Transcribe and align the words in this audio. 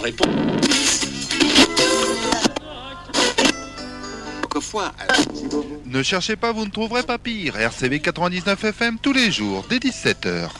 réponses. 0.00 0.26
Ne 5.86 6.02
cherchez 6.02 6.36
pas, 6.36 6.52
vous 6.52 6.64
ne 6.64 6.70
trouverez 6.70 7.02
pas 7.02 7.18
pire. 7.18 7.56
RCV 7.58 8.00
99 8.00 8.64
FM 8.64 8.98
tous 9.00 9.12
les 9.12 9.30
jours, 9.30 9.64
dès 9.68 9.78
17h. 9.78 10.50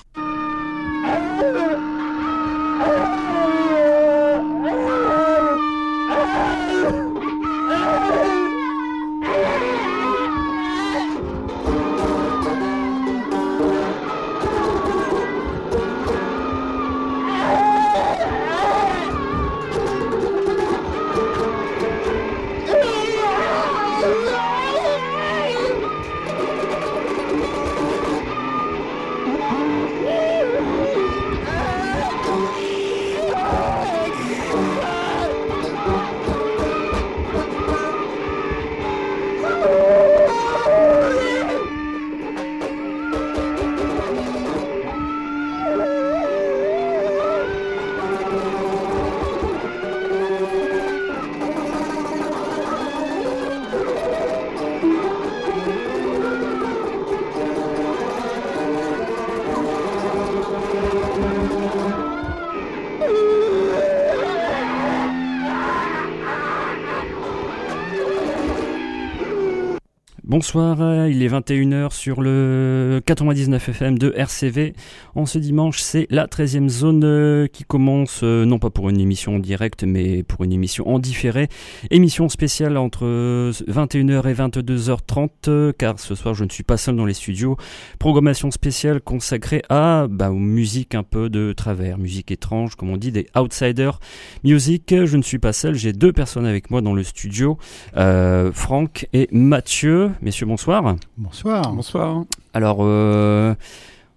Bonsoir, 70.42 71.06
il 71.06 71.22
est 71.22 71.28
21h 71.28 71.92
sur 71.92 72.20
le 72.20 73.00
99 73.06 73.68
FM 73.68 73.96
de 73.96 74.12
RCV. 74.16 74.74
En 75.14 75.24
ce 75.24 75.38
dimanche, 75.38 75.78
c'est 75.78 76.08
la 76.10 76.26
13e 76.26 76.68
zone 76.68 77.04
euh, 77.04 77.46
qui 77.46 77.62
commence, 77.62 78.22
euh, 78.24 78.44
non 78.44 78.58
pas 78.58 78.70
pour 78.70 78.90
une 78.90 78.98
émission 78.98 79.36
en 79.36 79.38
direct, 79.38 79.84
mais 79.84 80.24
pour 80.24 80.42
une 80.42 80.52
émission 80.52 80.88
en 80.88 80.98
différé. 80.98 81.46
Émission 81.92 82.28
spéciale 82.28 82.76
entre 82.76 83.04
21h 83.52 84.28
et 84.28 84.34
22h30, 84.34 85.28
euh, 85.46 85.72
car 85.78 86.00
ce 86.00 86.16
soir 86.16 86.34
je 86.34 86.42
ne 86.42 86.50
suis 86.50 86.64
pas 86.64 86.76
seul 86.76 86.96
dans 86.96 87.06
les 87.06 87.14
studios. 87.14 87.56
Programmation 88.00 88.50
spéciale 88.50 89.00
consacrée 89.00 89.62
à 89.68 90.08
bah, 90.10 90.32
aux 90.32 90.40
musiques 90.40 90.96
un 90.96 91.04
peu 91.04 91.30
de 91.30 91.52
travers, 91.52 91.98
musique 91.98 92.32
étrange, 92.32 92.74
comme 92.74 92.90
on 92.90 92.96
dit, 92.96 93.12
des 93.12 93.28
outsiders 93.38 94.00
music. 94.42 94.92
Je 95.04 95.16
ne 95.16 95.22
suis 95.22 95.38
pas 95.38 95.52
seul, 95.52 95.76
j'ai 95.76 95.92
deux 95.92 96.12
personnes 96.12 96.46
avec 96.46 96.72
moi 96.72 96.80
dans 96.80 96.94
le 96.94 97.04
studio, 97.04 97.58
Franck 97.94 99.06
et 99.12 99.28
Mathieu. 99.30 100.10
Messieurs, 100.32 100.46
bonsoir. 100.46 100.96
Bonsoir. 101.18 101.74
Bonsoir. 101.74 102.24
Alors, 102.54 102.78
euh, 102.80 103.54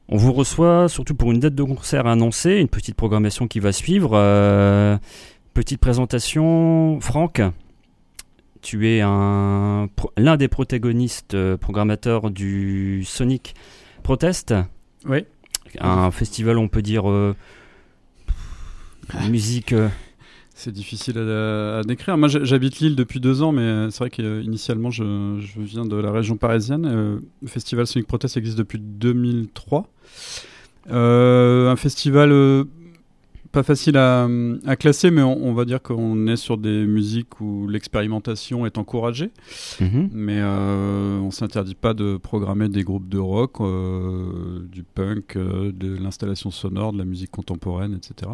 on 0.07 0.15
vous 0.15 0.31
reçoit 0.31 0.87
surtout 0.87 1.13
pour 1.13 1.33
une 1.33 1.41
date 1.41 1.55
de 1.55 1.63
concert 1.63 2.07
annoncée, 2.07 2.61
une 2.61 2.69
petite 2.69 2.95
programmation 2.95 3.49
qui 3.49 3.59
va 3.59 3.73
suivre. 3.73 4.11
Euh, 4.13 4.97
petite 5.53 5.81
présentation. 5.81 7.01
Franck, 7.01 7.41
tu 8.61 8.87
es 8.87 9.01
un, 9.01 9.89
l'un 10.15 10.37
des 10.37 10.47
protagonistes 10.47 11.33
euh, 11.33 11.57
programmateurs 11.57 12.31
du 12.31 13.03
Sonic 13.03 13.53
Protest. 14.01 14.53
Oui. 15.05 15.25
Un 15.81 16.11
festival, 16.11 16.57
on 16.59 16.69
peut 16.69 16.81
dire, 16.81 17.03
musique 19.27 19.75
c'est 20.57 20.71
difficile 20.71 21.19
à, 21.19 21.81
décrire. 21.83 22.17
Moi, 22.17 22.29
j'habite 22.29 22.79
Lille 22.79 22.95
depuis 22.95 23.19
deux 23.19 23.43
ans, 23.43 23.51
mais 23.51 23.91
c'est 23.91 23.99
vrai 23.99 24.09
qu'initialement, 24.09 24.89
je, 24.89 25.37
je, 25.41 25.59
viens 25.59 25.85
de 25.85 25.97
la 25.97 26.11
région 26.11 26.37
parisienne. 26.37 26.85
Euh, 26.85 27.19
le 27.41 27.47
festival 27.47 27.85
Sonic 27.85 28.07
Protest 28.07 28.37
existe 28.37 28.57
depuis 28.57 28.79
2003. 28.79 29.85
Euh, 30.91 31.69
un 31.69 31.75
festival 31.75 32.31
euh, 32.31 32.63
pas 33.51 33.63
facile 33.63 33.97
à, 33.97 34.29
classer, 34.79 35.11
mais 35.11 35.21
on, 35.21 35.53
va 35.53 35.65
dire 35.65 35.81
qu'on 35.81 36.25
est 36.27 36.37
sur 36.37 36.57
des 36.57 36.85
musiques 36.85 37.41
où 37.41 37.67
l'expérimentation 37.67 38.65
est 38.65 38.77
encouragée. 38.77 39.31
Mhm. 39.81 40.09
Mais 40.13 40.41
on 40.41 41.31
s'interdit 41.31 41.75
pas 41.75 41.93
de 41.93 42.15
programmer 42.15 42.69
des 42.69 42.83
groupes 42.83 43.09
de 43.09 43.17
rock, 43.17 43.57
du 44.71 44.83
punk, 44.83 45.37
de 45.37 45.97
l'installation 45.97 46.49
sonore, 46.49 46.93
de 46.93 46.97
la 46.97 47.05
musique 47.05 47.31
contemporaine, 47.31 47.93
etc. 47.93 48.31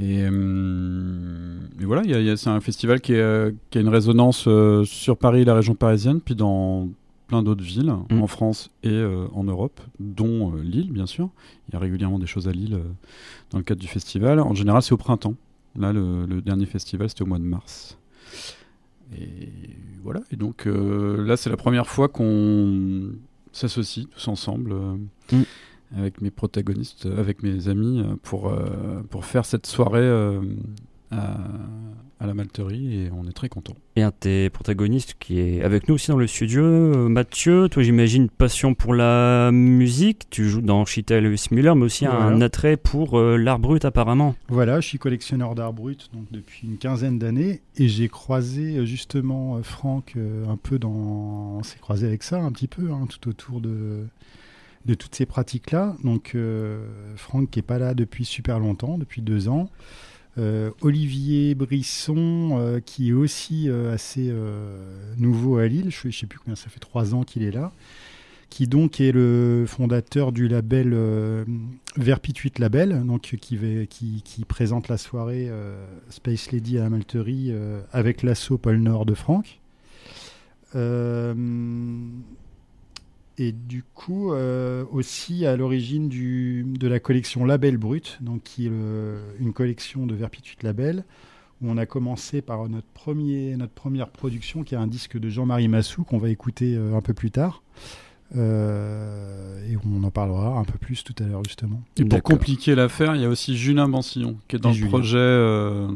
Et, 0.00 0.22
euh, 0.22 1.58
et 1.80 1.84
voilà, 1.84 2.02
c'est 2.36 2.50
un 2.50 2.60
festival 2.60 3.00
qui, 3.00 3.14
a 3.14 3.50
une 3.74 3.88
résonance 3.88 4.44
euh, 4.46 4.84
sur 4.84 5.16
Paris 5.16 5.40
et 5.40 5.44
la 5.44 5.54
région 5.54 5.74
parisienne, 5.74 6.20
puis 6.20 6.36
dans 6.36 6.88
plein 7.26 7.42
d'autres 7.42 7.64
villes 7.64 7.92
mm. 8.10 8.22
en 8.22 8.26
France 8.26 8.70
et 8.84 8.90
euh, 8.90 9.26
en 9.32 9.44
Europe, 9.44 9.80
dont 9.98 10.54
Lille, 10.54 10.92
bien 10.92 11.06
sûr. 11.06 11.30
Il 11.68 11.74
y 11.74 11.76
a 11.76 11.80
régulièrement 11.80 12.18
des 12.18 12.26
choses 12.26 12.46
à 12.48 12.52
Lille 12.52 12.78
dans 13.50 13.58
le 13.58 13.64
cadre 13.64 13.80
du 13.80 13.88
festival. 13.88 14.40
En 14.40 14.54
général, 14.54 14.82
c'est 14.82 14.92
au 14.92 14.98
printemps. 14.98 15.34
Là, 15.76 15.92
le, 15.92 16.40
dernier 16.42 16.66
festival, 16.66 17.08
c'était 17.08 17.22
au 17.22 17.26
mois 17.26 17.38
de 17.38 17.44
mars. 17.44 17.98
Et 19.18 19.50
voilà. 20.02 20.20
Et 20.30 20.36
donc 20.36 20.66
là, 20.66 21.36
c'est 21.36 21.50
la 21.50 21.56
première 21.56 21.86
fois 21.86 22.08
qu'on 22.08 23.10
s'associe 23.52 24.06
tous 24.08 24.28
ensemble. 24.28 24.74
Mm 25.32 25.42
avec 25.96 26.20
mes 26.20 26.30
protagonistes, 26.30 27.06
euh, 27.06 27.18
avec 27.18 27.42
mes 27.42 27.68
amis, 27.68 28.00
euh, 28.00 28.14
pour, 28.22 28.48
euh, 28.48 29.02
pour 29.10 29.24
faire 29.24 29.44
cette 29.44 29.66
soirée 29.66 30.08
à, 31.10 31.38
à, 32.20 32.26
la 32.26 32.34
Malterie 32.34 32.94
et 32.94 33.10
on 33.16 33.26
est 33.26 33.32
très 33.32 33.48
content. 33.48 33.74
Et 33.96 34.02
un 34.02 34.10
de 34.10 34.14
tes 34.18 34.50
protagonistes 34.50 35.14
qui 35.18 35.40
est 35.40 35.62
avec 35.62 35.88
nous 35.88 35.94
aussi 35.94 36.10
dans 36.10 36.18
le 36.18 36.26
studio, 36.26 37.08
Mathieu, 37.08 37.68
toi 37.70 37.82
j'imagine 37.82 38.28
passion 38.28 38.74
pour 38.74 38.92
la 38.92 39.50
musique, 39.50 40.28
tu 40.28 40.46
joues 40.48 40.60
dans 40.60 40.84
Cheetah 40.84 41.20
Lewis 41.20 41.46
Miller, 41.50 41.74
mais 41.76 41.86
aussi 41.86 42.04
un 42.04 42.40
attrait 42.42 42.76
pour 42.76 43.18
l'art 43.18 43.58
brut 43.58 43.84
apparemment. 43.86 44.34
Voilà, 44.48 44.80
je 44.80 44.88
suis 44.88 44.98
collectionneur 44.98 45.54
d'art 45.54 45.72
brut 45.72 46.10
donc 46.12 46.26
depuis 46.30 46.68
une 46.68 46.76
quinzaine 46.76 47.18
d'années 47.18 47.62
et 47.76 47.88
j'ai 47.88 48.08
croisé 48.08 48.84
justement 48.84 49.62
Franck 49.62 50.16
un 50.16 50.56
peu 50.56 50.78
dans... 50.78 50.90
On 50.90 51.62
s'est 51.62 51.78
croisé 51.78 52.06
avec 52.06 52.22
ça 52.22 52.38
un 52.38 52.52
petit 52.52 52.68
peu, 52.68 52.90
hein, 52.92 53.06
tout 53.08 53.30
autour 53.30 53.62
de 53.62 54.04
de 54.86 54.94
toutes 54.94 55.14
ces 55.14 55.26
pratiques-là. 55.26 55.96
Donc, 56.02 56.32
euh, 56.34 56.86
Franck 57.16 57.50
qui 57.50 57.58
n'est 57.58 57.64
pas 57.64 57.78
là 57.78 57.94
depuis 57.94 58.24
super 58.24 58.58
longtemps, 58.58 58.98
depuis 58.98 59.22
deux 59.22 59.48
ans. 59.48 59.70
Euh, 60.38 60.70
Olivier 60.82 61.54
Brisson, 61.54 62.50
euh, 62.52 62.80
qui 62.80 63.10
est 63.10 63.12
aussi 63.12 63.68
assez 63.92 64.32
nouveau 65.16 65.58
à 65.58 65.66
Lille, 65.66 65.90
je 65.90 66.08
ne 66.08 66.12
sais 66.12 66.26
plus 66.26 66.38
combien 66.38 66.56
ça 66.56 66.68
fait 66.68 66.80
trois 66.80 67.14
ans 67.14 67.22
qu'il 67.24 67.42
est 67.42 67.50
là, 67.50 67.72
qui 68.50 68.66
donc 68.66 69.00
est 69.00 69.12
le 69.12 69.64
fondateur 69.66 70.32
du 70.32 70.48
label 70.48 70.96
Verpituit 71.96 72.52
Label, 72.58 73.04
donc 73.04 73.22
qui, 73.22 74.44
présente 74.46 74.88
la 74.88 74.96
soirée 74.96 75.50
Space 76.08 76.52
Lady 76.52 76.78
à 76.78 76.82
la 76.84 76.90
Malterie 76.90 77.52
avec 77.92 78.22
l'assaut 78.22 78.58
pôle 78.58 78.78
Nord 78.78 79.06
de 79.06 79.14
Franck. 79.14 79.60
Et 83.38 83.52
du 83.52 83.84
coup, 83.94 84.32
euh, 84.32 84.84
aussi 84.90 85.46
à 85.46 85.56
l'origine 85.56 86.08
de 86.08 86.88
la 86.88 86.98
collection 86.98 87.44
Label 87.44 87.76
Brut, 87.76 88.18
donc 88.20 88.42
qui 88.42 88.66
est 88.66 88.70
une 89.38 89.52
collection 89.52 90.06
de 90.06 90.14
Verpituit 90.14 90.58
Label, 90.62 91.04
où 91.60 91.70
on 91.70 91.76
a 91.76 91.86
commencé 91.86 92.42
par 92.42 92.68
notre 92.68 92.86
première 92.88 94.10
production, 94.10 94.62
qui 94.62 94.74
est 94.74 94.78
un 94.78 94.86
disque 94.86 95.18
de 95.18 95.28
Jean-Marie 95.28 95.68
Massou, 95.68 96.04
qu'on 96.04 96.18
va 96.18 96.30
écouter 96.30 96.74
euh, 96.76 96.96
un 96.96 97.00
peu 97.00 97.14
plus 97.14 97.30
tard. 97.30 97.62
Euh, 98.36 99.66
et 99.70 99.76
on 99.86 100.02
en 100.04 100.10
parlera 100.10 100.58
un 100.58 100.64
peu 100.64 100.76
plus 100.78 101.02
tout 101.02 101.14
à 101.22 101.26
l'heure 101.26 101.42
justement. 101.44 101.82
Et 101.96 102.04
pour 102.04 102.22
compliquer 102.22 102.74
l'affaire, 102.74 103.14
il 103.14 103.22
y 103.22 103.24
a 103.24 103.28
aussi 103.28 103.56
Julien 103.56 103.88
Bansillon 103.88 104.36
qui 104.48 104.56
est 104.56 104.58
dans 104.58 104.72
le 104.72 104.86
projet 104.86 105.16
euh, 105.16 105.88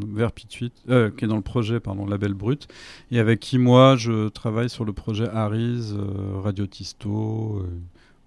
euh, 0.89 1.11
qui 1.11 1.25
est 1.25 1.29
dans 1.29 1.37
le 1.37 1.43
projet 1.43 1.79
pardon 1.79 2.07
Label 2.07 2.33
Brut, 2.33 2.69
et 3.11 3.19
avec 3.19 3.41
qui 3.41 3.59
moi 3.59 3.97
je 3.97 4.29
travaille 4.29 4.71
sur 4.71 4.85
le 4.85 4.93
projet 4.93 5.29
Aris, 5.29 5.93
euh, 5.93 6.41
Radio 6.41 6.67
Tisto, 6.67 7.67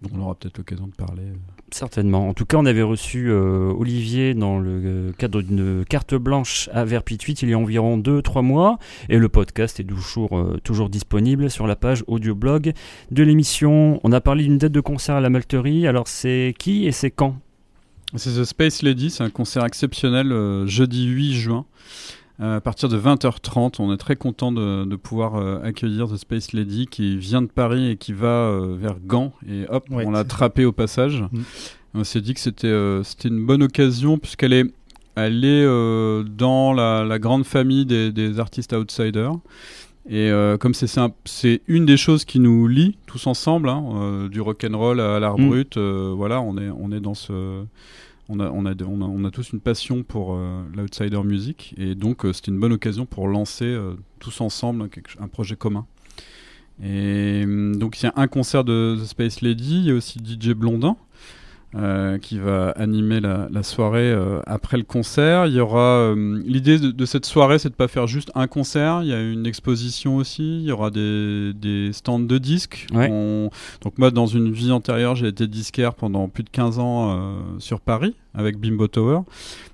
dont 0.02 0.10
on 0.14 0.22
aura 0.22 0.36
peut-être 0.36 0.58
l'occasion 0.58 0.88
de 0.88 0.94
parler. 0.94 1.24
Certainement. 1.72 2.30
En 2.30 2.34
tout 2.34 2.46
cas, 2.46 2.58
on 2.58 2.66
avait 2.66 2.82
reçu 2.82 3.30
euh, 3.30 3.74
Olivier 3.78 4.34
dans 4.34 4.60
le 4.60 5.14
cadre 5.18 5.42
d'une 5.42 5.84
carte 5.86 6.16
blanche 6.16 6.70
à 6.74 6.86
Verpituit 6.86 7.34
il 7.34 7.50
y 7.50 7.54
a 7.54 7.58
environ 7.58 7.98
2-3 7.98 8.42
mois. 8.42 8.78
Et 9.10 9.18
le 9.18 9.30
podcast 9.30 9.80
est 9.80 9.84
toujours, 9.84 10.38
euh, 10.38 10.60
toujours 10.64 10.90
disponible 10.90 11.50
sur 11.50 11.68
la 11.68 11.76
page 11.76 12.04
audio-blog 12.08 12.74
de 13.12 13.24
l'émission. 13.24 14.00
On 14.04 14.12
a 14.12 14.22
parlé 14.22 14.44
d'une 14.44 14.58
date 14.58 14.72
de 14.72 14.82
concert 14.82 15.16
à 15.16 15.22
la 15.22 15.30
Malterie. 15.30 15.88
Alors, 15.88 16.08
c'est 16.08 16.54
qui 16.58 16.86
et 16.86 16.92
c'est 16.92 17.12
quand? 17.12 17.38
C'est 18.16 18.40
The 18.40 18.46
Space 18.46 18.82
Lady, 18.82 19.10
c'est 19.10 19.24
un 19.24 19.30
concert 19.30 19.66
exceptionnel 19.66 20.28
jeudi 20.68 21.08
8 21.08 21.34
juin. 21.34 21.66
À 22.40 22.60
partir 22.60 22.90
de 22.90 23.00
20h30, 23.00 23.76
on 23.80 23.94
est 23.94 23.98
très 23.98 24.16
content 24.16 24.52
de, 24.52 24.96
pouvoir 24.96 25.64
accueillir 25.64 26.08
The 26.08 26.18
Space 26.18 26.54
Lady 26.54 26.86
qui 26.86 27.18
vient 27.18 27.42
de 27.42 27.48
Paris 27.48 27.92
et 27.92 27.98
qui 27.98 28.14
va 28.14 28.52
vers 28.78 28.98
Gand. 29.00 29.34
Et 29.48 29.66
hop, 29.70 29.86
on 29.90 30.12
l'a 30.12 30.20
attrapé 30.20 30.66
au 30.66 30.72
passage. 30.72 31.22
Mm. 31.32 31.42
On 31.94 32.04
s'est 32.04 32.22
dit 32.22 32.34
que 32.34 32.42
c'était 32.42 33.28
une 33.30 33.46
bonne 33.46 33.64
occasion 33.64 34.18
puisqu'elle 34.18 34.54
est 34.54 34.66
elle 35.16 35.46
est 35.46 35.64
euh, 35.66 36.24
dans 36.24 36.74
la, 36.74 37.20
grande 37.20 37.46
famille 37.46 37.86
des, 37.86 38.40
artistes 38.40 38.74
outsiders. 38.74 39.34
Et 40.08 40.30
euh, 40.30 40.58
comme 40.58 40.74
c'est 40.76 41.62
une 41.68 41.86
des 41.86 41.98
choses 41.98 42.26
qui 42.26 42.40
nous 42.40 42.68
lie 42.68 42.98
tous 43.08 43.26
ensemble, 43.26 43.70
hein, 43.70 43.84
euh, 43.96 44.30
du 44.30 44.40
rock 44.40 44.64
and 44.70 44.78
roll 44.78 45.00
à 45.00 45.20
l'art 45.20 45.40
mm. 45.40 45.48
brut, 45.48 45.78
voilà, 45.78 46.42
on 46.42 46.58
est 46.58 46.70
on 46.70 46.92
est 46.92 47.00
dans 47.00 47.16
ce 47.16 47.64
on 48.30 48.40
a, 48.40 49.32
tous 49.32 49.52
une 49.52 49.60
passion 49.60 50.04
pour 50.04 50.38
l'outsider 50.76 51.22
music 51.24 51.76
et 51.78 51.96
donc 51.96 52.26
c'était 52.34 52.52
une 52.52 52.60
bonne 52.60 52.74
occasion 52.74 53.06
pour 53.06 53.28
lancer 53.28 53.78
tous 54.20 54.42
ensemble 54.42 54.90
un, 55.20 55.28
projet 55.28 55.56
commun. 55.56 55.86
Et 56.84 57.46
donc 57.46 58.02
il 58.02 58.06
y 58.06 58.08
a 58.08 58.14
un 58.16 58.28
concert 58.28 58.64
de 58.64 58.98
The 59.00 59.06
Space 59.06 59.42
Lady, 59.42 59.78
il 59.80 59.86
y 59.86 59.92
a 59.92 59.94
aussi 59.94 60.20
DJ 60.20 60.50
Blondin 60.50 60.98
euh, 61.78 62.20
qui 62.20 62.40
va 62.40 62.70
animer 62.78 63.20
la, 63.20 63.64
soirée 63.64 64.10
euh, 64.10 64.40
après 64.48 64.78
le 64.78 64.84
concert. 64.84 65.46
Il 65.46 65.56
y 65.56 65.60
aura 65.60 65.98
euh, 65.98 66.42
l'idée 66.46 66.80
de, 66.80 67.06
cette 67.06 67.26
soirée, 67.26 67.60
c'est 67.60 67.68
de 67.68 67.74
pas 67.74 67.90
faire 67.90 68.08
juste 68.08 68.32
un 68.34 68.48
concert. 68.48 69.02
Il 69.02 69.10
y 69.10 69.14
a 69.14 69.22
une 69.22 69.46
exposition 69.46 70.16
aussi. 70.16 70.60
Il 70.60 70.64
y 70.64 70.72
aura 70.72 70.90
des, 70.90 71.52
des 71.54 71.92
stands 71.92 72.20
de 72.20 72.38
disques. 72.38 72.88
Donc 72.94 73.98
moi, 73.98 74.10
dans 74.10 74.26
une 74.26 74.54
vie 74.54 74.72
antérieure, 74.72 75.16
j'ai 75.16 75.28
été 75.28 75.48
disquaire 75.48 75.96
pendant 75.96 76.30
plus 76.30 76.44
de 76.44 76.50
15 76.50 76.80
ans 76.80 77.36
sur 77.60 77.82
Paris 77.82 78.16
avec 78.34 78.58
Bimbo 78.58 78.88
Tower. 78.88 79.20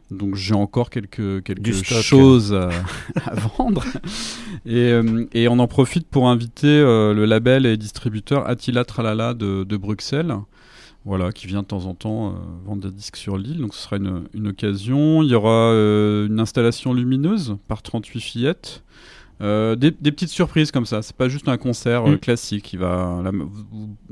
Donc 0.09 0.33
j'ai 0.35 0.55
encore 0.55 0.89
quelques, 0.89 1.43
quelque 1.43 1.71
choses 1.71 2.53
à, 3.25 3.35
vendre. 3.57 3.83
Et, 4.65 4.91
et, 5.33 5.47
on 5.47 5.59
en 5.59 5.67
profite 5.67 6.07
pour 6.07 6.29
inviter 6.29 6.81
le 6.81 7.25
label 7.25 7.67
et 7.67 7.77
distributeur 7.77 8.47
Attila 8.49 8.85
Tralala 8.85 9.35
de, 9.35 9.63
de 9.63 9.77
Bruxelles 9.77 10.35
voilà, 11.05 11.31
qui 11.31 11.47
vient 11.47 11.61
de 11.61 11.67
temps 11.67 11.85
en 11.85 11.95
temps 11.95 12.29
euh, 12.29 12.31
vendre 12.65 12.87
des 12.87 12.95
disques 12.95 13.17
sur 13.17 13.37
l'île. 13.37 13.59
Donc 13.59 13.73
ce 13.73 13.81
sera 13.81 13.97
une, 13.97 14.25
une, 14.33 14.47
occasion. 14.47 15.23
Il 15.23 15.29
y 15.29 15.35
aura 15.35 15.71
euh, 15.71 16.27
une 16.27 16.39
installation 16.39 16.93
lumineuse 16.93 17.57
par 17.67 17.81
38 17.81 18.19
fillettes. 18.19 18.83
Euh, 19.41 19.75
des, 19.75 19.89
des, 19.89 20.11
petites 20.11 20.29
surprises 20.29 20.69
comme 20.69 20.85
ça, 20.85 21.01
c'est 21.01 21.15
pas 21.15 21.27
juste 21.27 21.47
un 21.47 21.57
concert 21.57 22.05
mm. 22.05 22.19
classique. 22.19 22.73
Il 22.73 22.79
va, 22.79 23.23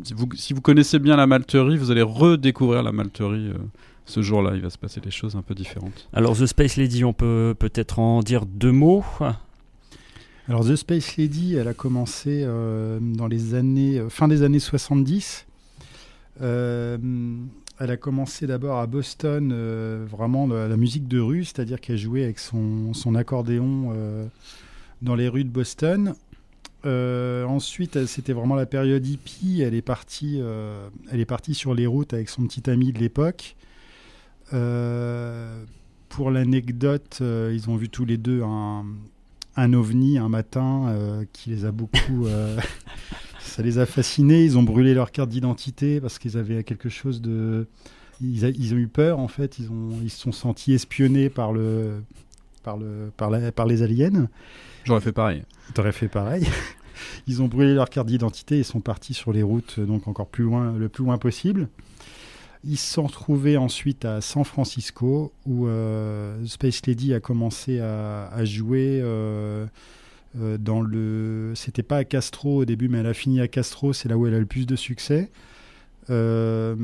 si, 0.03 0.13
vous, 0.15 0.30
si, 0.33 0.53
vous, 0.53 0.62
connaissez 0.62 0.97
bien 0.97 1.15
la 1.15 1.27
malterie, 1.27 1.77
vous 1.77 1.91
allez 1.91 2.01
redécouvrir 2.01 2.81
la 2.81 2.91
malterie 2.91 3.51
ce 4.06 4.24
jour-là. 4.24 4.56
Il 4.56 4.62
va 4.62 4.71
se 4.71 4.80
passer 4.80 5.00
des 5.00 5.12
choses 5.12 5.36
un 5.36 5.44
peu 5.44 5.53
différentes. 5.53 6.09
Alors 6.13 6.36
The 6.36 6.47
Space 6.47 6.77
Lady, 6.77 7.03
on 7.03 7.13
peut 7.13 7.53
peut-être 7.57 8.00
en 8.00 8.21
dire 8.21 8.47
deux 8.47 8.71
mots. 8.71 9.06
Alors 10.47 10.65
The 10.65 10.75
Space 10.75 11.18
Lady, 11.18 11.53
elle 11.53 11.68
a 11.68 11.75
commencé 11.75 12.44
dans 12.44 13.27
les 13.27 13.53
années 13.53 14.01
fin 14.09 14.27
des 14.27 14.41
années 14.41 14.57
70 14.57 15.45
euh, 15.45 15.49
elle 16.41 17.91
a 17.91 17.97
commencé 17.97 18.45
d'abord 18.45 18.80
à 18.80 18.88
Boston, 18.88 19.51
euh, 19.53 20.06
vraiment 20.09 20.47
la, 20.47 20.75
musique 20.75 21.07
de 21.07 21.19
rue, 21.19 21.45
c'est-à-dire 21.45 21.80
qu'elle 21.80 21.97
jouait 21.97 22.24
avec 22.24 22.39
son, 22.39 23.15
accordéon 23.15 23.94
euh, 23.95 24.25
dans 25.01 25.15
les 25.15 25.30
rues 25.30 25.45
de 25.45 25.50
Boston. 25.50 26.13
ensuite, 26.83 28.06
c'était 28.06 28.33
vraiment 28.33 28.56
la 28.56 28.65
période 28.65 29.06
hippie. 29.06 29.62
Elle 29.62 29.75
est 29.75 29.81
partie, 29.81 30.41
elle 31.12 31.19
est 31.19 31.25
partie 31.25 31.53
sur 31.53 31.74
les 31.74 31.88
routes 31.88 32.13
avec 32.13 32.30
son 32.30 32.45
petit 32.47 32.69
ami 32.69 32.91
de 32.91 33.00
l'époque. 33.00 33.56
pour 36.09 36.31
l'anecdote, 36.31 37.21
ils 37.21 37.69
ont 37.69 37.77
vu 37.77 37.89
tous 37.89 38.06
les 38.06 38.18
deux 38.18 38.44
un 38.44 39.74
ovni 39.74 40.18
un 40.18 40.30
matin 40.30 41.25
qui 41.31 41.50
les 41.50 41.65
a 41.65 41.71
beaucoup 41.71 42.27
ça 43.50 43.62
les 43.62 43.78
a 43.80 43.86
fascinés. 43.86 44.44
Ils 44.44 44.57
ont 44.57 44.63
brûlé 44.63 44.94
leur 44.94 45.12
carte 45.12 45.30
d'identité 45.30 46.00
parce 46.00 46.19
qu'ils 46.19 46.38
avaient 46.38 46.63
quelque 46.63 46.90
chose 46.90 47.22
de. 47.22 47.68
Ils, 48.22 48.74
ont 48.74 48.78
eu 48.78 48.88
peur 48.88 49.19
en 49.19 49.28
fait. 49.28 49.60
Ils 49.60 49.69
ont 49.72 49.92
ils 50.04 50.10
se 50.10 50.19
sont 50.19 50.31
sentis 50.31 50.74
espionnés 50.74 51.30
par 51.30 51.54
le 51.54 52.01
par 52.63 52.78
le 52.78 53.12
par, 53.16 53.31
par 53.54 53.66
les 53.66 53.81
aliens. 53.81 54.30
J'aurais 54.84 55.01
fait 55.01 55.12
pareil. 55.12 55.44
T'aurais 55.74 55.92
fait 55.92 56.07
pareil. 56.07 56.46
Ils 57.28 57.42
ont 57.42 57.48
brûlé 57.48 57.74
leur 57.74 57.90
carte 57.90 58.07
d'identité 58.07 58.60
et 58.60 58.63
sont 58.63 58.81
partis 58.81 59.13
sur 59.13 59.31
les 59.31 59.44
routes 59.44 59.80
donc 59.80 60.07
encore 60.07 60.28
plus 60.28 60.44
loin 60.44 60.74
le 60.74 60.90
plus 60.90 61.04
loin 61.04 61.18
possible. 61.18 61.69
Ils 62.66 62.78
se 62.78 62.94
sont 62.94 63.04
retrouvés 63.04 63.56
ensuite 63.56 64.04
à 64.04 64.19
San 64.19 64.44
Francisco 64.44 65.31
où 65.46 65.68
euh, 65.68 66.46
Space 66.46 66.86
Lady 66.86 67.13
a 67.13 67.22
commencé 67.22 67.80
à, 67.80 68.44
jouer. 68.44 69.00
Euh, 69.01 69.66
dans 70.36 70.81
le, 70.81 71.54
c'était 71.56 71.84
pas 71.84 71.98
à 71.98 72.04
Castro 72.04 72.58
au 72.58 72.66
début, 72.66 72.88
mais 72.88 73.00
elle 73.00 73.08
a 73.08 73.14
fini 73.14 73.42
à 73.42 73.48
Castro. 73.48 73.94
C'est 73.94 74.10
là 74.10 74.18
où 74.18 74.28
elle 74.28 74.36
a 74.36 74.40
le 74.40 74.46
plus 74.46 74.66
de 74.66 74.76
succès. 74.76 75.30
Euh, 76.10 76.76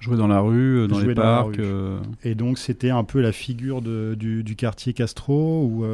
jouer 0.00 0.16
dans 0.16 0.26
la 0.26 0.40
rue, 0.40 0.80
euh, 0.80 0.86
dans 0.88 0.98
les 0.98 1.14
parcs. 1.14 1.60
Et 2.24 2.34
donc 2.34 2.58
c'était 2.58 2.90
un 2.90 3.04
peu 3.04 3.20
la 3.20 3.32
figure 3.32 3.82
de, 3.82 4.14
du, 4.14 4.56
quartier 4.56 4.92
Castro 4.92 5.64
où 5.64 5.84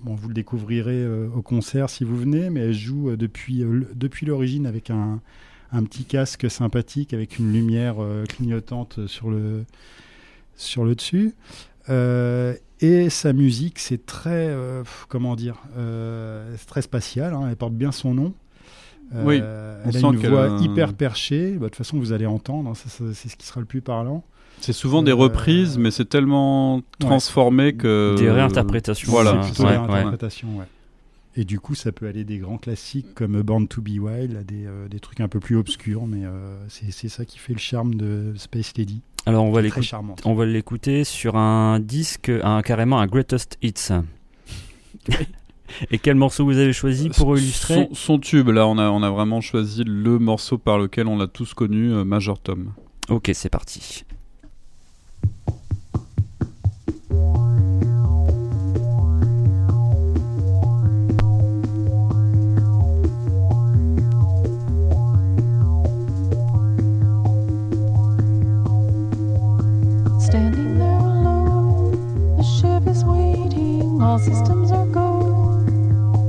bon, 0.00 0.14
vous 0.14 0.28
le 0.28 0.34
découvrirez 0.34 1.06
au 1.34 1.42
concert 1.42 1.90
si 1.90 2.04
vous 2.04 2.16
venez, 2.16 2.50
mais 2.50 2.60
elle 2.60 2.74
joue 2.74 3.16
depuis, 3.16 3.64
depuis 3.94 4.26
l'origine 4.26 4.66
avec 4.66 4.90
un, 4.90 5.20
un, 5.72 5.82
petit 5.84 6.04
casque 6.04 6.50
sympathique 6.50 7.12
avec 7.12 7.38
une 7.38 7.52
lumière 7.52 7.96
clignotante 8.28 9.06
sur 9.06 9.30
le, 9.30 9.64
sur 10.54 10.84
le 10.84 10.94
dessus. 10.94 11.34
Et 12.80 13.10
sa 13.10 13.32
musique, 13.32 13.78
c'est 13.78 14.06
très, 14.06 14.48
euh, 14.48 14.84
comment 15.08 15.34
dire, 15.34 15.56
euh, 15.76 16.54
très 16.66 16.82
spatial. 16.82 17.34
Hein, 17.34 17.48
elle 17.50 17.56
porte 17.56 17.74
bien 17.74 17.92
son 17.92 18.14
nom. 18.14 18.34
Euh, 19.14 19.24
oui, 19.24 19.36
elle 19.36 19.96
a 19.96 20.08
une 20.08 20.16
voix 20.16 20.58
hyper 20.60 20.92
perchée. 20.92 21.52
Bah, 21.52 21.64
de 21.64 21.64
toute 21.66 21.76
façon, 21.76 21.98
vous 21.98 22.12
allez 22.12 22.26
entendre. 22.26 22.70
Hein, 22.70 22.74
c'est 22.74 23.28
ce 23.28 23.36
qui 23.36 23.46
sera 23.46 23.60
le 23.60 23.66
plus 23.66 23.80
parlant. 23.80 24.22
C'est 24.60 24.72
souvent 24.72 25.02
des 25.02 25.12
reprises, 25.12 25.78
mais 25.78 25.90
c'est 25.90 26.08
tellement 26.08 26.82
transformé 26.98 27.74
que. 27.74 28.14
Des 28.16 28.30
réinterprétations. 28.30 29.10
Voilà. 29.10 29.42
C'est 29.42 29.52
plutôt 29.52 29.66
réinterprétations, 29.66 30.58
ouais. 30.58 30.66
Et 31.36 31.44
du 31.44 31.60
coup, 31.60 31.76
ça 31.76 31.92
peut 31.92 32.08
aller 32.08 32.24
des 32.24 32.38
grands 32.38 32.58
classiques 32.58 33.14
comme 33.14 33.40
Born 33.42 33.68
to 33.68 33.80
Be 33.80 34.00
Wild 34.00 34.36
à 34.36 34.42
des, 34.42 34.66
des 34.90 34.98
trucs 34.98 35.20
un 35.20 35.28
peu 35.28 35.38
plus 35.38 35.56
obscurs, 35.56 36.06
mais 36.06 36.22
c'est 36.68 37.08
ça 37.08 37.24
qui 37.24 37.38
fait 37.38 37.52
le 37.52 37.60
charme 37.60 37.94
de 37.94 38.34
Space 38.36 38.72
Lady. 38.76 39.02
Alors 39.28 39.44
on 39.44 39.50
va 39.50 39.60
l'écouter. 39.60 39.90
On 40.24 40.32
va 40.32 40.46
l'écouter 40.46 41.04
sur 41.04 41.36
un 41.36 41.80
disque, 41.80 42.32
un 42.42 42.62
carrément 42.62 42.98
un 42.98 43.06
greatest 43.06 43.58
hits. 43.60 43.92
Et 45.90 45.98
quel 45.98 46.14
morceau 46.14 46.46
vous 46.46 46.56
avez 46.56 46.72
choisi 46.72 47.10
pour 47.10 47.36
illustrer? 47.36 47.90
son, 47.92 48.18
tube, 48.18 48.48
là, 48.48 48.66
on 48.66 48.78
a, 48.78 48.88
on 48.88 49.02
a 49.02 49.10
vraiment 49.10 49.42
choisi 49.42 49.84
le 49.84 50.18
morceau 50.18 50.56
par 50.56 50.78
lequel 50.78 51.06
on 51.06 51.18
l'a 51.18 51.26
tous 51.26 51.52
connu, 51.52 51.92
euh, 51.92 52.04
Major 52.04 52.38
Tom. 52.38 52.72
Ok, 53.10 53.30
c'est 53.34 53.50
parti. 53.50 54.06
Systems 74.18 74.72
are. 74.72 74.88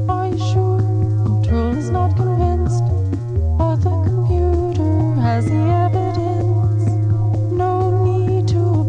Are 0.10 0.27
you 0.27 0.38
sure? 0.38 0.79
Control 1.25 1.75
is 1.75 1.89
not 1.89 2.15
convinced, 2.15 2.84
but 3.58 3.77
the 3.77 3.89
computer 4.03 5.19
has 5.22 5.46
the 5.46 5.58
evidence. 5.58 6.86
No 7.51 8.03
need 8.05 8.48
to. 8.50 8.86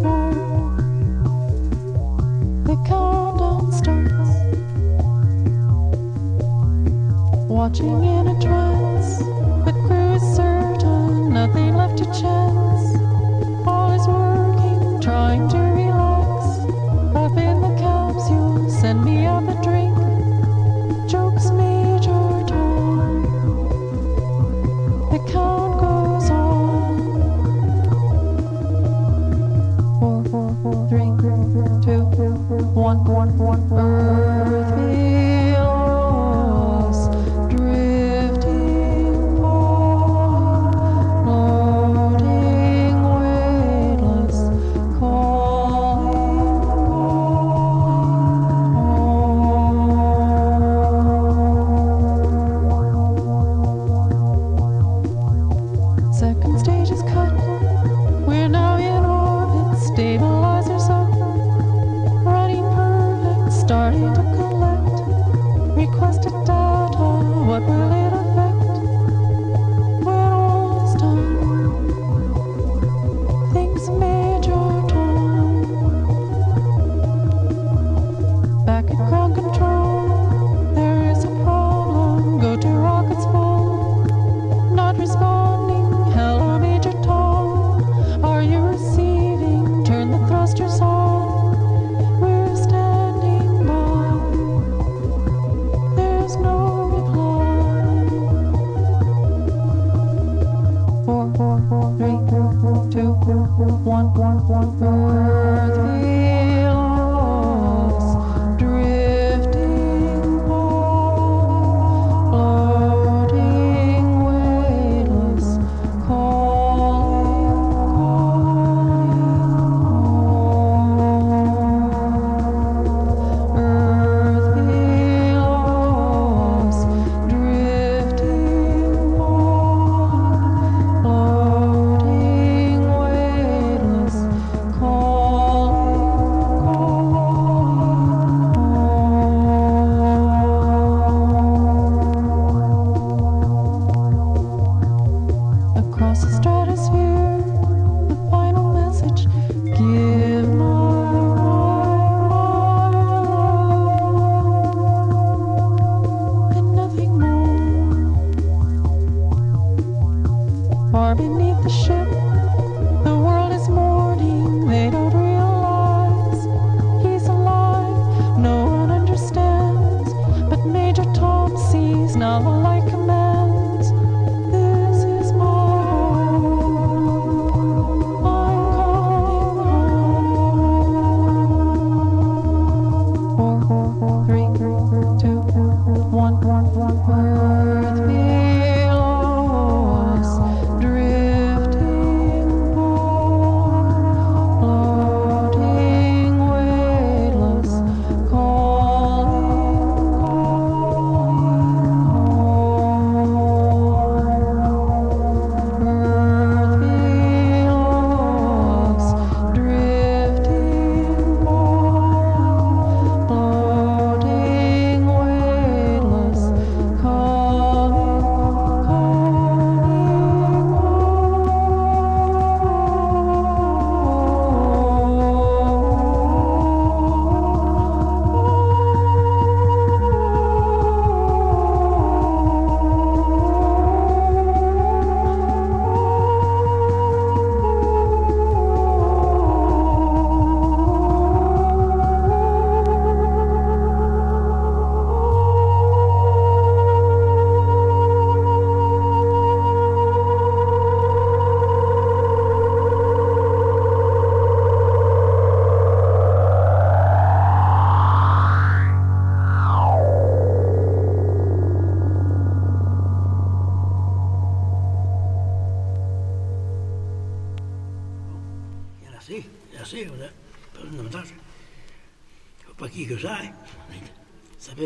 The 2.64 2.76
countdown 2.86 3.72
starts. 3.72 4.30
Watching 7.48 8.04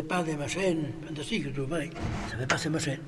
pas 0.07 0.23
des 0.23 0.35
machines 0.35 0.91
fantastiques, 1.05 1.53
tu 1.53 1.61
vois. 1.61 1.79
Ça 2.29 2.37
fait 2.37 2.47
pas 2.47 2.57
ces 2.57 2.69
machines. 2.69 2.99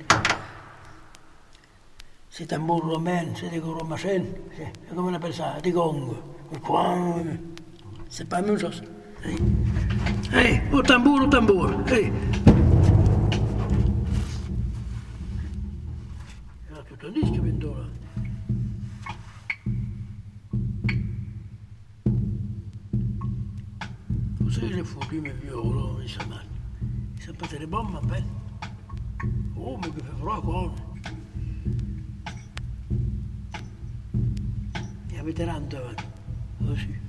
C'est 2.30 2.54
un 2.54 2.60
mot 2.60 2.78
romain, 2.78 3.26
c'est 3.36 3.50
des 3.50 3.60
gros 3.60 3.84
machines. 3.84 4.28
Comment 4.90 5.10
on 5.10 5.14
appelle 5.14 5.34
ça? 5.34 5.56
Des 5.64 5.72
gongs. 5.72 6.16
C'est 8.10 8.30
pas 8.30 8.42
la 8.42 8.48
même 8.48 8.60
chose. 8.60 8.84
mamma 27.88 28.02
bella. 28.02 28.26
Oh, 29.56 29.78
ma 29.78 29.90
che 29.90 30.04
farò 30.20 30.42
con? 30.42 30.74
E 35.10 35.18
avete 35.18 35.46
tanto 35.46 35.78
avanti. 35.78 36.04
Così. 36.58 37.00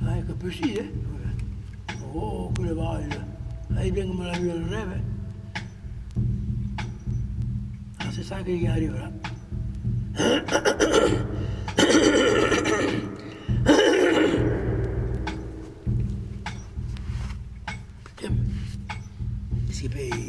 Oh, 0.00 0.06
ah, 0.06 0.16
ecco, 0.16 0.34
così, 0.36 0.72
eh? 0.74 0.92
Oh, 2.12 2.50
quelle 2.54 2.72
valle. 2.72 3.34
Ahí 3.74 3.90
vengo 3.90 4.22
la 4.22 4.38
via 4.38 4.52
del 4.54 4.64
reve. 4.64 5.02
Ah, 7.96 8.10
si 8.10 8.22
sa 8.22 8.42
che 8.42 8.56
gli 8.56 8.66
arriverà. 8.66 9.10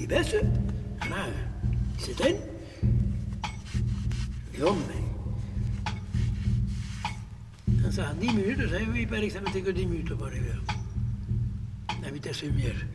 diverse, 0.08 0.42
maar 1.10 1.34
zitten. 1.98 2.36
Jong. 4.52 4.82
Dan 7.66 7.92
zeggen 7.92 8.18
10 8.18 8.36
minuten, 8.36 8.70
zijn 8.70 8.92
we 8.92 9.06
per 9.08 9.24
examen 9.24 9.52
tegen 9.52 9.74
10 9.74 9.90
minuten 9.90 10.18
per 10.18 10.36
uur. 10.36 10.62
La 12.02 12.12
vitesse 12.12 12.46
lumière. 12.46 12.86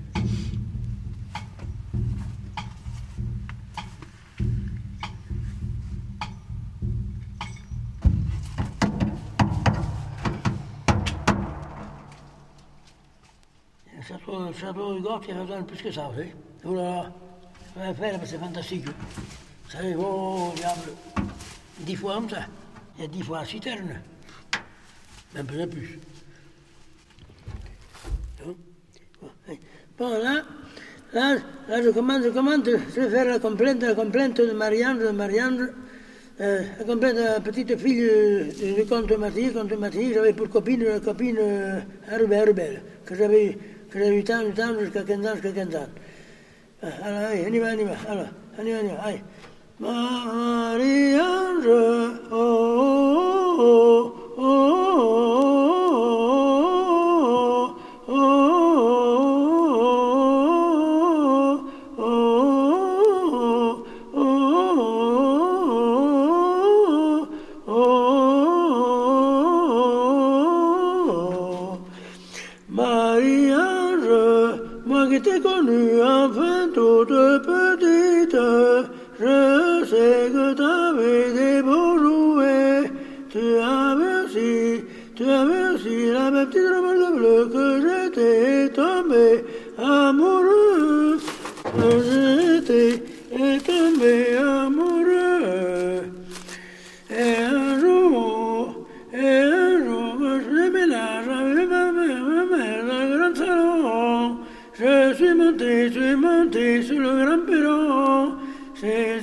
Le 13.97 14.02
château, 14.02 14.47
le 14.47 14.52
château 14.52 14.95
de 14.95 15.00
Gorthe, 15.00 15.28
il 15.28 15.35
résonne 15.35 15.64
plus 15.64 15.83
que 15.83 15.92
ça, 15.92 16.09
vous 16.09 16.14
savez. 16.14 16.51
Oh 16.64 16.75
là 16.75 16.83
là, 16.83 17.12
ça 17.75 17.81
va 17.81 17.95
faire, 17.95 18.21
c'est 18.25 18.38
fantastique. 18.38 18.85
Vous 18.87 19.71
savez, 19.71 19.95
oh, 19.99 20.52
diable, 20.54 20.92
dix 21.81 21.97
fois 21.97 22.14
comme 22.14 22.31
ça. 22.31 22.47
Il 22.97 23.02
y 23.02 23.04
a 23.04 23.09
dix 23.09 23.23
fois 23.23 23.40
la 23.40 23.47
citerne. 23.47 24.00
Même 25.35 25.47
pas 25.47 25.66
plus. 25.66 25.99
Bon, 29.99 30.09
là, 30.09 30.42
là, 31.12 31.37
là, 31.69 31.83
je 31.83 31.90
commence, 31.90 32.23
je 32.25 32.28
commence, 32.28 32.64
je 32.64 33.00
vais 33.00 33.11
faire 33.11 33.25
la 33.26 33.38
complainte, 33.38 33.83
la 33.83 33.95
complainte 33.95 34.40
de 34.40 34.52
Marianne, 34.52 34.99
de 34.99 35.11
Marianne, 35.11 35.71
euh, 36.40 36.62
la 36.78 36.85
complainte 36.85 37.16
de 37.16 37.23
la 37.23 37.40
petite 37.40 37.76
fille 37.76 37.97
du 37.97 38.83
de 38.83 38.88
comte 38.88 39.11
Mathis, 39.19 39.52
comte 39.52 39.73
Mathis, 39.78 40.14
j'avais 40.14 40.33
pour 40.33 40.49
copine 40.49 40.85
la 40.85 41.00
copine 41.00 41.37
euh, 41.38 41.81
Herbert, 42.11 42.81
que 43.04 43.14
j'avais, 43.14 43.59
que 43.90 43.99
j'avais 43.99 44.19
eu 44.19 44.25
tant, 44.25 44.50
tant, 44.52 44.78
jusqu'à 44.78 45.02
15 45.02 45.26
ans, 45.26 45.35
jusqu'à 45.35 45.52
15 45.52 45.76
ans. 45.76 45.88
على 46.83 47.29
أي 47.31 47.47
أنيما 47.47 47.73
أنيما 47.73 47.97
على 48.09 48.27
أنيما 48.59 48.81
أنيما 48.81 49.09
أي 49.09 49.23
ماريان 49.81 51.62
أوه 52.33 53.61
أوه 54.39 54.82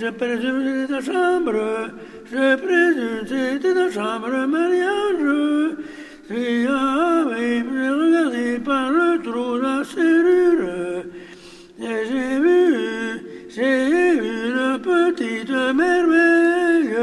je 0.09 0.15
présume, 0.15 0.63
c'était 0.65 0.93
ta 0.93 1.01
chambre. 1.01 1.89
Je 2.31 2.55
présume, 2.55 3.27
c'était 3.27 3.73
ta 3.73 3.91
chambre, 3.91 4.47
mariage. 4.47 5.75
Si 6.27 6.65
avait 6.67 7.61
regardé 7.61 8.59
par 8.59 8.91
le 8.91 9.21
trou 9.21 9.57
de 9.57 9.61
la 9.61 9.83
serrure. 9.83 11.03
Et 11.81 12.05
j'ai 12.09 12.39
vu, 12.39 12.59
j'ai 13.49 13.89
vu 13.89 14.31
une 14.49 14.79
petite 14.79 15.51
merveille. 15.75 16.97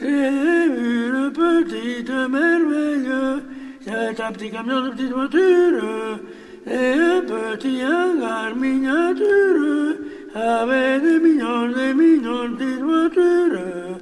J'ai 0.00 0.68
vu 0.74 1.08
une 1.08 1.32
petite 1.32 2.10
merveille. 2.10 3.42
C'est 3.84 4.20
un 4.20 4.32
petit 4.32 4.50
camion 4.50 4.82
de 4.82 4.90
petite 4.90 5.12
voiture. 5.12 6.18
Et 6.66 6.92
un 6.92 7.20
petit 7.22 7.82
hangar 7.84 8.54
miniature. 8.56 10.07
Avec 10.40 11.02
des 11.02 11.18
millions, 11.18 11.68
des 11.68 11.92
millions 11.94 12.48
de 12.48 12.70
voitures. 12.80 13.98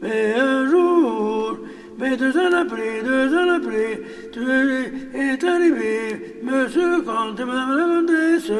Mais 0.00 0.34
un 0.34 0.66
jour, 0.70 1.58
mais 1.98 2.16
deux 2.16 2.34
ans 2.38 2.54
après, 2.58 3.02
deux 3.04 3.34
ans 3.34 3.50
après, 3.56 4.00
tu 4.32 4.40
es 4.40 5.44
arrivé, 5.46 6.40
monsieur 6.42 7.02
Comte, 7.02 7.38
madame 7.40 7.76
la 7.76 7.84
comtesse. 7.84 8.50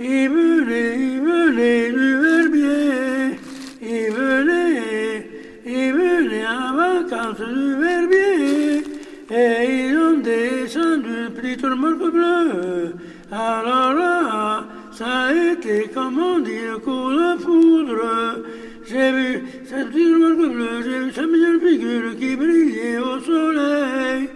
Il 0.00 0.28
venait, 0.30 0.96
il 0.98 1.20
venait 1.20 1.90
du 1.92 2.16
Verbier, 2.16 3.38
il 3.82 4.10
venait, 4.10 5.28
il 5.66 5.92
venait 5.92 6.46
en 6.46 6.74
vacances 6.74 7.46
du 7.52 7.74
Verbier, 7.76 8.82
et 9.30 9.88
ils 9.88 9.98
ont 9.98 10.18
descendu 10.18 11.24
le 11.24 11.30
petit 11.30 11.64
remorque 11.66 12.12
bleu. 12.12 12.94
Alors 13.30 13.92
là, 13.94 14.64
ça 14.94 15.24
a 15.26 15.32
été, 15.32 15.90
comme 15.92 16.42
dit, 16.44 16.66
le 16.70 16.78
coup 16.78 17.10
de 17.10 17.42
foudre. 17.42 18.44
J'ai 18.86 19.10
vu 19.12 19.42
cette 19.66 19.88
petite 19.88 20.14
remorque 20.14 20.52
bleue, 20.52 20.82
j'ai 20.84 20.98
vu 21.00 21.12
sa 21.12 21.26
mignonne 21.26 21.60
figure 21.60 22.16
qui 22.16 22.36
brillait 22.36 22.98
au 22.98 23.18
soleil. 23.18 24.28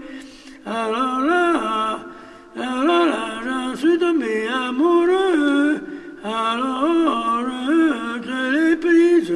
Alors 0.66 1.20
là, 1.20 1.98
alors 2.56 3.06
là, 3.06 3.40
j'en 3.44 3.76
suis 3.76 3.98
tombé 3.98 4.48
amoureux. 4.48 5.76
Alors, 6.24 7.44
je 8.22 8.40
l'ai 8.52 8.76
prise. 8.76 9.32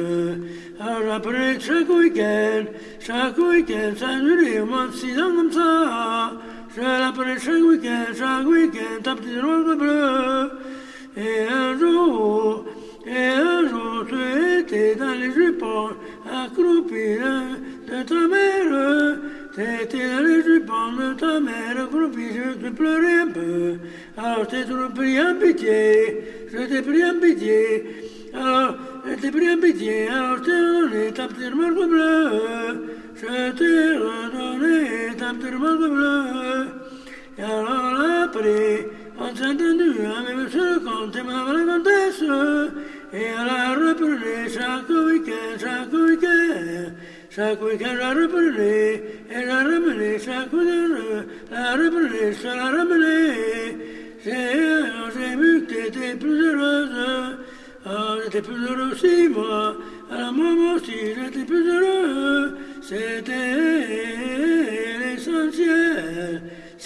Alors 0.79 1.13
après, 1.13 1.59
chaque 1.59 1.89
week-end, 1.89 2.65
chaque 2.99 3.37
week-end, 3.37 3.93
ça 3.95 4.19
duré 4.19 4.59
au 4.59 4.65
moins 4.65 4.91
six 4.91 5.17
ans 5.21 5.33
comme 5.35 5.51
ça. 5.51 6.33
Je 6.75 6.81
l'appelais 6.81 7.39
chaque 7.39 7.63
week-end, 7.63 8.13
chaque 8.17 8.47
week-end, 8.47 9.01
ta 9.03 9.15
petite 9.15 9.41
rose 9.41 9.77
bleue. 9.77 10.49
Et 11.15 11.43
un 11.47 11.77
jour, 11.77 12.65
et 13.05 13.27
un 13.27 13.67
jour, 13.69 14.05
tu 14.09 14.59
étais 14.59 14.95
dans 14.95 15.13
les 15.13 15.31
jupons, 15.31 15.89
accroupi 16.25 17.17
de, 17.87 18.03
ta 18.03 18.27
mère. 18.27 19.19
T'étais 19.55 20.09
dans 20.09 20.25
les 20.25 20.41
jupons 20.41 20.93
de 20.97 21.13
ta 21.13 21.39
mère, 21.39 21.83
accroupi, 21.83 22.29
je 22.33 22.53
te 22.53 22.73
pleurais 22.73 23.19
un 23.21 23.27
peu. 23.27 23.75
Alors, 24.17 24.47
t'ai 24.47 24.63
toujours 24.63 24.89
pris 24.89 25.21
en 25.21 25.35
pitié, 25.35 26.47
je 26.51 26.57
t'ai 26.65 26.81
pris 26.81 27.05
en 27.05 27.19
pitié. 27.19 28.31
Alors, 28.33 28.75
je 29.05 29.13
t'ai 29.21 29.29
pris 29.29 29.53
en 29.53 29.59
pitié, 29.59 30.07
alors 30.07 30.37
je 30.37 30.43
t'ai 30.43 30.51
redonné 30.51 31.13
ta 31.13 31.27
petite 31.27 31.53
remorque 31.53 31.89
bleue. 31.89 32.97
Je 33.15 33.51
t'ai 33.51 33.97
redonné 33.97 35.15
ta 35.15 35.33
petite 35.33 35.53
remorque 35.53 35.91
bleue. 35.91 36.65
Et 37.37 37.43
alors, 37.43 38.25
entendu 38.25 39.02
un 39.19 40.23
même 40.23 40.49
ce 40.49 40.79
conte 40.79 41.23
ma 41.23 41.53
la 41.53 41.63
comtesse 41.65 42.23
et 43.13 43.25
elle 43.25 43.49
a 43.49 43.73
repris 43.73 44.49
chaque 44.51 44.89
week-end, 44.89 45.57
chaque 45.59 45.93
week-end. 45.93 46.91
Chaque 47.29 47.61
week-end, 47.63 47.95
la 47.97 48.09
reprenait, 48.09 49.03
et 49.31 49.45
la 49.45 49.63
ramenait, 49.63 50.19
chaque 50.19 50.53
week-end, 50.53 51.25
la 51.51 51.73
reprenait, 51.73 52.33
ça 52.33 52.55
la 52.55 52.65
ramenait. 52.65 53.77
J'ai 54.23 55.35
vu 55.35 55.65
que 55.65 55.73
t'étais 55.73 56.15
plus 56.15 56.45
heureuse, 56.45 57.37
ah, 57.85 58.15
j'étais 58.23 58.41
plus 58.41 58.65
heureux 58.65 58.91
aussi, 58.91 59.29
moi. 59.29 59.75
Alors 60.11 60.33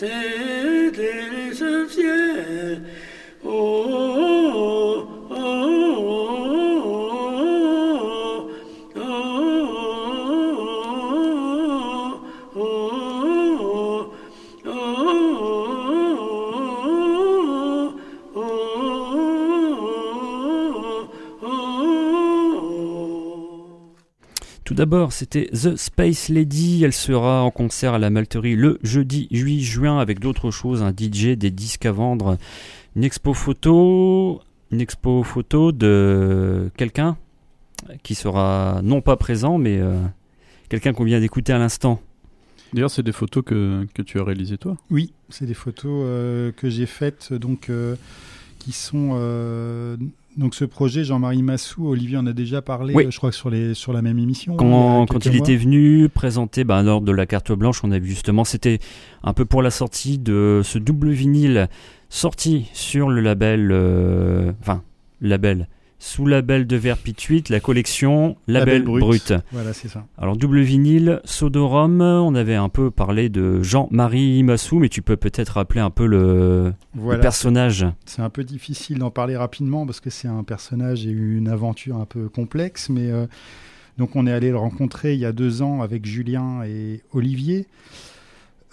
moi 0.02 0.06
aussi, 0.06 0.06
j'étais 0.06 0.06
plus 0.06 0.06
heureux. 0.06 0.06
C'était 0.06 0.14
l'essentiel, 0.14 0.92
c'était 0.94 1.22
l'essentiel. 1.32 2.82
oh, 3.46 3.86
oh, 4.54 5.08
oh. 5.32 6.54
oh. 6.54 6.57
D'abord, 24.78 25.12
c'était 25.12 25.50
The 25.52 25.76
Space 25.76 26.30
Lady. 26.30 26.84
Elle 26.84 26.94
sera 26.94 27.44
en 27.44 27.50
concert 27.50 27.96
à 27.96 28.00
la 28.00 28.12
Malterie 28.12 28.56
le 28.56 28.78
jeudi 28.84 29.28
8 29.32 29.62
juin 29.62 30.00
avec 30.00 30.20
d'autres 30.20 30.52
choses, 30.52 30.84
un 30.84 30.92
DJ, 30.92 31.30
des 31.36 31.50
disques 31.50 31.88
à 31.88 31.92
vendre, 31.92 32.38
une 32.96 33.04
expo 33.04 33.34
photo, 33.34 34.40
une 34.72 34.80
expo 34.80 35.24
photo 35.24 35.72
de 35.72 36.70
quelqu'un 36.78 37.18
qui 38.04 38.14
sera 38.14 38.82
non 38.84 39.02
pas 39.02 39.18
présent, 39.18 39.58
mais 39.58 39.80
euh, 39.80 40.00
quelqu'un 40.70 40.94
qu'on 40.94 41.06
vient 41.06 41.20
d'écouter 41.20 41.54
à 41.54 41.58
l'instant. 41.58 42.00
D'ailleurs, 42.74 42.92
c'est 42.92 43.04
des 43.04 43.12
photos 43.12 43.44
que, 43.44 43.88
que, 43.96 44.04
tu 44.04 44.20
as 44.20 44.24
réalisées 44.24 44.60
toi? 44.60 44.78
Oui, 44.92 45.12
c'est 45.30 45.46
des 45.46 45.54
photos 45.56 46.04
euh, 46.06 46.52
que 46.52 46.70
j'ai 46.70 46.86
faites, 46.86 47.34
donc 47.34 47.70
euh, 47.70 47.96
qui 48.60 48.74
sont 48.74 49.16
donc 50.38 50.54
ce 50.54 50.66
projet, 50.66 51.04
Jean-Marie 51.04 51.42
Massou, 51.42 51.88
Olivier 51.88 52.18
en 52.18 52.28
a 52.28 52.34
déjà 52.34 52.62
parlé, 52.62 52.96
euh, 52.96 53.10
je 53.10 53.18
crois 53.18 53.32
que 53.32 53.36
sur, 53.36 53.50
les, 53.50 53.74
sur 53.74 53.92
la 53.92 54.02
même 54.02 54.20
émission. 54.20 54.56
Quand, 54.56 55.04
il, 55.04 55.10
quand 55.10 55.26
il 55.26 55.36
était 55.36 55.56
venu 55.56 56.10
présenter 56.10 56.64
ben, 56.64 56.84
l'ordre 56.84 57.08
de 57.08 57.12
la 57.12 57.26
carte 57.26 57.52
blanche, 57.52 57.84
on 57.84 57.92
a 57.92 58.00
vu 58.00 58.10
justement, 58.10 58.44
c'était 58.44 58.80
un 59.24 59.34
peu 59.34 59.46
pour 59.46 59.62
la 59.62 59.72
sortie 59.72 60.20
de 60.20 60.62
ce 60.64 60.78
double 60.78 61.10
vinyle 61.10 61.70
sorti 62.10 62.70
sur 62.74 63.10
le 63.10 63.22
label, 63.22 63.70
euh, 63.72 64.52
enfin, 64.62 64.84
label, 65.22 65.68
sous 66.00 66.26
label 66.26 66.68
de 66.68 66.76
Verpituite, 66.76 67.50
la 67.50 67.60
collection 67.60 68.38
Label, 68.48 68.84
Brut. 68.84 69.34
Voilà, 69.52 69.74
c'est 69.74 69.88
ça. 69.88 70.06
Alors, 70.18 70.38
double 70.38 70.62
vinyle, 70.62 71.22
Sodorum, 71.26 72.02
on 72.02 72.36
avait 72.36 72.56
un 72.56 72.70
peu 72.70 72.92
parlé 72.92 73.30
de 73.30 73.62
Jean-Marie 73.64 74.44
Massou, 74.44 74.80
mais 74.80 74.90
tu 74.90 75.02
peux 75.02 75.18
peut-être 75.18 75.50
rappeler 75.50 75.82
un 75.82 75.90
peu 75.90 76.06
le, 76.06 76.74
personnage. 77.22 77.86
C'est 78.06 78.22
un 78.22 78.30
peu 78.30 78.44
difficile 78.44 79.00
d'en 79.00 79.12
parler 79.12 79.36
rapidement 79.36 79.86
parce 79.86 80.00
que 80.00 80.10
c'est 80.10 80.28
un 80.28 80.44
personnage 80.44 81.06
et 81.06 81.12
une 81.12 81.48
aventure 81.48 81.98
un 81.98 82.06
peu 82.06 82.30
complexe, 82.30 82.90
mais 82.90 83.10
euh, 83.12 83.26
donc 83.98 84.16
on 84.16 84.28
est 84.28 84.32
allé 84.32 84.52
le 84.52 84.58
rencontrer 84.58 85.14
il 85.14 85.20
y 85.20 85.26
a 85.26 85.32
deux 85.32 85.62
ans 85.62 85.82
avec 85.82 86.06
Julien 86.06 86.64
et 86.64 87.02
Olivier. 87.14 87.68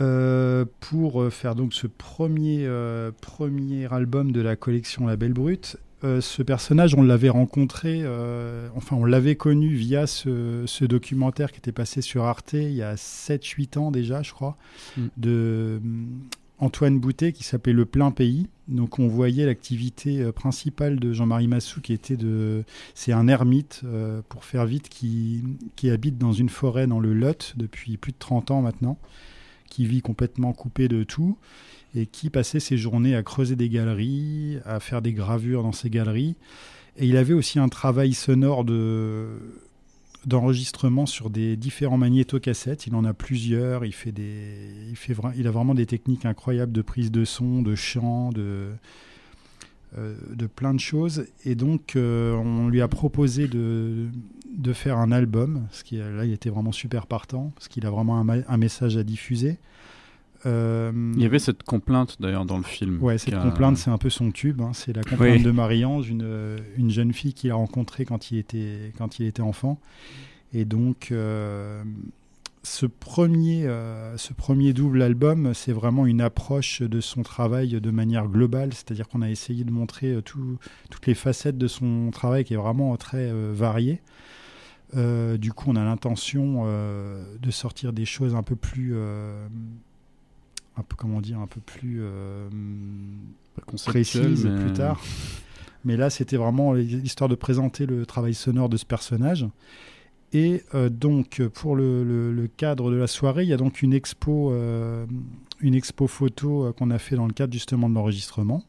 Euh, 0.01 0.65
pour 0.81 1.33
faire 1.33 1.55
donc 1.55 1.73
ce 1.73 1.87
premier, 1.87 2.65
euh, 2.67 3.13
premier 3.21 3.93
album 3.93 4.33
de 4.33 4.41
la 4.41 4.57
collection 4.57 5.07
Label 5.07 5.33
Brut 5.33 5.77
euh, 6.05 6.21
ce 6.21 6.43
personnage, 6.43 6.95
on 6.95 7.03
l'avait 7.03 7.31
rencontré, 7.31 8.01
euh, 8.03 8.69
enfin 8.77 8.95
on 8.97 9.07
l'avait 9.07 9.37
connu 9.37 9.75
via 9.75 10.07
ce, 10.07 10.85
documentaire 10.85 11.51
qui 11.51 11.59
était 11.59 11.73
passé 11.73 12.03
sur 12.03 12.25
Arte 12.25 12.53
il 12.53 12.75
y 12.75 12.83
a 12.83 12.95
7-8 12.95 13.79
ans 13.79 13.90
déjà, 13.90 14.23
je 14.23 14.33
crois, 14.33 14.59
mm. 14.99 15.07
de 15.17 15.31
euh, 15.31 15.79
Antoine 16.59 16.99
Boutet 16.99 17.33
qui 17.33 17.43
s'appelait 17.43 17.73
Le 17.73 17.87
Plein 17.87 18.11
Pays. 18.11 18.49
Donc 18.69 18.99
on 18.99 19.09
voyait 19.09 19.47
l'activité 19.47 20.31
principale 20.33 21.01
de 21.01 21.12
Jean-Marie 21.12 21.49
Massou 21.49 21.81
qui 21.81 21.93
était 21.93 22.17
de... 22.17 22.64
C'est 22.95 23.12
un 23.12 23.27
ermite, 23.29 23.83
pour 24.29 24.45
faire 24.45 24.64
vite, 24.64 24.88
qui, 24.88 25.43
qui 25.77 25.90
habite 25.90 26.17
dans 26.17 26.33
une 26.33 26.49
forêt 26.49 26.87
dans 26.87 27.01
le 27.01 27.12
Lot 27.12 27.55
depuis 27.57 27.97
plus 27.97 28.12
de 28.12 28.19
30 28.19 28.53
ans 28.53 28.62
maintenant, 28.62 28.99
qui 29.69 29.85
vit 29.85 30.01
complètement 30.01 30.53
coupé 30.53 30.88
de 30.88 31.03
tout 31.03 31.37
et 31.95 32.07
qui 32.07 32.31
passait 32.31 32.61
ses 32.61 32.77
journées 32.77 33.15
à 33.15 33.23
creuser 33.23 33.57
des 33.57 33.69
galeries, 33.69 34.59
à 34.65 34.81
faire 34.81 35.03
des 35.03 35.13
gravures 35.13 35.63
dans 35.63 35.73
ces 35.73 35.91
galeries. 35.91 36.37
Et 36.97 37.07
il 37.07 37.17
avait 37.17 37.35
aussi 37.35 37.59
un 37.59 37.69
travail 37.69 38.15
sonore 38.15 38.65
de 38.65 39.27
d'enregistrement 40.27 41.05
sur 41.05 41.29
des 41.29 41.55
différents 41.55 41.99
magnétocassettes. 41.99 42.87
Il 42.87 42.95
en 42.95 43.05
a 43.05 43.13
plusieurs. 43.13 43.85
Il 43.85 43.93
fait 43.93 44.13
des, 44.13 44.71
il 44.89 44.97
fait 44.97 45.15
il 45.37 45.47
a 45.47 45.51
vraiment 45.51 45.75
des 45.75 45.85
techniques 45.85 46.25
incroyables 46.25 46.73
de 46.73 46.81
prise 46.83 47.11
de 47.11 47.27
son, 47.27 47.61
de 47.61 47.75
chant, 47.75 48.31
de 48.33 48.69
euh, 49.99 50.17
de 50.31 50.47
plein 50.47 50.75
de 50.75 50.81
choses. 50.81 51.27
Et 51.45 51.55
donc, 51.55 51.95
euh, 51.95 52.35
on 52.35 52.69
lui 52.69 52.81
a 52.81 52.89
proposé 52.89 53.47
de, 53.47 54.07
de 54.57 54.73
faire 54.73 54.99
un 54.99 55.13
album. 55.13 55.69
Ce 55.71 55.85
qui, 55.85 55.99
là, 55.99 56.25
il 56.25 56.33
était 56.33 56.51
vraiment 56.51 56.73
super 56.73 57.07
partant, 57.07 57.53
parce 57.55 57.69
qu'il 57.69 57.87
a 57.87 57.91
vraiment 57.91 58.19
un, 58.19 58.29
un 58.29 58.57
message 58.57 58.97
à 58.97 59.05
diffuser. 59.05 59.59
Euh, 60.47 60.93
il 61.17 61.23
y 61.23 61.25
avait 61.25 61.39
cette 61.39 61.63
complainte 61.63 62.17
d'ailleurs 62.21 62.45
dans 62.45 62.59
le 62.59 62.65
film. 62.65 63.03
Ouais, 63.03 63.19
cette 63.19 63.39
complainte, 63.41 63.79
c'est 63.79 63.91
un 63.91 63.99
peu 63.99 64.11
son 64.11 64.31
tube. 64.31 64.61
Hein. 64.61 64.73
C'est 64.75 64.95
la 64.95 65.03
complainte 65.03 65.43
de 65.43 65.51
Marie-Ange, 65.51 66.09
une, 66.09 66.59
une, 66.77 66.91
jeune 66.91 67.13
fille 67.13 67.33
qu'il 67.33 67.51
a 67.51 67.55
rencontrée 67.55 68.05
quand 68.05 68.31
il 68.31 68.39
était, 68.39 68.93
quand 68.99 69.19
il 69.19 69.27
était 69.27 69.43
enfant. 69.43 69.81
Et 70.53 70.65
donc, 70.65 71.09
euh, 71.11 71.83
ce, 72.63 72.87
premier, 72.87 73.67
euh, 73.67 74.17
ce 74.19 74.33
premier 74.35 74.73
double 74.73 75.03
album, 75.03 75.55
c'est 75.55 75.73
vraiment 75.73 76.07
une 76.07 76.21
approche 76.21 76.83
de 76.83 77.01
son 77.01 77.23
travail 77.23 77.81
de 77.81 77.91
manière 77.91 78.29
globale. 78.29 78.73
C'est-à-dire 78.75 79.09
qu'on 79.09 79.23
a 79.23 79.31
essayé 79.31 79.65
de 79.65 79.71
montrer 79.71 80.21
tout, 80.25 80.59
toutes 80.91 81.07
les 81.07 81.15
facettes 81.15 81.59
de 81.59 81.69
son 81.69 82.11
travail 82.11 82.45
qui 82.45 82.55
est 82.55 82.59
vraiment 82.59 82.95
très 82.97 83.33
varié. 83.53 84.03
du 84.95 85.53
coup, 85.55 85.71
on 85.71 85.77
a 85.77 85.85
l'intention 85.85 86.67
de 86.67 87.51
sortir 87.51 87.95
des 87.95 88.05
choses 88.05 88.35
un 88.35 88.43
peu 88.43 88.57
plus 88.57 88.95
un 90.77 90.83
peu 90.83 90.97
comment 90.97 91.21
dire 91.21 91.39
un 91.39 91.47
peu 91.47 91.61
plus 91.61 91.99
euh, 92.01 92.49
précise 93.85 94.49
plus 94.61 94.73
tard. 94.73 95.01
Mais 95.85 95.97
là, 95.97 96.09
c'était 96.09 96.37
vraiment 96.37 96.73
l'histoire 96.73 97.29
de 97.29 97.35
présenter 97.35 97.85
le 97.87 98.07
travail 98.07 98.35
sonore 98.35 98.69
de 98.69 98.77
ce 98.77 98.87
personnage. 98.87 99.47
Et 100.33 100.63
euh, 100.75 100.89
donc, 100.89 101.43
pour 101.53 101.77
le, 101.77 102.49
cadre 102.57 102.91
de 102.91 102.97
la 102.97 103.07
soirée, 103.07 103.45
il 103.45 103.49
y 103.49 103.53
a 103.53 103.57
donc 103.57 103.83
une 103.83 103.93
expo, 103.93 104.51
euh, 104.51 105.05
une 105.61 105.75
expo 105.75 106.07
photo 106.07 106.73
qu'on 106.77 106.91
a 106.91 106.99
fait 106.99 107.17
dans 107.17 107.27
le 107.27 107.33
cadre 107.33 107.53
justement 107.53 107.89
de 107.89 107.95
l'enregistrement. 107.95 108.65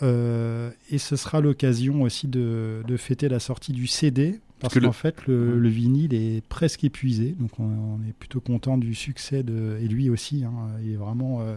et 0.00 0.98
ce 0.98 1.16
sera 1.16 1.40
l'occasion 1.40 2.02
aussi 2.02 2.28
de, 2.28 2.82
de, 2.86 2.96
fêter 2.96 3.28
la 3.28 3.38
sortie 3.38 3.72
du 3.72 3.86
CD 3.86 4.40
parce 4.62 4.78
qu'en 4.78 4.92
fait, 4.92 5.26
le, 5.26 5.68
vinyle 5.68 6.14
est 6.14 6.42
presque 6.46 6.84
épuisé. 6.84 7.34
Donc, 7.38 7.58
on, 7.58 7.98
est 8.08 8.12
plutôt 8.12 8.40
content 8.40 8.78
du 8.78 8.94
succès 8.94 9.42
de. 9.42 9.76
Et 9.82 9.88
lui 9.88 10.08
aussi, 10.08 10.44
hein, 10.44 10.52
il 10.82 10.92
est 10.92 10.96
vraiment. 10.96 11.40
Euh, 11.40 11.56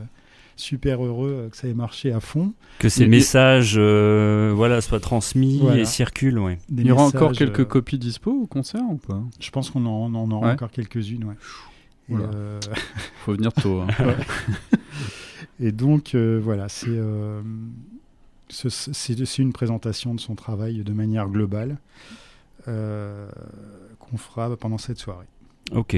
super 0.58 1.04
heureux 1.04 1.50
que 1.52 1.58
ça 1.58 1.68
ait 1.68 1.74
marché 1.74 2.14
à 2.14 2.22
fond. 2.22 2.54
Que 2.80 2.88
ces 2.88 3.08
messages 3.08 3.76
euh, 3.78 4.54
voilà, 4.56 4.80
soient 4.80 5.02
transmis 5.02 5.62
et 5.76 5.84
circulent. 5.84 6.40
Ouais. 6.40 6.60
Il 6.70 6.88
y 6.88 6.92
aura 6.92 7.04
encore 7.04 7.34
quelques 7.34 7.60
euh, 7.60 7.66
copies 7.66 7.98
dispo 7.98 8.32
au 8.32 8.48
concert 8.48 8.84
ou 8.90 8.96
pas? 8.96 9.22
Je 9.42 9.52
pense 9.52 9.70
qu'on 9.70 9.86
en, 9.86 10.16
en, 10.16 10.32
aura 10.32 10.54
encore 10.54 10.72
quelques-unes. 10.72 11.36
Il 12.08 12.18
faut 13.26 13.34
venir 13.34 13.52
tôt. 13.52 13.82
Hein. 13.82 13.88
et 15.60 15.74
donc, 15.74 16.16
voilà, 16.16 16.70
c'est 16.70 16.98
c'est 18.48 19.38
une 19.40 19.54
présentation 19.54 20.16
de 20.16 20.22
son 20.22 20.36
travail 20.36 20.84
de 20.84 20.94
manière 20.94 21.28
globale. 21.28 21.78
Euh, 22.68 23.28
qu'on 24.00 24.18
fera 24.18 24.56
pendant 24.58 24.78
cette 24.78 24.98
soirée. 24.98 25.28
Ok. 25.72 25.98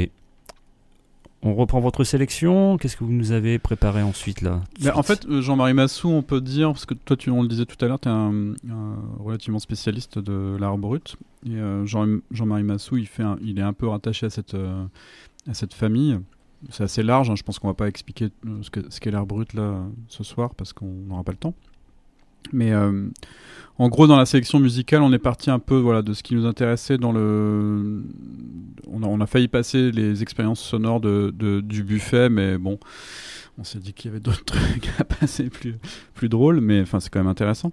On 1.43 1.53
reprend 1.53 1.79
votre 1.79 2.03
sélection. 2.03 2.77
Qu'est-ce 2.77 2.97
que 2.97 3.03
vous 3.03 3.13
nous 3.13 3.31
avez 3.31 3.59
préparé 3.59 4.01
ensuite 4.01 4.41
là 4.41 4.61
En 4.93 5.03
fait, 5.03 5.25
euh, 5.27 5.41
Jean-Marie 5.41 5.73
Massou, 5.73 6.09
on 6.09 6.23
peut 6.23 6.41
dire, 6.41 6.71
parce 6.71 6.85
que 6.85 6.93
toi, 6.93 7.15
tu, 7.15 7.29
on 7.29 7.41
le 7.41 7.47
disait 7.47 7.65
tout 7.65 7.83
à 7.83 7.87
l'heure, 7.87 7.99
tu 7.99 8.09
es 8.09 8.11
un, 8.11 8.53
relativement 9.19 9.59
spécialiste 9.59 10.19
de 10.19 10.57
l'art 10.59 10.77
brut. 10.77 11.15
Et 11.45 11.55
euh, 11.55 11.85
Jean, 11.85 12.19
marie 12.45 12.63
Massou, 12.63 12.97
il, 12.97 13.07
fait 13.07 13.23
il 13.41 13.59
est 13.59 13.63
un 13.63 13.73
peu 13.73 13.87
rattaché 13.87 14.25
à 14.25 14.29
cette, 14.29 14.55
à 14.55 15.53
cette 15.53 15.73
famille. 15.73 16.19
C'est 16.69 16.83
assez 16.83 17.03
large, 17.03 17.29
hein. 17.29 17.35
je 17.35 17.43
pense 17.43 17.59
qu'on 17.59 17.67
va 17.67 17.75
pas 17.75 17.87
expliquer 17.87 18.29
ce 18.61 18.69
qu'est 18.71 18.91
ce 18.91 19.09
l'art 19.09 19.27
brut 19.27 19.53
là 19.53 19.83
ce 20.07 20.23
soir 20.23 20.55
parce 20.55 20.73
qu'on 20.73 20.87
n'aura 20.87 21.23
pas 21.23 21.31
le 21.31 21.37
temps. 21.37 21.53
Mais 22.53 22.73
en 23.79 23.89
gros, 23.89 24.07
dans 24.07 24.17
la 24.17 24.25
sélection 24.25 24.59
musicale, 24.59 25.01
on 25.03 25.13
est 25.13 25.19
parti 25.19 25.51
un 25.51 25.59
peu 25.59 25.77
voilà, 25.77 26.01
de 26.01 26.13
ce 26.13 26.23
qui 26.23 26.33
nous 26.33 26.45
intéressait 26.45 26.97
dans 26.97 27.11
le. 27.11 28.03
On 28.87 29.21
a, 29.21 29.27
failli 29.27 29.47
passer 29.47 29.91
les 29.91 30.23
expériences 30.23 30.61
sonores 30.61 30.99
de, 30.99 31.33
de, 31.35 31.61
du 31.61 31.83
buffet, 31.83 32.29
mais 32.29 32.57
bon, 32.57 32.79
on 33.59 33.63
s'est 33.63 33.79
dit 33.79 33.93
qu'il 33.93 34.09
y 34.09 34.11
avait 34.11 34.19
d'autres 34.19 34.45
trucs 34.45 34.89
à 34.97 35.03
passer 35.03 35.49
plus, 35.49 35.75
plus 36.15 36.29
drôles, 36.29 36.61
mais 36.61 36.81
enfin, 36.81 36.99
c'est 36.99 37.09
quand 37.09 37.19
même 37.19 37.27
intéressant. 37.27 37.71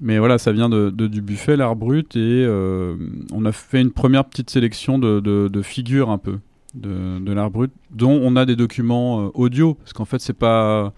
Mais 0.00 0.18
voilà, 0.18 0.38
ça 0.38 0.50
vient 0.50 0.68
de, 0.68 0.90
de 0.90 1.06
du 1.06 1.22
buffet, 1.22 1.56
l'art 1.56 1.76
brut, 1.76 2.16
et 2.16 2.44
euh, 2.44 2.96
on 3.32 3.44
a 3.44 3.52
fait 3.52 3.80
une 3.80 3.92
première 3.92 4.24
petite 4.24 4.50
sélection 4.50 4.98
de, 4.98 5.20
de 5.20 5.62
figures 5.62 6.10
un 6.10 6.18
peu 6.18 6.38
de, 6.74 7.18
de 7.20 7.32
l'art 7.32 7.50
brut, 7.50 7.70
dont 7.90 8.18
on 8.22 8.34
a 8.34 8.46
des 8.46 8.56
documents 8.56 9.26
euh, 9.26 9.30
audio, 9.34 9.74
parce 9.74 9.92
qu'en 9.92 10.04
fait, 10.04 10.20
c'est 10.20 10.32
pas 10.32 10.92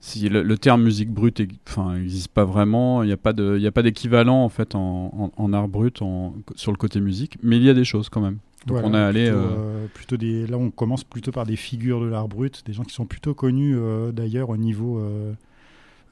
si 0.00 0.30
le, 0.30 0.58
terme 0.58 0.82
musique 0.82 1.10
brute 1.10 1.42
enfin 1.68 1.98
n'existe 1.98 2.28
pas 2.28 2.46
vraiment 2.46 3.02
il 3.02 3.06
n'y 3.06 3.12
a 3.12 3.18
pas 3.18 3.34
de 3.34 3.58
il 3.58 3.66
a 3.66 3.70
pas 3.70 3.82
d'équivalent 3.82 4.42
en 4.42 4.48
fait 4.48 4.74
en, 4.74 5.30
en, 5.36 5.52
art 5.52 5.68
brut 5.68 6.00
en, 6.00 6.34
sur 6.56 6.72
le 6.72 6.78
côté 6.78 7.00
musique. 7.00 7.36
Mais 7.42 7.58
il 7.58 7.62
y 7.62 7.70
a 7.70 7.74
des 7.74 7.84
choses 7.84 8.08
quand 8.08 8.22
même. 8.22 8.38
Donc 8.66 8.80
on 8.82 8.94
a 8.94 9.02
allé 9.02 9.24
plutôt, 9.24 9.38
euh, 9.38 9.56
euh, 9.58 9.86
plutôt, 9.92 10.16
des 10.16 10.46
là 10.46 10.58
on 10.58 10.70
commence 10.70 11.04
plutôt 11.04 11.32
par 11.32 11.46
des 11.46 11.56
figures 11.56 12.00
de 12.00 12.06
l'art 12.06 12.28
brut 12.28 12.62
des 12.66 12.72
gens 12.72 12.82
qui 12.82 12.94
sont 12.94 13.06
plutôt 13.06 13.34
connus 13.34 13.76
euh, 13.76 14.12
d'ailleurs 14.12 14.50
au 14.50 14.58
niveau 14.58 15.02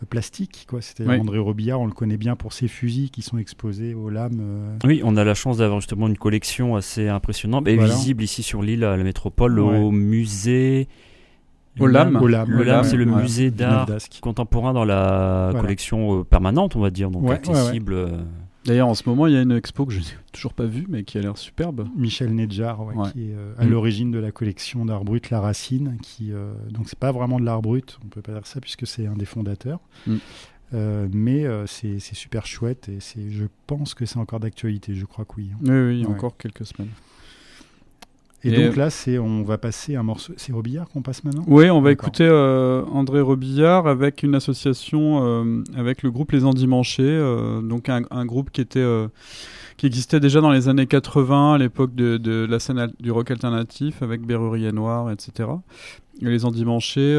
plastique 0.09 0.67
quoi. 0.69 0.81
C'était 0.81 1.07
André 1.07 1.39
Robillard 1.39 1.81
on 1.81 1.87
le 1.87 1.93
connaît 1.93 2.17
bien 2.17 2.37
pour 2.37 2.55
ses 2.55 2.69
fusils 2.69 3.11
qui 3.11 3.21
sont 3.21 3.37
exposés 3.37 3.93
aux 3.93 4.09
lames 4.09 4.79
oui 4.85 5.03
on 5.05 5.17
a 5.19 5.25
la 5.25 5.35
chance 5.35 5.59
d'avoir 5.59 5.81
justement 5.81 6.09
une 6.09 6.17
collection 6.17 6.75
assez 6.75 7.09
impressionnante 7.09 7.69
et 7.69 7.77
visible 7.77 8.23
ici 8.23 8.43
sur 8.43 8.63
l'île 8.63 8.85
à 8.85 8.97
la 8.97 9.05
métropole 9.05 9.59
au 9.59 9.91
musée 9.91 10.89
au 11.81 11.87
LAM. 11.87 12.19
Le 12.19 12.63
LAM, 12.63 12.85
c'est 12.85 12.97
le 12.97 13.05
musée 13.05 13.51
d'art 13.51 13.89
contemporain 14.21 14.73
dans 14.73 14.85
la 14.85 15.53
collection 15.53 16.21
euh, 16.21 16.25
permanente, 16.25 16.77
on 16.77 16.81
va 16.81 16.91
dire, 16.91 17.11
donc 17.11 17.31
accessible. 17.31 17.95
Euh. 17.95 18.09
D'ailleurs, 18.65 18.89
en 18.89 18.95
ce 18.95 19.09
moment, 19.09 19.27
il 19.27 19.33
y 19.33 19.37
a 19.37 19.41
une 19.41 19.53
expo 19.53 19.87
que 19.87 19.93
je 19.93 20.01
n'ai 20.01 20.05
toujours 20.33 20.53
pas 20.53 20.67
vue, 20.67 20.85
mais 20.89 21.05
qui 21.05 21.17
a 21.17 21.23
l'air 21.23 21.39
superbe. 21.39 21.89
Michel 21.97 22.35
Nedjar, 22.35 22.79
qui 23.13 23.31
est 23.31 23.35
euh, 23.35 23.55
à 23.57 23.65
mm. 23.65 23.71
l'origine 23.71 24.11
de 24.11 24.19
la 24.19 24.31
collection 24.31 24.85
d'art 24.85 25.05
brut 25.05 25.31
La 25.31 25.41
Racine. 25.41 25.97
Qui, 26.03 26.33
donc, 26.71 26.89
c'est 26.89 26.99
pas 26.99 27.13
vraiment 27.13 27.39
de 27.39 27.45
l'art 27.45 27.63
brut, 27.63 27.99
on 28.05 28.09
peut 28.09 28.23
pas 28.23 28.33
dire 28.33 28.47
ça, 28.47 28.61
puisque 28.61 28.87
c'est 28.87 29.07
un 29.07 29.17
des 29.17 29.25
fondateurs. 29.25 29.81
Mm. 30.07 30.17
mais 31.13 31.47
c'est 31.67 31.99
super 32.01 32.47
chouette 32.47 32.89
et 32.91 33.01
je 33.31 33.45
pense 33.67 33.95
que 33.95 34.05
c'est 34.05 34.19
encore 34.19 34.41
d'actualité, 34.41 34.95
je 34.95 35.07
crois 35.07 35.25
que 35.25 35.35
oui. 35.39 35.51
Oui, 35.63 35.71
oui, 35.71 35.99
il 35.99 36.03
y 36.03 36.07
a 36.07 36.09
encore 36.09 36.37
quelques 36.37 36.67
semaines. 36.67 36.91
Et, 38.45 38.53
donc 38.53 38.77
là, 38.77 38.89
c'est 38.89 39.19
on 39.19 39.43
va 39.43 39.59
passer 39.59 39.97
un 39.97 40.05
morceau. 40.05 40.33
C'est 40.37 40.53
Robillard 40.53 40.89
qu'on 40.89 41.03
passe 41.03 41.25
maintenant? 41.25 41.45
Oui, 41.49 41.71
on 41.71 41.81
va 41.81 41.91
écouter 41.91 42.27
euh, 42.27 42.85
André 42.85 43.21
Robillard 43.21 43.89
avec 43.89 44.23
une 44.23 44.37
association 44.37 45.25
euh, 45.25 45.65
avec 45.75 46.05
le 46.05 46.13
groupe 46.13 46.31
Les 46.31 46.45
Endimanchés, 46.45 47.03
euh, 47.03 47.61
donc 47.61 47.89
un, 47.89 48.25
groupe 48.27 48.51
qui 48.51 48.61
était 48.61 48.87
qui 49.77 49.87
existait 49.87 50.21
déjà 50.21 50.41
dans 50.41 50.53
les 50.53 50.69
années 50.69 50.87
80 50.87 51.55
à 51.55 51.59
l'époque 51.59 51.95
de, 51.95 52.17
de, 52.17 52.47
la 52.49 52.59
scène 52.59 52.93
du 53.01 53.11
rock 53.11 53.31
alternatif 53.31 54.03
avec 54.03 54.23
Berrurier 54.23 54.73
Noir, 54.73 55.11
etc. 55.11 55.49
Et 56.21 56.27
les 56.27 56.45
Endimanchés, 56.45 57.15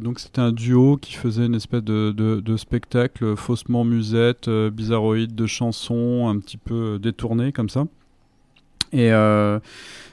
donc 0.00 0.18
c'était 0.18 0.40
un 0.40 0.52
duo 0.52 0.96
qui 0.96 1.14
faisait 1.14 1.46
une 1.46 1.54
espèce 1.54 1.82
de, 1.82 2.10
de 2.12 2.56
spectacle 2.56 3.36
faussement 3.36 3.84
musette, 3.84 4.48
bizarroïde, 4.48 5.34
de 5.34 5.46
chansons 5.46 6.28
un 6.28 6.38
petit 6.38 6.58
peu 6.58 6.98
détournées 6.98 7.52
comme 7.52 7.68
ça. 7.68 7.84
Et 8.92 9.10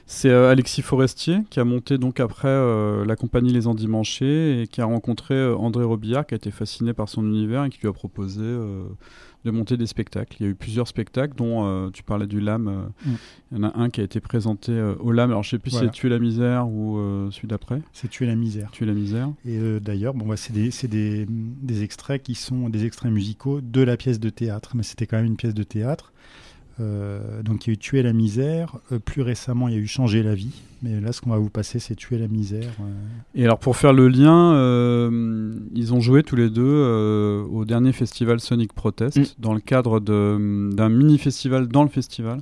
c'est 0.06 0.30
euh, 0.30 0.50
Alexis 0.50 0.82
Forestier 0.82 1.38
qui 1.50 1.60
a 1.60 1.64
monté 1.64 1.98
donc 1.98 2.20
après 2.20 2.48
euh, 2.48 3.04
la 3.04 3.16
compagnie 3.16 3.52
Les 3.52 3.66
Endimanchés 3.66 4.62
et 4.62 4.66
qui 4.66 4.80
a 4.80 4.84
rencontré 4.84 5.34
euh, 5.34 5.56
André 5.56 5.84
Robillard 5.84 6.26
qui 6.26 6.34
a 6.34 6.36
été 6.36 6.50
fasciné 6.50 6.92
par 6.92 7.08
son 7.08 7.26
univers 7.26 7.64
et 7.64 7.70
qui 7.70 7.80
lui 7.80 7.88
a 7.88 7.92
proposé 7.92 8.42
de 8.42 9.50
monter 9.50 9.76
des 9.76 9.86
spectacles. 9.86 10.36
Il 10.38 10.44
y 10.44 10.46
a 10.46 10.52
eu 10.52 10.54
plusieurs 10.54 10.86
spectacles, 10.86 11.34
dont 11.36 11.90
tu 11.90 12.02
parlais 12.02 12.26
du 12.26 12.40
LAM. 12.40 12.92
Mm. 13.04 13.10
Il 13.50 13.58
y 13.58 13.60
en 13.60 13.64
a 13.64 13.78
un 13.78 13.90
qui 13.90 14.00
a 14.00 14.04
été 14.04 14.20
présenté 14.20 14.80
au 15.00 15.10
LAM. 15.10 15.30
Alors 15.30 15.42
je 15.42 15.50
sais 15.50 15.58
plus 15.58 15.70
si 15.70 15.78
c'est 15.78 15.90
Tuer 15.90 16.08
la 16.08 16.18
misère 16.18 16.68
ou 16.68 16.98
celui 17.30 17.48
d'après. 17.48 17.82
C'est 17.92 18.08
Tuer 18.08 18.26
la 18.26 18.36
misère. 18.36 18.70
Tuer 18.70 18.86
la 18.86 18.94
misère. 18.94 19.30
Et 19.44 19.80
d'ailleurs, 19.80 20.14
bon, 20.14 20.26
bah, 20.26 20.36
c'est 20.36 20.52
des, 20.52 20.70
des, 20.88 21.26
des, 21.28 21.82
extraits 21.82 22.22
qui 22.22 22.34
sont 22.34 22.68
des 22.68 22.84
extraits 22.84 23.10
musicaux 23.10 23.60
de 23.60 23.82
la 23.82 23.96
pièce 23.96 24.20
de 24.20 24.30
théâtre, 24.30 24.72
mais 24.74 24.82
c'était 24.82 25.06
quand 25.06 25.16
même 25.16 25.26
une 25.26 25.36
pièce 25.36 25.54
de 25.54 25.64
théâtre. 25.64 26.12
Euh, 26.80 27.42
donc 27.42 27.66
il 27.66 27.70
y 27.70 27.72
a 27.72 27.74
eu 27.74 27.78
Tuer 27.78 28.02
la 28.02 28.12
misère. 28.12 28.76
Euh, 28.90 28.98
plus 28.98 29.22
récemment, 29.22 29.68
il 29.68 29.74
y 29.74 29.76
a 29.76 29.80
eu 29.80 29.86
Changer 29.86 30.22
la 30.22 30.34
vie. 30.34 30.62
Mais 30.82 31.00
là, 31.00 31.12
ce 31.12 31.20
qu'on 31.20 31.30
va 31.30 31.38
vous 31.38 31.50
passer, 31.50 31.78
c'est 31.78 31.94
Tuer 31.94 32.18
la 32.18 32.28
misère. 32.28 32.72
Euh. 32.80 32.92
Et 33.34 33.44
alors, 33.44 33.58
pour 33.58 33.76
faire 33.76 33.92
le 33.92 34.08
lien, 34.08 34.52
ils 35.74 35.94
ont 35.94 36.00
joué 36.00 36.22
tous 36.22 36.36
les 36.36 36.50
deux 36.50 37.44
au 37.50 37.64
dernier 37.64 37.92
festival 37.92 38.40
Sonic 38.40 38.72
Protest 38.72 39.18
mm. 39.18 39.24
dans 39.38 39.54
le 39.54 39.60
cadre 39.60 40.00
d'un 40.00 40.88
mini-festival 40.88 41.68
dans 41.68 41.82
le 41.82 41.88
festival 41.88 42.40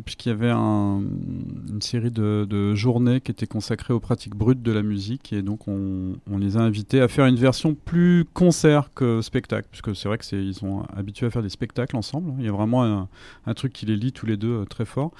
puisqu'il 0.00 0.30
y 0.30 0.32
avait 0.32 0.50
une 0.50 1.80
série 1.80 2.10
de, 2.10 2.74
journées 2.74 3.20
qui 3.20 3.30
étaient 3.30 3.46
consacrées 3.46 3.92
aux 3.92 4.00
pratiques 4.00 4.34
brutes 4.34 4.62
de 4.62 4.72
la 4.72 4.82
musique, 4.82 5.32
et 5.32 5.42
donc 5.42 5.68
on, 5.68 6.14
les 6.38 6.56
a 6.56 6.60
invités 6.60 7.00
à 7.00 7.08
faire 7.08 7.26
une 7.26 7.36
version 7.36 7.74
plus 7.74 8.24
concert 8.32 8.90
que 8.94 9.20
spectacle, 9.20 9.68
puisque 9.70 9.94
c'est 9.94 10.08
vrai 10.08 10.18
qu'ils 10.18 10.54
sont 10.54 10.84
habitués 10.96 11.26
à 11.26 11.30
faire 11.30 11.42
des 11.42 11.48
spectacles 11.48 11.96
ensemble. 11.96 12.32
Il 12.38 12.46
y 12.46 12.48
a 12.48 12.52
vraiment 12.52 13.06
un, 13.46 13.54
truc 13.54 13.72
qui 13.72 13.86
les 13.86 13.96
lie 13.96 14.12
tous 14.12 14.26
les 14.26 14.36
deux 14.36 14.62
euh, 14.62 14.64
très 14.64 14.86
fort, 14.86 15.12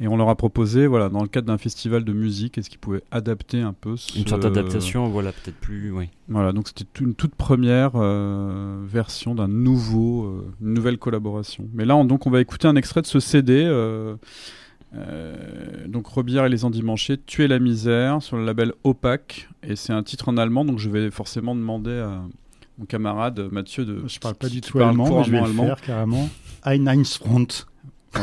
et 0.00 0.08
on 0.08 0.16
leur 0.16 0.28
a 0.28 0.36
proposé, 0.36 0.86
voilà, 0.86 1.08
dans 1.08 1.22
le 1.22 1.28
cadre 1.28 1.46
d'un 1.46 1.58
festival 1.58 2.04
de 2.04 2.12
musique, 2.12 2.58
est-ce 2.58 2.68
qu'ils 2.68 2.78
pouvaient 2.78 3.02
adapter 3.10 3.62
un 3.62 3.72
peu 3.72 3.96
une 4.14 4.26
sorte 4.26 4.42
d'adaptation, 4.42 5.08
voilà, 5.08 5.32
peut-être 5.32 5.58
plus, 5.58 5.90
oui. 5.90 6.08
Voilà, 6.30 6.52
donc 6.52 6.68
c'était 6.68 6.84
une 7.00 7.14
toute 7.14 7.34
première 7.34 7.92
euh, 7.94 8.82
version 8.84 9.34
d'un 9.34 9.48
nouveau, 9.48 10.24
euh, 10.24 10.54
une 10.60 10.74
nouvelle 10.74 10.98
collaboration. 10.98 11.66
Mais 11.72 11.86
là, 11.86 11.96
on, 11.96 12.04
donc, 12.04 12.26
on 12.26 12.30
va 12.30 12.42
écouter 12.42 12.68
un 12.68 12.76
extrait 12.76 13.00
de 13.00 13.06
ce 13.06 13.18
CD. 13.18 13.64
Euh, 13.64 14.16
donc 15.86 16.06
Robillard 16.06 16.46
et 16.46 16.48
les 16.48 16.64
Endimanchés, 16.64 17.18
Tuer 17.18 17.46
la 17.46 17.58
misère 17.58 18.22
sur 18.22 18.36
le 18.38 18.44
label 18.44 18.72
Opaque 18.84 19.48
et 19.62 19.76
c'est 19.76 19.92
un 19.92 20.02
titre 20.02 20.28
en 20.28 20.38
allemand 20.38 20.64
donc 20.64 20.78
je 20.78 20.88
vais 20.88 21.10
forcément 21.10 21.54
demander 21.54 21.98
à 21.98 22.22
mon 22.78 22.86
camarade 22.86 23.48
Mathieu 23.50 23.84
de. 23.84 24.06
Je 24.06 24.18
parle 24.18 24.36
pas 24.36 24.48
du 24.48 24.60
tout 24.60 24.78
allemand, 24.78 25.18
mais 25.18 25.24
je 25.24 25.30
vais 25.30 25.40
le 25.40 25.46
faire 25.46 25.80
carrément. 25.80 26.28
Einheitsfront. 26.64 27.46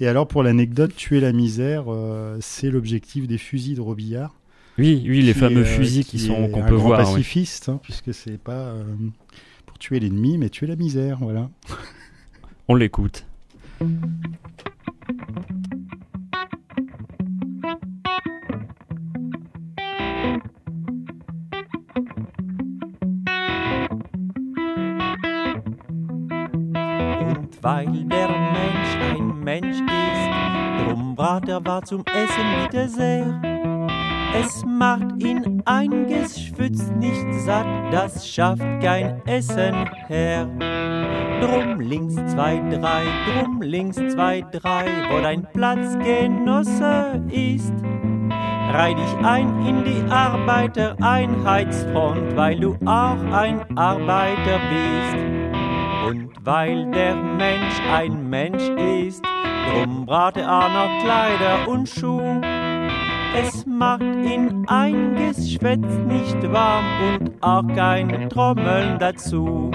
et 0.00 0.06
alors 0.06 0.26
pour 0.26 0.42
l'anecdote, 0.42 0.94
Tuer 0.94 1.20
la 1.20 1.32
misère, 1.32 1.84
euh, 1.88 2.38
c'est 2.40 2.70
l'objectif 2.70 3.26
des 3.26 3.38
fusils 3.38 3.76
de 3.76 3.80
Robillard. 3.80 4.34
Oui, 4.78 5.04
oui, 5.06 5.20
les 5.20 5.34
fameux 5.34 5.62
euh, 5.62 5.64
fusils 5.64 6.06
qui, 6.06 6.18
sont 6.18 6.48
qu'on 6.48 6.64
peut 6.64 6.74
voir. 6.74 7.00
pacifiste, 7.00 7.68
hein, 7.68 7.80
puisque 7.82 8.14
c'est 8.14 8.38
pas 8.38 8.74
pour 9.66 9.78
tuer 9.78 10.00
l'ennemi, 10.00 10.38
mais 10.38 10.48
tuer 10.48 10.66
la 10.68 10.76
misère, 10.76 11.18
voilà. 11.20 11.50
On 12.68 12.74
l'écoute. 12.74 13.26
Weil 27.62 28.04
der 28.04 28.28
Mensch 28.28 28.96
ein 29.12 29.40
Mensch 29.40 29.80
ist, 29.80 30.88
drum 30.88 31.14
brat 31.14 31.48
er 31.48 31.64
war 31.64 31.82
zum 31.84 32.04
Essen 32.06 32.44
bitte 32.62 32.88
sehr. 32.88 33.59
Es 34.32 34.64
macht 34.64 35.20
ihn 35.22 35.60
ein 35.64 36.06
Geschwütz 36.06 36.88
nicht 36.98 37.26
satt, 37.44 37.66
das 37.90 38.28
schafft 38.28 38.62
kein 38.80 39.20
Essen 39.26 39.74
her. 40.06 40.46
Drum 41.40 41.80
links 41.80 42.14
zwei, 42.32 42.62
drei, 42.70 43.02
drum 43.26 43.60
links 43.60 43.96
zwei, 43.96 44.44
drei, 44.52 44.86
wo 45.10 45.20
dein 45.20 45.44
Platzgenosse 45.52 47.20
ist. 47.30 47.74
Reih 48.72 48.94
dich 48.94 49.16
ein 49.24 49.66
in 49.66 49.82
die 49.84 50.04
Arbeitereinheitsfront, 50.10 52.36
weil 52.36 52.60
du 52.60 52.76
auch 52.86 53.20
ein 53.32 53.60
Arbeiter 53.76 54.60
bist. 54.70 55.16
Und 56.06 56.30
weil 56.44 56.88
der 56.92 57.16
Mensch 57.16 57.80
ein 57.92 58.30
Mensch 58.30 58.68
ist, 59.06 59.24
drum 59.72 60.06
brate 60.06 60.42
er 60.42 60.68
noch 60.68 61.02
Kleider 61.02 61.66
und 61.68 61.88
Schuh. 61.88 62.40
Es 63.34 63.59
macht 63.80 64.02
ihn 64.02 64.64
ein 64.68 65.16
Geschwätz 65.16 65.88
nicht 66.06 66.52
warm 66.52 66.84
und 67.08 67.32
auch 67.40 67.66
kein 67.74 68.28
Trommeln 68.28 68.98
dazu. 68.98 69.70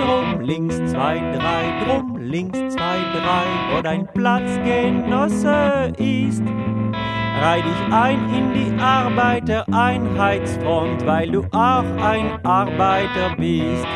Drum 0.00 0.40
links 0.40 0.78
zwei, 0.90 1.20
drei, 1.32 1.72
drum 1.84 2.16
links 2.16 2.58
zwei, 2.58 2.98
drei, 3.12 3.44
wo 3.70 3.80
dein 3.82 4.08
Platzgenosse 4.08 5.92
ist. 5.96 6.42
Reih 7.40 7.62
dich 7.62 7.92
ein 7.92 8.18
in 8.34 8.52
die 8.52 8.76
Arbeitereinheitsfront, 8.82 11.06
weil 11.06 11.30
du 11.30 11.44
auch 11.52 11.84
ein 12.02 12.44
Arbeiter 12.44 13.36
bist. 13.36 13.86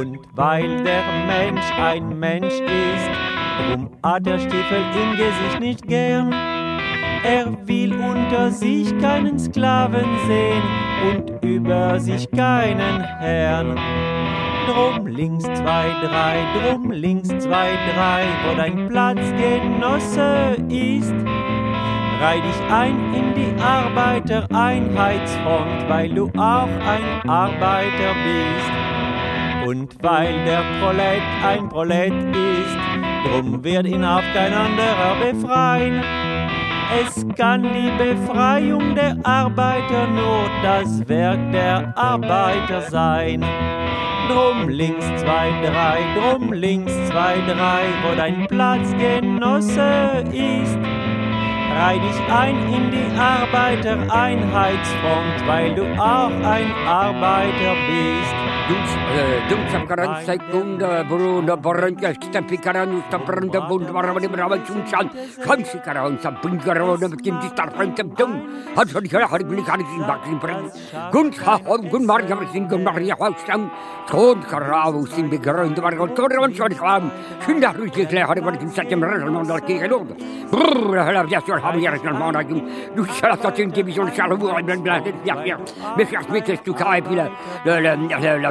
Und 0.00 0.20
weil 0.32 0.82
der 0.82 1.02
Mensch 1.26 1.70
ein 1.78 2.18
Mensch 2.18 2.54
ist, 2.54 3.10
drum 3.68 3.90
hat 4.02 4.24
der 4.24 4.38
Stiefel 4.38 4.82
im 4.94 5.14
Gesicht 5.18 5.60
nicht 5.60 5.86
gern. 5.86 6.53
Er 7.24 7.46
will 7.66 7.92
unter 7.94 8.50
sich 8.50 8.96
keinen 8.98 9.38
Sklaven 9.38 10.04
sehen 10.26 10.62
und 11.08 11.32
über 11.42 11.98
sich 11.98 12.30
keinen 12.30 13.00
Herrn. 13.00 13.78
Drum 14.66 15.06
links 15.06 15.44
zwei, 15.44 15.86
drei, 16.02 16.44
drum 16.58 16.90
links 16.90 17.28
zwei, 17.28 17.78
drei, 17.94 18.26
wo 18.44 18.54
dein 18.58 18.88
Platzgenosse 18.88 20.56
ist. 20.68 21.14
Reih 22.20 22.42
dich 22.42 22.60
ein 22.70 23.14
in 23.14 23.32
die 23.34 23.54
Arbeitereinheitsfront, 23.58 25.88
weil 25.88 26.10
du 26.10 26.28
auch 26.36 26.68
ein 26.68 27.26
Arbeiter 27.26 28.12
bist. 28.22 28.70
Und 29.66 29.96
weil 30.02 30.44
der 30.44 30.62
Prolet 30.78 31.22
ein 31.42 31.70
Prolet 31.70 32.12
ist, 32.12 32.76
drum 33.26 33.64
wird 33.64 33.86
ihn 33.86 34.04
auch 34.04 34.20
kein 34.34 34.52
anderer 34.52 35.16
befreien. 35.32 36.04
Es 36.92 37.24
kann 37.36 37.62
die 37.62 37.90
Befreiung 37.96 38.94
der 38.94 39.16
Arbeiter 39.22 40.06
nur 40.08 40.50
das 40.62 41.08
Werk 41.08 41.52
der 41.52 41.96
Arbeiter 41.96 42.82
sein. 42.82 43.42
Drum 44.28 44.68
links 44.68 45.06
zwei, 45.16 45.50
drei, 45.62 46.00
drum 46.16 46.52
links 46.52 46.92
zwei, 47.08 47.38
drei, 47.46 47.86
wo 48.02 48.14
dein 48.16 48.46
Platzgenosse 48.46 50.24
ist. 50.32 50.78
Reih 51.76 51.98
dich 51.98 52.20
ein 52.32 52.56
in 52.72 52.90
die 52.90 53.10
Arbeitereinheitsfront, 53.18 55.46
weil 55.46 55.74
du 55.74 55.84
auch 56.00 56.30
ein 56.30 56.72
Arbeiter 56.86 57.74
bist. 57.88 58.53
Dus, 58.66 58.90
dus 59.50 59.74
a 59.74 59.84
gran 59.84 60.24
segund 60.24 60.82
bru 61.08 61.42
na 61.42 61.54
borrant 61.54 62.00
gael 62.00 62.16
cyda 62.16 62.40
picar 62.48 62.76
an 62.80 62.94
ysta 62.96 63.18
bryn 63.26 63.50
da 63.52 63.60
bwnd 63.68 63.90
mar 63.92 64.08
amod 64.08 64.24
i'n 64.24 64.36
rhaid 64.40 64.62
chwn 64.64 64.80
chan 64.88 65.10
chan 65.44 65.60
si 65.68 65.76
car 65.84 65.98
o'n 66.00 66.16
sa 66.22 66.30
bwnd 66.40 66.64
gair 66.64 66.80
o'n 66.80 66.96
ymwneud 66.96 67.20
gym 67.26 67.36
di 67.42 67.48
star 67.52 67.68
ffrant 67.74 68.00
am 68.00 68.08
dym 68.16 68.32
hans 68.78 68.94
o'n 68.96 69.04
hyn 69.04 69.24
a 69.26 69.28
hori 69.32 69.44
gwni 69.50 69.64
gan 69.68 69.84
i'n 69.84 70.06
bag 70.08 70.24
i'n 70.32 70.40
bryn 70.40 70.64
gwn 71.12 71.28
cha 71.36 71.58
hor 71.66 71.80
gwn 71.92 72.08
mar 72.08 72.24
gyfer 72.24 72.48
sy'n 72.54 72.64
gymnar 72.70 72.96
i'n 73.02 73.12
hwag 73.20 73.36
sam 73.44 73.62
tôn 74.08 74.40
car 74.48 74.64
o'n 74.78 74.96
sy'n 75.12 75.28
byg 75.34 75.44
gair 75.44 75.60
o'n 75.66 75.76
dymar 75.76 75.94
gael 76.00 76.16
tôn 76.16 76.32
o'n 76.40 76.56
sy'n 76.56 76.76
chlam 76.80 77.04
chyn 77.44 77.60
da 77.60 77.68
rwy'n 77.76 77.92
sy'n 77.92 78.24
hori 78.32 78.40
gwni 78.48 78.64
gym 78.64 78.72
sa'n 78.78 78.88
ymwneud 78.96 79.28
yn 79.28 79.30
ymwneud 79.42 79.68
gyd 79.68 79.84
yn 79.90 79.96
ôl 79.98 80.08
brrr 80.54 81.04
hyn 81.10 81.20
ar 81.20 81.28
ddias 81.28 81.52
o'r 81.52 81.60
hami 81.68 81.84
ar 81.84 82.00
ysgan 82.00 82.16
mawn 82.16 82.40
ag 82.40 82.48
yw 82.48 82.64
dwi'n 82.96 83.12
sy'n 83.20 83.36
atho 83.36 83.52
ti'n 83.60 83.76
gyfis 83.76 84.00
o'n 84.00 84.08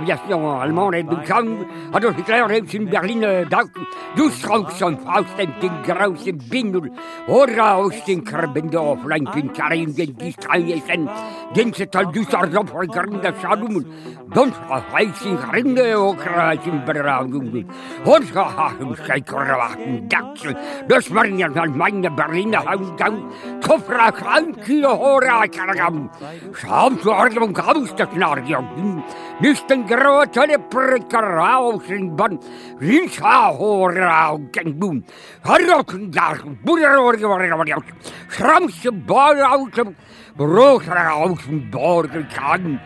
aviation 0.03 0.61
allemande 0.61 0.97
en 0.97 1.07
bekam, 1.07 1.65
had 1.91 2.05
ons 2.05 2.23
klaarheids 2.25 2.73
in 2.73 2.89
Berlin 2.89 3.23
dag. 3.49 3.69
Du 4.15 4.29
schaust 4.29 4.81
een 4.81 4.97
faust 4.99 5.39
en 5.39 5.53
den 5.61 5.83
grausen 5.83 6.41
bindel. 6.49 6.91
oder 7.27 7.75
aus 7.75 7.93
den 8.05 8.23
Krabende 8.23 8.79
auf 8.79 9.05
Leimpintarien, 9.05 9.95
den 9.95 10.15
sind, 10.17 11.09
den 11.55 11.73
ze 11.73 11.89
tal 11.89 12.11
dus 12.11 12.33
arzof 12.33 12.69
vergrinde 12.69 13.33
schadumen. 13.41 13.85
Dons 14.33 14.55
geheiß 14.67 15.25
in 15.25 15.37
grinde 15.37 15.99
okras 15.99 16.65
in 16.65 16.83
beradungen. 16.85 17.65
Hons 18.05 18.31
gehachen 18.31 18.95
scheikerwachten 18.95 20.09
daksel. 20.09 20.55
das 20.87 21.13
waren 21.13 21.37
ja 21.37 21.49
van 21.53 21.77
mijn 21.77 22.15
Berliner 22.15 22.65
Hausgang. 22.65 23.17
Kofra 23.61 24.11
krankje 24.11 24.87
hoera 24.87 25.47
karagam. 25.47 26.09
Schaam 26.53 26.99
zu 27.01 27.11
Ordnung 27.11 27.57
aus, 27.57 27.95
das 27.95 28.09
Nardion. 28.15 29.03
Nicht 29.39 29.69
den 29.69 29.85
гротали 29.95 30.57
прекрасен 30.57 32.15
бан, 32.15 32.39
виша 32.79 33.53
хорал 33.57 34.39
кенгун, 34.53 35.05
хорошен 35.43 36.11
дар, 36.11 36.39
бурорги 36.63 37.23
варгаварял, 37.23 37.83
шрамсе 38.29 38.91
бараутем, 38.91 39.95
брохраусен 40.35 41.71
борги 41.71 42.27
кан, 42.35 42.79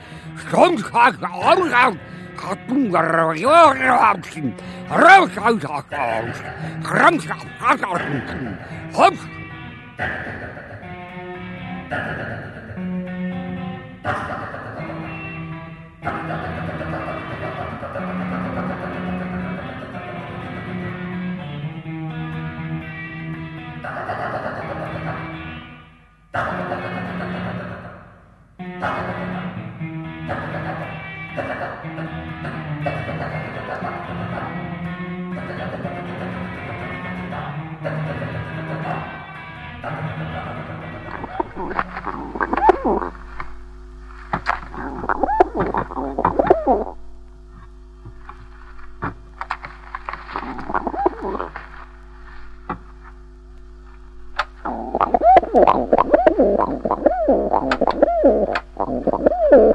шонхак 0.49 1.15
аргал, 1.21 1.93
Hop. 8.93 9.15
Oh. 46.69 46.96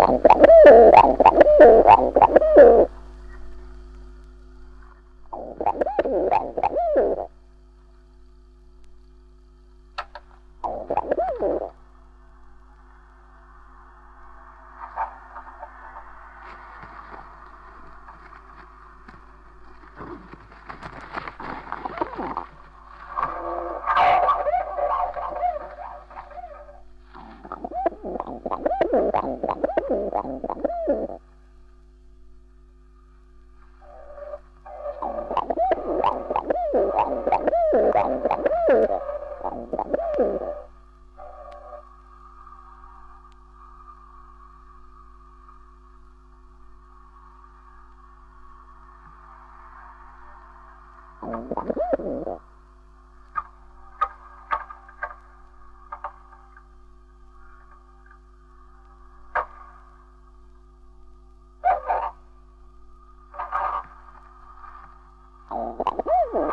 Thank 0.04 0.24
you. 1.60 2.41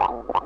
Wow. 0.09 0.38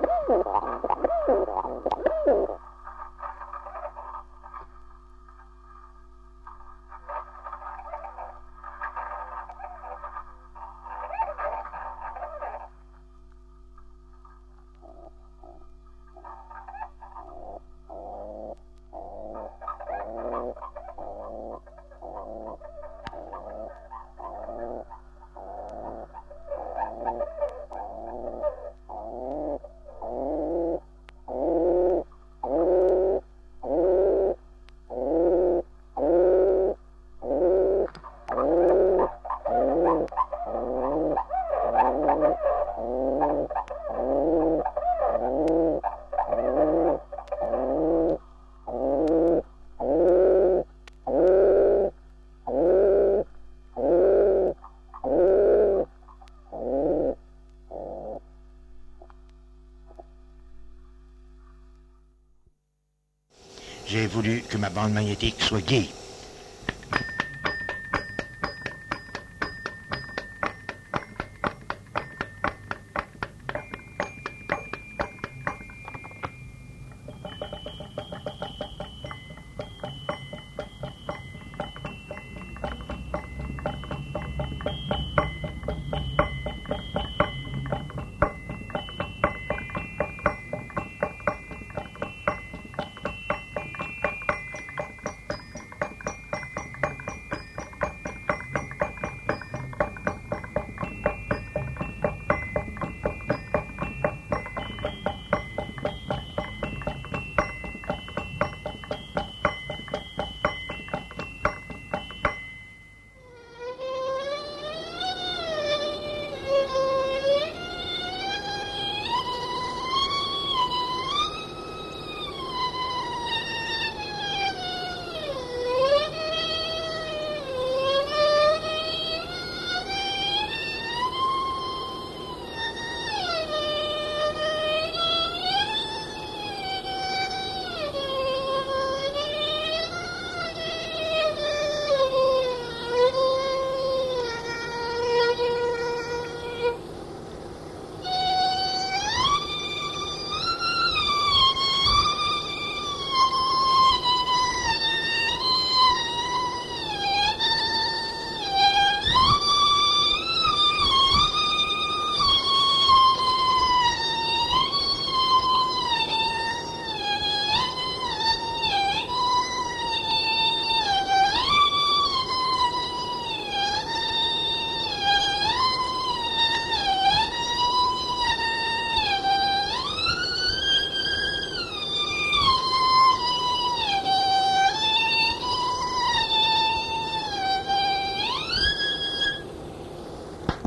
Voulu 64.13 64.43
que 64.47 64.57
ma 64.57 64.69
bande 64.69 64.93
magnétique 64.93 65.41
soit 65.41 65.65
gay. 65.65 65.89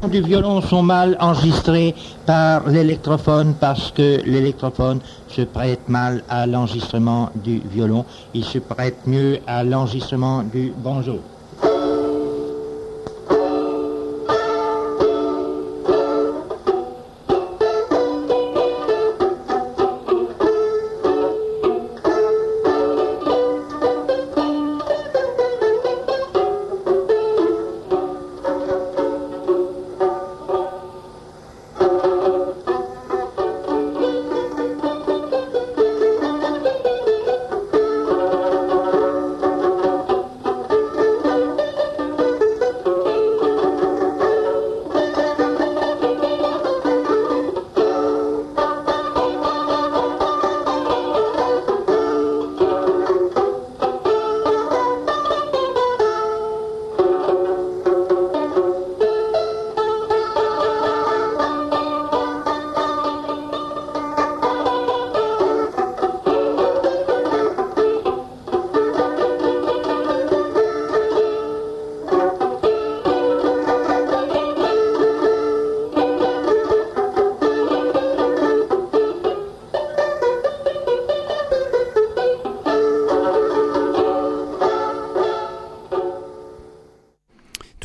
Du 0.08 0.20
violon 0.20 0.60
sont 0.60 0.82
mal 0.82 1.16
enregistrés 1.20 1.94
par 2.26 2.68
l'électrophone 2.68 3.54
parce 3.58 3.90
que 3.90 4.20
l'électrophone 4.24 5.00
se 5.28 5.42
prête 5.42 5.88
mal 5.88 6.22
à 6.28 6.46
l'enregistrement 6.46 7.30
du 7.34 7.60
violon. 7.72 8.04
Il 8.34 8.44
se 8.44 8.58
prête 8.58 9.06
mieux 9.06 9.38
à 9.46 9.64
l'enregistrement 9.64 10.42
du 10.42 10.72
banjo. 10.76 11.20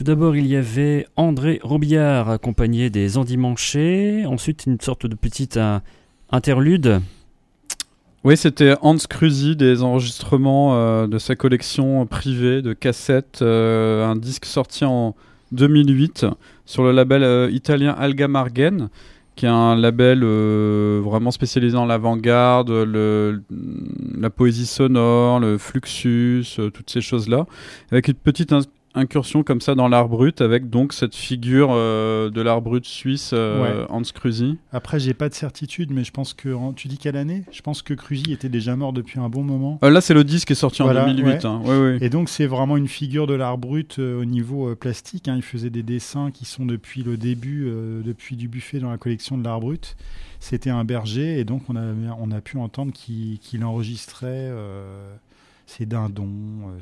Tout 0.02 0.06
d'abord, 0.06 0.36
il 0.36 0.48
y 0.48 0.56
avait 0.56 1.06
André 1.16 1.60
Robillard 1.62 2.28
accompagné 2.28 2.90
des 2.90 3.20
Endimanchés. 3.20 4.26
Ensuite, 4.26 4.66
une 4.66 4.82
sorte 4.82 5.06
de 5.06 5.14
petite 5.14 5.58
euh, 5.58 5.78
interlude. 6.32 7.02
Oui, 8.24 8.36
c'était 8.36 8.74
Hans 8.82 8.98
Cruzy, 8.98 9.56
des 9.56 9.84
enregistrements 9.84 10.74
euh, 10.74 11.06
de 11.06 11.20
sa 11.20 11.36
collection 11.36 12.08
privée 12.08 12.64
de 12.64 12.74
cassettes, 12.74 13.44
euh, 13.44 14.04
un 14.04 14.16
disque 14.16 14.46
sorti 14.46 14.86
en 14.86 15.14
2008 15.52 16.26
sur 16.66 16.82
le 16.82 16.94
label 16.94 17.54
italien 17.54 17.92
Alga 17.92 18.28
Margen, 18.28 18.90
qui 19.36 19.46
est 19.46 19.50
un 19.50 19.76
label 19.76 20.24
vraiment 20.24 21.30
spécialisé 21.30 21.78
en 21.78 21.86
l'avant-garde, 21.86 22.72
la 22.72 24.30
poésie 24.32 24.66
sonore, 24.66 25.40
le 25.40 25.60
fluxus, 25.60 26.58
toutes 26.74 26.90
ces 26.90 27.02
choses-là, 27.02 27.46
avec 27.92 28.08
une 28.08 28.16
petite 28.16 28.52
incursion 28.94 29.44
comme 29.44 29.62
ça 29.62 29.76
dans 29.76 29.88
l'art 29.88 30.10
brut 30.10 30.42
avec 30.42 30.70
donc 30.70 30.94
cette 30.94 31.16
figure 31.16 31.70
euh, 31.72 32.30
de 32.30 32.42
l'art 32.42 32.62
brut 32.62 32.86
suisse 32.86 33.32
euh, 33.34 33.86
Hans 33.90 34.02
Cruzy. 34.02 34.58
Après, 34.72 35.00
j'ai 35.00 35.14
pas 35.14 35.30
de 35.30 35.34
certitude, 35.34 35.92
mais 35.92 36.04
je 36.04 36.12
pense 36.12 36.34
que 36.34 36.56
tu 36.74 36.88
dis 36.88 36.98
quelle 36.98 37.18
année? 37.18 37.44
Je 37.52 37.62
pense 37.62 37.82
que 37.82 37.94
Cruzy 37.94 38.32
était 38.32 38.50
déjà 38.50 38.76
mort 38.76 38.94
depuis 38.94 39.20
un 39.20 39.30
bon 39.30 39.44
moment. 39.44 39.80
Euh, 39.84 39.90
là, 39.90 40.02
c'est 40.02 40.14
le 40.14 40.24
disque 40.24 40.48
qui 40.48 40.54
est 40.54 40.56
sorti 40.56 40.82
en 40.82 40.94
2008. 40.94 41.46
Hein. 41.46 41.98
Et 42.02 42.10
donc, 42.10 42.30
c'est 42.30 42.48
vraiment 42.48 42.78
une 42.78 42.88
figure 42.88 43.28
de 43.28 43.34
l'art 43.34 43.58
brut 43.58 44.00
au 44.00 44.26
niveau 44.26 44.76
plastique. 44.76 45.28
Hein. 45.28 45.36
Il 45.36 45.44
faisait 45.44 45.70
des 45.70 45.84
dessins 45.84 46.32
qui 46.32 46.46
sont 46.46 46.66
depuis 46.66 47.04
le 47.04 47.18
début, 47.18 47.72
depuis 48.04 48.36
du 48.36 48.48
buffet 48.48 48.80
dans 48.80 48.92
la 48.92 48.98
collection 48.98 49.38
de 49.38 49.44
l'art 49.44 49.60
brut. 49.60 49.96
C'était 50.40 50.72
un 50.72 50.84
berger, 50.84 51.40
et 51.40 51.44
donc 51.44 51.62
on 51.70 51.76
a, 51.76 51.84
on 52.20 52.32
a 52.32 52.42
pu 52.42 52.58
entendre 52.58 52.92
qu'il 52.94 53.64
enregistrait 53.64 54.52
c'est 55.72 55.86
dindon. 55.86 56.30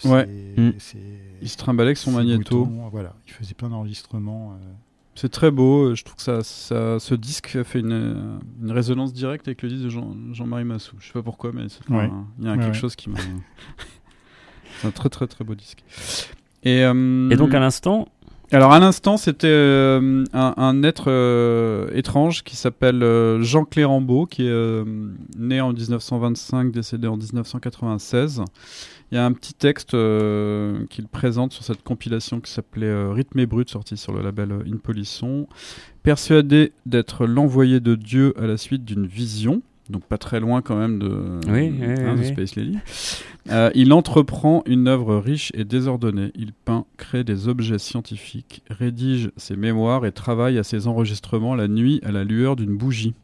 Euh, 0.05 0.09
ouais. 0.09 0.25
Mm. 0.57 0.71
Il 1.41 1.49
se 1.49 1.57
trimbalait 1.57 1.89
avec 1.89 1.97
son 1.97 2.11
magnéto. 2.11 2.67
voilà, 2.91 3.13
il 3.27 3.33
faisait 3.33 3.53
plein 3.53 3.69
d'enregistrements. 3.69 4.53
Euh. 4.53 4.71
C'est 5.15 5.29
très 5.29 5.51
beau. 5.51 5.95
Je 5.95 6.03
trouve 6.03 6.15
que 6.15 6.21
ça, 6.21 6.43
ça, 6.43 6.99
ce 6.99 7.13
disque 7.13 7.55
a 7.55 7.63
fait 7.63 7.79
une, 7.79 8.39
une, 8.61 8.71
résonance 8.71 9.13
directe 9.13 9.47
avec 9.47 9.61
le 9.61 9.69
disque 9.69 9.83
de 9.83 9.89
Jean-Marie 10.33 10.63
Massou. 10.63 10.95
Je 10.99 11.07
sais 11.07 11.13
pas 11.13 11.23
pourquoi, 11.23 11.51
mais 11.53 11.63
il 11.89 12.45
y 12.45 12.47
a 12.47 12.57
quelque 12.57 12.77
chose 12.77 12.95
qui 12.95 13.09
m'a. 13.09 13.17
c'est 14.79 14.87
un 14.87 14.91
très 14.91 15.09
très 15.09 15.27
très 15.27 15.43
beau 15.43 15.55
disque. 15.55 15.83
Et, 16.63 16.83
euh, 16.83 17.29
Et 17.29 17.35
donc 17.35 17.53
à 17.53 17.59
l'instant, 17.59 18.07
Alors 18.51 18.73
à 18.73 18.79
l'instant, 18.79 19.17
c'était 19.17 19.45
euh, 19.45 20.23
un, 20.33 20.53
un 20.57 20.81
être 20.81 21.11
euh, 21.11 21.87
étrange 21.93 22.43
qui 22.43 22.55
s'appelle 22.55 23.03
euh, 23.03 23.43
Jean 23.43 23.63
Clérambeau, 23.63 24.25
qui 24.25 24.47
est 24.47 24.49
euh, 24.49 24.83
né 25.37 25.61
en 25.61 25.71
1925, 25.71 26.71
décédé 26.71 27.07
en 27.07 27.15
1996. 27.15 28.41
Il 29.11 29.15
y 29.15 29.17
a 29.19 29.25
un 29.25 29.33
petit 29.33 29.53
texte 29.53 29.93
euh, 29.93 30.83
qu'il 30.89 31.07
présente 31.07 31.53
sur 31.53 31.63
cette 31.63 31.83
compilation 31.83 32.39
qui 32.39 32.51
s'appelait 32.51 32.87
euh, 32.87 33.11
Rythme 33.11 33.37
et 33.37 33.45
Brut, 33.45 33.69
sorti 33.69 33.97
sur 33.97 34.13
le 34.13 34.23
label 34.23 34.51
In 34.65 34.77
Polisson. 34.77 35.47
Persuadé 36.01 36.73
d'être 36.87 37.27
l'envoyé 37.27 37.79
de 37.79 37.93
Dieu 37.93 38.33
à 38.41 38.47
la 38.47 38.57
suite 38.57 38.83
d'une 38.83 39.05
vision, 39.05 39.61
donc 39.89 40.03
pas 40.03 40.17
très 40.17 40.39
loin 40.39 40.61
quand 40.61 40.77
même 40.77 40.99
de, 40.99 41.39
Oui, 41.47 41.73
oui, 41.79 41.83
hein, 41.83 42.15
de. 42.15 42.23
Space 42.23 42.55
Lady. 42.55 42.77
Euh, 43.49 43.71
il 43.73 43.91
entreprend 43.93 44.63
une 44.65 44.87
œuvre 44.87 45.17
riche 45.17 45.51
et 45.55 45.63
désordonnée. 45.63 46.31
Il 46.35 46.53
peint, 46.53 46.85
crée 46.97 47.23
des 47.23 47.47
objets 47.47 47.79
scientifiques, 47.79 48.63
rédige 48.69 49.31
ses 49.37 49.55
mémoires 49.55 50.05
et 50.05 50.11
travaille 50.11 50.57
à 50.59 50.63
ses 50.63 50.87
enregistrements 50.87 51.55
la 51.55 51.67
nuit 51.67 51.99
à 52.03 52.11
la 52.11 52.23
lueur 52.23 52.55
d'une 52.55 52.77
bougie. 52.77 53.15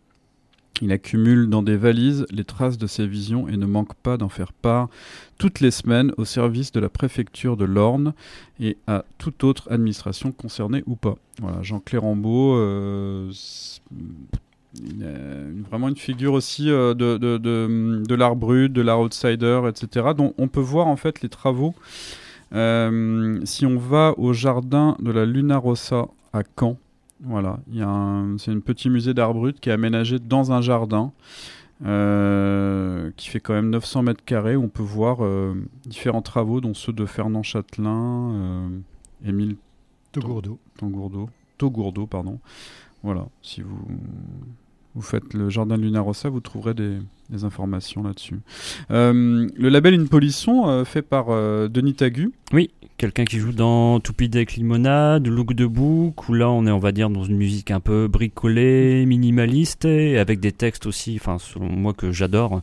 Il 0.82 0.91
accumule 0.91 1.47
dans 1.49 1.63
des 1.63 1.78
valises 1.78 2.26
les 2.32 2.43
traces 2.43 2.78
de 2.78 2.88
ses 2.88 3.07
visions 3.07 3.47
et 3.47 3.55
ne 3.55 3.66
manque 3.66 3.93
pas 3.93 4.18
d'en 4.18 4.28
faire 4.28 4.51
part 4.51 4.89
toutes 5.38 5.61
les 5.61 5.72
semaines 5.72 6.11
au 6.18 6.26
service 6.26 6.74
de 6.74 6.82
la 6.82 6.89
préfecture 6.89 7.55
de 7.55 7.63
l'Orne 7.63 8.13
et 8.59 8.78
à 8.88 9.05
toute 9.18 9.45
autre 9.45 9.72
administration 9.72 10.34
concernée 10.34 10.84
ou 10.86 10.95
pas. 10.95 11.16
Voilà, 11.39 11.61
Jean 11.61 11.80
Clérambeau, 11.80 12.55
euh, 12.55 13.32
une- 14.84 15.63
vraiment 15.69 15.88
une 15.89 15.95
figure 15.95 16.34
aussi 16.34 16.69
euh, 16.69 16.93
de, 16.93 17.17
de, 17.17 17.38
de, 17.38 18.03
de 18.07 18.15
l'art 18.15 18.36
brut, 18.36 18.71
de 18.71 18.82
l'art 18.82 18.99
outsider, 19.01 19.61
etc. 19.69 20.07
dont 20.15 20.34
on 20.38 20.47
peut 20.47 20.59
voir 20.61 20.88
en 20.88 20.95
fait 20.95 21.21
les 21.21 21.30
travaux. 21.30 21.73
Euh, 22.53 23.39
si 23.43 23.65
on 23.65 23.78
va 23.78 24.13
au 24.17 24.32
jardin 24.34 24.95
de 24.99 25.11
la 25.11 25.26
Luna 25.26 25.57
Rossa 25.57 26.07
à 26.34 26.41
Caen, 26.59 26.78
voilà, 27.21 27.59
un- 27.80 28.36
c'est 28.38 28.51
un 28.51 28.59
petit 28.59 28.89
musée 28.89 29.13
d'art 29.13 29.34
brut 29.34 29.59
qui 29.59 29.69
est 29.69 29.73
aménagé 29.73 30.19
dans 30.19 30.51
un 30.51 30.61
jardin 30.61 31.11
euh, 31.86 33.11
qui 33.17 33.30
fait 33.30 33.39
quand 33.39 33.53
même 33.53 33.69
900 33.69 34.03
mètres 34.03 34.23
carrés. 34.23 34.55
On 34.55 34.69
peut 34.69 34.84
voir 34.84 35.17
euh, 35.23 35.53
différents 35.86 36.21
travaux, 36.21 36.61
dont 36.61 36.73
ceux 36.73 36.93
de 36.93 37.05
Fernand 37.05 37.43
Châtelain, 37.43 38.32
euh, 38.34 38.67
Émile 39.26 39.55
Togourdeau. 40.78 41.30
Togourdeau, 41.57 42.05
pardon. 42.05 42.39
Voilà, 43.03 43.28
si 43.41 43.61
vous, 43.61 43.78
vous 44.96 45.02
faites 45.02 45.34
le 45.34 45.50
jardin 45.50 45.78
de 45.78 45.84
Luna 45.84 46.00
Rossa, 46.00 46.30
vous 46.30 46.39
trouverez 46.39 46.74
des, 46.74 46.98
informations 47.43 48.04
là-dessus. 48.04 48.39
Euh, 48.91 49.48
le 49.56 49.70
label 49.70 49.93
Une 49.93 50.08
Polisson, 50.08 50.68
euh, 50.68 50.86
fait 50.86 51.02
par 51.02 51.28
euh, 51.30 51.68
Denis 51.68 51.96
Tagu. 51.96 52.32
Oui, 52.54 52.70
quelqu'un 52.98 53.26
qui 53.26 53.39
joue 53.39 53.52
dans 53.52 54.00
Toupidec 54.00 54.54
Limonade, 54.54 55.28
Look 55.28 55.54
de 55.54 55.66
Book, 55.66 56.30
où 56.30 56.34
là 56.34 56.50
on 56.50 56.66
est, 56.66 56.72
on 56.72 56.80
va 56.80 56.93
dire, 56.93 57.10
dans 57.10 57.24
une 57.24 57.36
musique 57.36 57.72
un 57.72 57.82
peu 57.82 58.08
bricolée, 58.08 59.06
minimaliste, 59.06 59.86
et 59.86 60.18
avec 60.18 60.39
des 60.39 60.54
textes 60.54 60.86
aussi, 60.86 61.18
enfin, 61.20 61.38
selon 61.39 61.70
moi, 61.70 61.93
que 61.93 62.12
j'adore. 62.12 62.62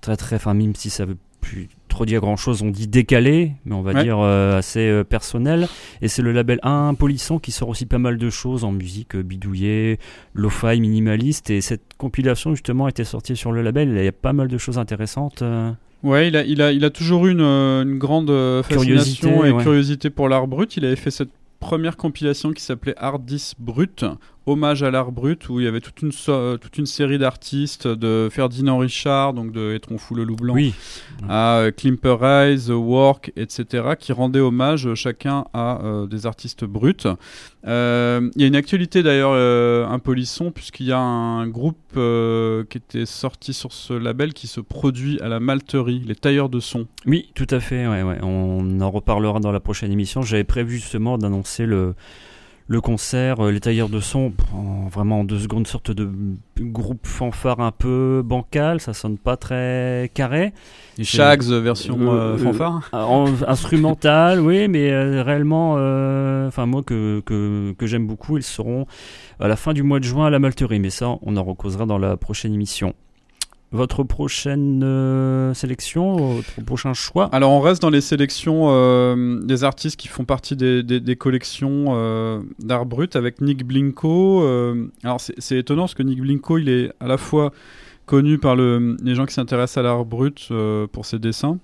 Très, 0.00 0.16
très, 0.16 0.36
enfin, 0.36 0.54
même 0.54 0.74
si 0.74 0.88
ça 0.88 1.04
veut 1.04 1.18
plus 1.40 1.68
grand 2.04 2.36
chose, 2.36 2.62
on 2.62 2.70
dit 2.70 2.86
décalé, 2.88 3.52
mais 3.64 3.74
on 3.74 3.82
va 3.82 3.92
Ouais. 3.92 4.02
dire 4.04 4.18
euh, 4.20 4.58
assez 4.58 4.80
euh, 4.88 5.04
personnel. 5.04 5.68
Et 6.02 6.08
c'est 6.08 6.22
le 6.22 6.32
label 6.32 6.58
1 6.62 6.94
Polisson 6.94 7.38
qui 7.38 7.52
sort 7.52 7.68
aussi 7.68 7.86
pas 7.86 7.98
mal 7.98 8.18
de 8.18 8.28
choses 8.30 8.64
en 8.64 8.72
musique 8.72 9.16
euh, 9.16 9.22
bidouillée, 9.22 9.98
lo-fi, 10.34 10.80
minimaliste. 10.80 11.50
Et 11.50 11.60
cette 11.60 11.94
compilation, 11.96 12.50
justement, 12.50 12.88
était 12.88 13.04
sortie 13.04 13.36
sur 13.36 13.52
le 13.52 13.62
label. 13.62 13.88
Il 13.96 14.04
y 14.04 14.08
a 14.08 14.12
pas 14.12 14.32
mal 14.32 14.48
de 14.48 14.58
choses 14.58 14.78
intéressantes. 14.78 15.42
Ouais, 16.02 16.28
il 16.28 16.36
a, 16.36 16.44
il 16.44 16.60
a, 16.62 16.72
il 16.72 16.84
a 16.84 16.90
toujours 16.90 17.26
eu 17.26 17.32
une, 17.32 17.40
une 17.40 17.98
grande 17.98 18.28
fascination 18.62 19.30
Curiosité, 19.30 19.48
et 19.48 19.52
ouais. 19.52 19.62
curiosité 19.62 20.10
pour 20.10 20.28
l'art 20.28 20.46
brut. 20.46 20.76
Il 20.76 20.84
avait 20.84 20.94
fait 20.96 21.10
cette 21.10 21.30
première 21.58 21.96
compilation 21.96 22.52
qui 22.52 22.62
s'appelait 22.62 22.94
Art 22.98 23.18
10 23.18 23.54
Brut, 23.58 24.04
hommage 24.46 24.82
à 24.82 24.90
l'art 24.90 25.12
brut, 25.12 25.48
où 25.48 25.60
il 25.60 25.64
y 25.64 25.66
avait 25.68 25.80
toute 25.80 26.00
une, 26.02 26.12
so- 26.12 26.32
euh, 26.32 26.56
toute 26.56 26.78
une 26.78 26.86
série 26.86 27.18
d'artistes, 27.18 27.86
de 27.88 28.28
Ferdinand 28.30 28.78
Richard, 28.78 29.34
donc 29.34 29.52
de 29.52 29.74
Etron 29.74 29.98
Fou 29.98 30.14
le 30.14 30.24
Loup 30.24 30.36
Blanc, 30.36 30.54
Oui, 30.54 30.72
à 31.28 31.58
euh, 31.58 31.70
Klimper 31.72 32.16
Rise, 32.20 32.66
The 32.66 32.70
Work, 32.70 33.32
etc., 33.36 33.84
qui 33.98 34.12
rendaient 34.12 34.40
hommage 34.40 34.86
euh, 34.86 34.94
chacun 34.94 35.44
à 35.52 35.80
euh, 35.84 36.06
des 36.06 36.26
artistes 36.26 36.64
bruts. 36.64 36.94
Euh, 37.66 38.30
Il 38.36 38.40
y 38.42 38.44
a 38.44 38.48
une 38.48 38.56
actualité 38.56 39.02
d'ailleurs 39.02 39.32
un 39.90 39.98
polisson, 39.98 40.50
puisqu'il 40.52 40.86
y 40.86 40.92
a 40.92 40.98
un 41.00 41.46
groupe 41.48 41.76
qui 41.94 42.78
était 42.78 43.06
sorti 43.06 43.52
sur 43.52 43.72
ce 43.72 43.92
label 43.92 44.32
qui 44.32 44.46
se 44.46 44.60
produit 44.60 45.20
à 45.20 45.28
la 45.28 45.40
malterie, 45.40 46.02
les 46.06 46.14
tailleurs 46.14 46.48
de 46.48 46.60
son. 46.60 46.86
Oui, 47.06 47.30
tout 47.34 47.46
à 47.50 47.58
fait. 47.60 47.86
Ouais, 47.88 48.02
ouais. 48.02 48.18
On 48.22 48.80
en 48.80 48.90
reparlera 48.90 49.40
dans 49.40 49.52
la 49.52 49.60
prochaine 49.60 49.90
émission. 49.90 50.22
J'avais 50.22 50.44
prévu 50.44 50.76
justement 50.76 51.18
d'annoncer 51.18 51.66
le, 51.66 51.94
le 52.68 52.80
concert, 52.80 53.38
euh, 53.44 53.52
les 53.52 53.60
tailleurs 53.60 53.88
de 53.88 54.00
son, 54.00 54.32
en, 54.52 54.88
vraiment 54.88 55.20
en 55.20 55.24
deux 55.24 55.38
secondes, 55.38 55.66
sorte 55.68 55.92
de 55.92 56.10
groupe 56.58 57.06
fanfare 57.06 57.60
un 57.60 57.70
peu 57.70 58.22
bancal. 58.24 58.80
Ça 58.80 58.92
sonne 58.92 59.18
pas 59.18 59.36
très 59.36 60.10
carré. 60.14 60.52
C'est- 60.96 61.04
Shags 61.04 61.44
euh, 61.50 61.60
version 61.60 61.96
Euh, 62.12 62.36
fanfare. 62.36 62.88
En- 62.92 63.26
instrumental, 63.46 64.40
oui, 64.40 64.66
mais 64.68 64.90
euh, 64.90 65.22
réellement, 65.22 65.76
euh, 65.78 66.48
enfin 66.48 66.66
moi 66.66 66.82
que, 66.82 67.20
que, 67.20 67.72
que 67.78 67.86
j'aime 67.86 68.06
beaucoup, 68.06 68.36
ils 68.36 68.42
seront 68.42 68.86
à 69.38 69.46
la 69.48 69.56
fin 69.56 69.72
du 69.72 69.82
mois 69.82 70.00
de 70.00 70.04
juin 70.04 70.26
à 70.26 70.30
la 70.30 70.38
Malterie. 70.40 70.80
Mais 70.80 70.90
ça, 70.90 71.10
on 71.22 71.36
en 71.36 71.44
recausera 71.44 71.86
dans 71.86 71.98
la 71.98 72.16
prochaine 72.16 72.52
émission. 72.52 72.94
Votre 73.72 74.04
prochaine 74.04 74.82
euh, 74.84 75.52
sélection, 75.52 76.36
votre 76.36 76.64
prochain 76.64 76.94
choix? 76.94 77.28
Alors 77.32 77.50
on 77.50 77.60
reste 77.60 77.82
dans 77.82 77.90
les 77.90 78.00
sélections 78.00 78.66
euh, 78.68 79.40
des 79.42 79.64
artistes 79.64 79.96
qui 79.96 80.06
font 80.06 80.24
partie 80.24 80.54
des, 80.54 81.16
collections 81.16 81.86
euh, 81.88 82.40
d'art 82.60 82.86
brut 82.86 83.16
avec 83.16 83.40
Nick 83.40 83.66
Blinko. 83.66 84.44
alors 85.02 85.20
c'est 85.20 85.58
étonnant 85.58 85.82
parce 85.82 85.94
que 85.94 86.04
Nick 86.04 86.20
Blinko 86.20 86.58
il 86.58 86.68
est 86.68 86.92
à 87.00 87.08
la 87.08 87.18
fois 87.18 87.52
connu 88.06 88.38
par 88.38 88.54
le, 88.54 88.96
les 89.02 89.16
gens 89.16 89.26
qui 89.26 89.34
s'intéressent 89.34 89.78
à 89.78 89.82
l'art 89.82 90.04
brut 90.04 90.48
pour 90.92 91.04
ses 91.04 91.18
dessins 91.18 91.58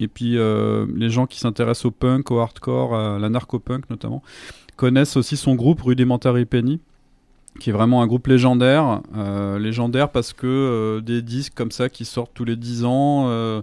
et 0.00 0.08
puis 0.08 0.36
les 0.36 1.08
gens 1.08 1.26
qui 1.26 1.38
s'intéressent 1.38 1.86
au 1.86 1.90
punk, 1.92 2.32
au 2.32 2.40
hardcore, 2.40 2.96
à 2.96 3.18
la 3.20 3.28
narco-punk 3.28 3.88
notamment 3.90 4.22
connaissent 4.76 5.16
aussi 5.16 5.36
son 5.36 5.54
groupe 5.54 5.82
Rudimentary 5.82 6.46
Penny 6.46 6.80
qui 7.60 7.70
est 7.70 7.72
vraiment 7.72 8.02
un 8.02 8.06
groupe 8.06 8.26
légendaire, 8.26 9.00
euh, 9.16 9.58
légendaire 9.58 10.10
parce 10.10 10.32
que 10.32 10.46
euh, 10.46 11.00
des 11.00 11.22
disques 11.22 11.54
comme 11.54 11.70
ça 11.70 11.88
qui 11.88 12.04
sortent 12.04 12.32
tous 12.34 12.44
les 12.44 12.56
10 12.56 12.84
ans, 12.84 13.26
euh, 13.28 13.62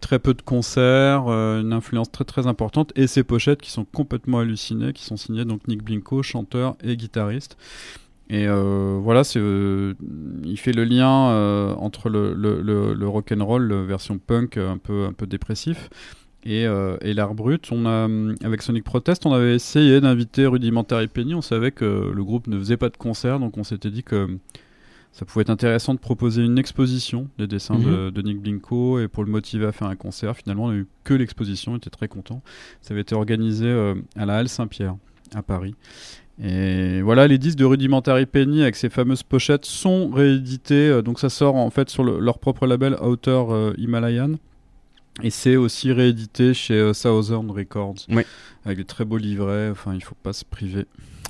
très 0.00 0.18
peu 0.18 0.34
de 0.34 0.42
concerts, 0.42 1.28
une 1.28 1.72
influence 1.72 2.10
très 2.10 2.24
très 2.24 2.46
importante, 2.46 2.92
et 2.96 3.06
ces 3.06 3.24
pochettes 3.24 3.60
qui 3.60 3.70
sont 3.70 3.84
complètement 3.84 4.38
hallucinées, 4.38 4.92
qui 4.92 5.04
sont 5.04 5.16
signées 5.16 5.44
donc 5.44 5.66
Nick 5.68 5.82
Blinko, 5.82 6.22
chanteur 6.22 6.76
et 6.84 6.96
guitariste. 6.96 7.56
Et 8.28 8.46
voilà, 8.46 9.24
c'est, 9.24 9.40
il 9.40 10.56
fait 10.58 10.72
le 10.72 10.84
lien 10.84 11.74
entre 11.76 12.08
le, 12.08 12.34
le, 12.34 12.60
le, 12.60 12.92
le 12.92 13.08
rock'n'roll, 13.08 13.72
version 13.84 14.18
punk 14.18 14.58
un 14.58 14.78
peu, 14.78 15.06
un 15.06 15.12
peu 15.12 15.26
dépressif, 15.26 15.88
et, 16.46 16.66
euh, 16.66 16.96
et 17.02 17.12
l'art 17.12 17.34
brut. 17.34 17.68
On 17.72 17.84
a, 17.86 18.04
hum, 18.06 18.34
avec 18.44 18.62
Sonic 18.62 18.84
Protest, 18.84 19.26
on 19.26 19.32
avait 19.32 19.54
essayé 19.56 20.00
d'inviter 20.00 20.46
Rudimentary 20.46 21.08
Penny. 21.08 21.34
On 21.34 21.42
savait 21.42 21.72
que 21.72 22.12
le 22.14 22.24
groupe 22.24 22.46
ne 22.46 22.58
faisait 22.58 22.76
pas 22.76 22.88
de 22.88 22.96
concert, 22.96 23.40
donc 23.40 23.58
on 23.58 23.64
s'était 23.64 23.90
dit 23.90 24.02
que 24.02 24.28
ça 25.12 25.24
pouvait 25.24 25.42
être 25.42 25.50
intéressant 25.50 25.94
de 25.94 25.98
proposer 25.98 26.42
une 26.44 26.58
exposition 26.58 27.28
des 27.38 27.46
dessins 27.46 27.78
de, 27.78 28.10
de 28.10 28.22
Nick 28.22 28.38
Blinko 28.40 29.00
et 29.00 29.08
pour 29.08 29.24
le 29.24 29.30
motiver 29.30 29.64
à 29.66 29.72
faire 29.72 29.88
un 29.88 29.96
concert. 29.96 30.36
Finalement, 30.36 30.64
on 30.64 30.70
n'a 30.70 30.76
eu 30.76 30.86
que 31.04 31.14
l'exposition, 31.14 31.72
on 31.72 31.76
était 31.76 31.88
très 31.90 32.06
content. 32.08 32.42
Ça 32.82 32.92
avait 32.92 33.00
été 33.00 33.14
organisé 33.14 33.66
euh, 33.66 33.94
à 34.14 34.26
la 34.26 34.36
Halle 34.36 34.48
Saint-Pierre 34.50 34.94
à 35.34 35.42
Paris. 35.42 35.74
Et 36.42 37.00
voilà, 37.00 37.26
les 37.28 37.38
disques 37.38 37.56
de 37.56 37.64
Rudimentary 37.64 38.26
Penny 38.26 38.60
avec 38.60 38.76
ces 38.76 38.90
fameuses 38.90 39.22
pochettes 39.22 39.64
sont 39.64 40.10
réédités. 40.10 40.88
euh, 40.90 41.00
donc 41.02 41.18
ça 41.18 41.30
sort 41.30 41.54
en 41.56 41.70
fait 41.70 41.88
sur 41.88 42.04
le- 42.04 42.18
leur 42.20 42.38
propre 42.38 42.66
label 42.66 42.94
Outer 43.02 43.42
euh, 43.48 43.72
Himalayan. 43.78 44.32
Et 45.22 45.30
c'est 45.30 45.56
aussi 45.56 45.92
réédité 45.92 46.54
chez 46.54 46.74
euh, 46.74 46.92
Southern 46.92 47.50
Records. 47.50 48.06
Oui. 48.10 48.22
Avec 48.64 48.78
des 48.78 48.84
très 48.84 49.04
beaux 49.04 49.16
livrets. 49.16 49.70
Enfin, 49.70 49.94
il 49.94 50.02
faut 50.02 50.16
pas 50.22 50.32
se 50.32 50.44
priver. 50.44 50.86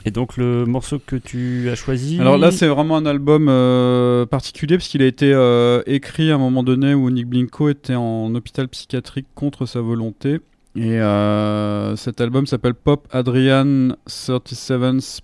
Et 0.06 0.12
donc 0.12 0.36
le 0.36 0.64
morceau 0.66 1.00
que 1.04 1.16
tu 1.16 1.68
as 1.68 1.74
choisi 1.74 2.20
Alors 2.20 2.38
là, 2.38 2.52
c'est 2.52 2.68
vraiment 2.68 2.96
un 2.96 3.06
album 3.06 3.48
euh, 3.48 4.24
particulier 4.24 4.76
parce 4.76 4.86
qu'il 4.88 5.02
a 5.02 5.06
été 5.06 5.32
euh, 5.32 5.82
écrit 5.86 6.30
à 6.30 6.36
un 6.36 6.38
moment 6.38 6.62
donné 6.62 6.94
où 6.94 7.10
Nick 7.10 7.26
Blinko 7.26 7.70
était 7.70 7.96
en 7.96 8.32
hôpital 8.36 8.68
psychiatrique 8.68 9.26
contre 9.34 9.66
sa 9.66 9.80
volonté. 9.80 10.38
Et 10.76 11.00
euh, 11.00 11.96
cet 11.96 12.20
album 12.20 12.46
s'appelle 12.46 12.74
Pop 12.74 13.08
Adrian 13.10 13.96
37's 14.08 15.22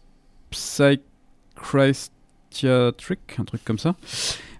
Psychiatric, 2.50 3.20
un 3.38 3.44
truc 3.44 3.64
comme 3.64 3.78
ça 3.78 3.94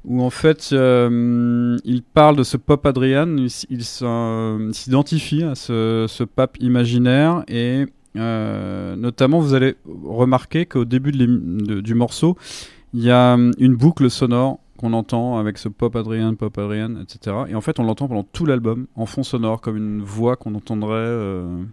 où 0.04 0.22
en 0.22 0.30
fait 0.30 0.70
euh, 0.72 1.76
il 1.84 2.02
parle 2.02 2.36
de 2.36 2.42
ce 2.42 2.56
pape 2.56 2.86
Adrian. 2.86 3.36
il, 3.36 3.82
euh, 4.02 4.72
s'identifie 4.72 5.42
à 5.42 5.54
ce, 5.54 6.24
pape 6.24 6.56
imaginaire 6.60 7.44
et 7.48 7.86
euh, 8.16 8.96
notamment 8.96 9.40
vous 9.40 9.54
allez 9.54 9.76
remarquer 10.04 10.66
qu'au 10.66 10.84
début 10.84 11.12
du 11.12 11.94
morceau 11.94 12.36
il 12.94 13.02
y 13.02 13.10
a 13.10 13.34
une 13.34 13.74
boucle 13.74 14.10
sonore 14.10 14.58
qu'on 14.76 14.94
entend 14.94 15.38
avec 15.38 15.58
ce 15.58 15.68
pop 15.68 15.94
Adrian, 15.94 16.34
pop 16.34 16.58
Adrian, 16.58 17.00
etc. 17.00 17.36
Et 17.48 17.54
en 17.54 17.60
fait, 17.60 17.78
on 17.78 17.84
l'entend 17.84 18.08
pendant 18.08 18.24
tout 18.24 18.44
l'album 18.46 18.88
en 18.96 19.06
fond 19.06 19.22
sonore, 19.22 19.60
comme 19.60 19.76
une 19.76 20.02
voix 20.02 20.34
qu'on 20.34 20.56
entendrait. 20.56 21.06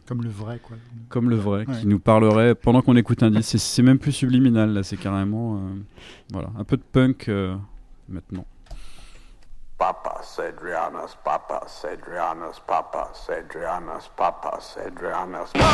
Comme 0.05 0.21
le 0.21 0.29
vrai, 0.29 0.59
quoi. 0.61 0.77
Comme 1.09 1.27
le 1.31 1.35
vrai, 1.35 1.65
qui 1.65 1.87
nous 1.87 1.97
parlerait 1.97 2.53
pendant 2.53 2.83
qu'on 2.83 2.95
écoute 2.95 3.23
un 3.23 3.31
disque. 3.31 3.57
c'est 3.57 3.81
même 3.81 3.97
plus 3.97 4.11
subliminal, 4.11 4.73
là, 4.73 4.83
c'est 4.83 4.95
carrément. 4.95 5.59
Voilà, 6.31 6.49
un 6.57 6.63
peu 6.63 6.77
de 6.77 6.83
punk 6.83 7.31
maintenant. 8.09 8.45
Papa 9.77 10.19
Sedrianus, 10.23 11.15
Papa 11.23 11.61
Sedrianus, 11.67 12.59
Papa 12.67 13.11
Sedrianus, 13.13 14.09
Papa 14.17 14.59
Sedrianus. 14.59 15.53
Papa 15.53 15.69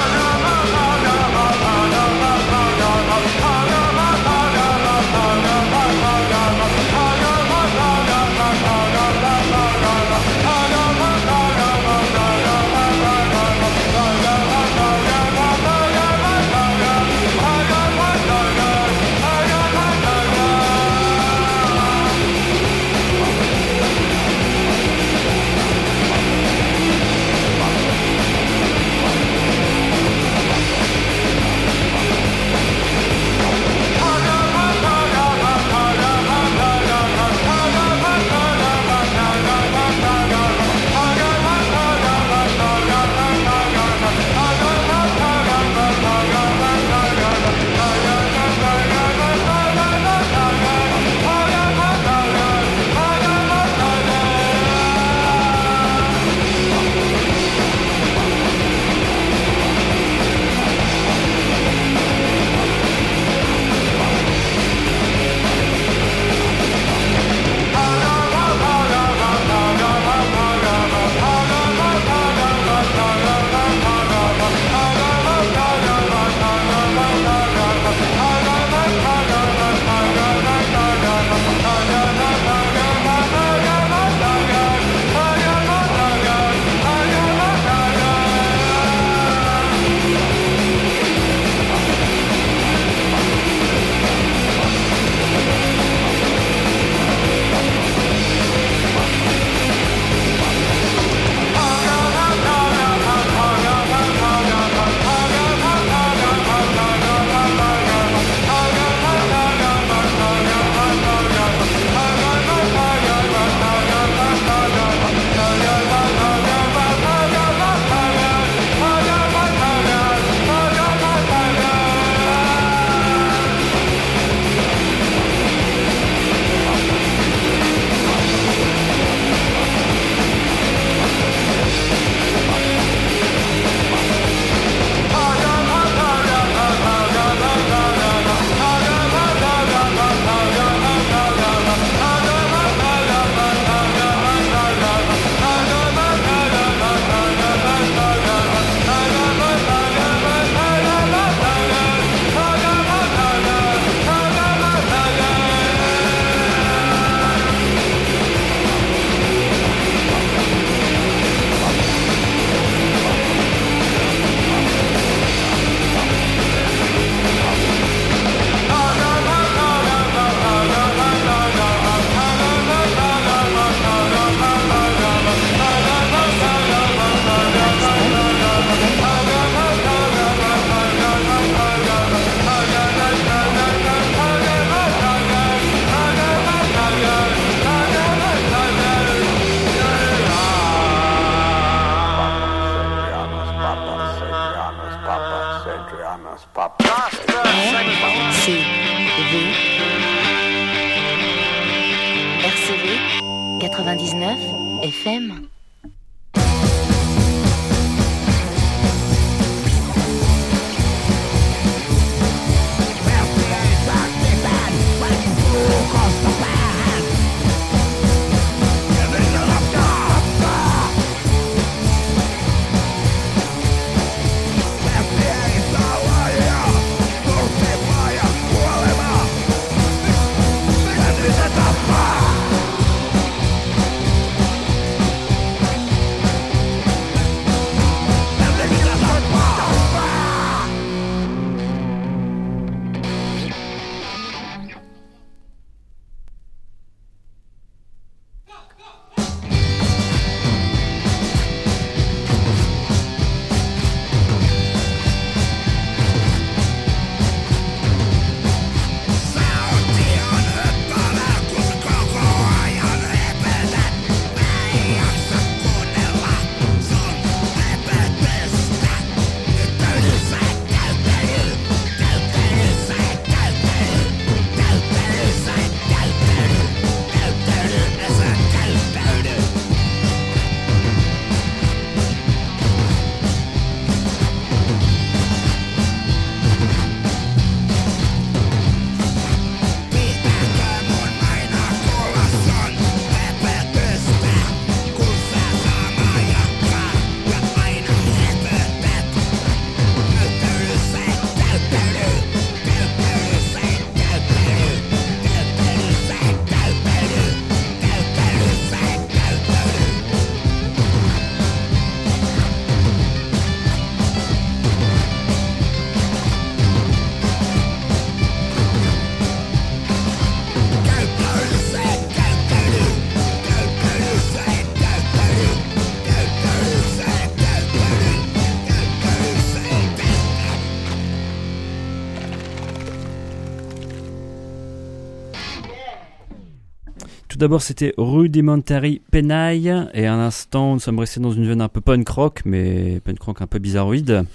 d'abord, 337.46 337.62
c'était 337.62 337.94
Rudimentary 337.96 339.02
Penai. 339.12 339.62
Et 339.94 340.08
à 340.08 340.18
l'instant, 340.18 340.74
nous 340.74 340.80
sommes 340.80 340.98
restés 340.98 341.20
dans 341.20 341.32
une 341.32 341.46
veine 341.46 341.62
un 341.62 341.68
peu 341.68 341.80
punk 341.80 342.10
rock, 342.10 342.42
mais 342.44 343.00
punk 343.04 343.22
rock 343.22 343.42
un 343.42 343.46
peu 343.46 343.60
bizarroïde. 343.60 344.26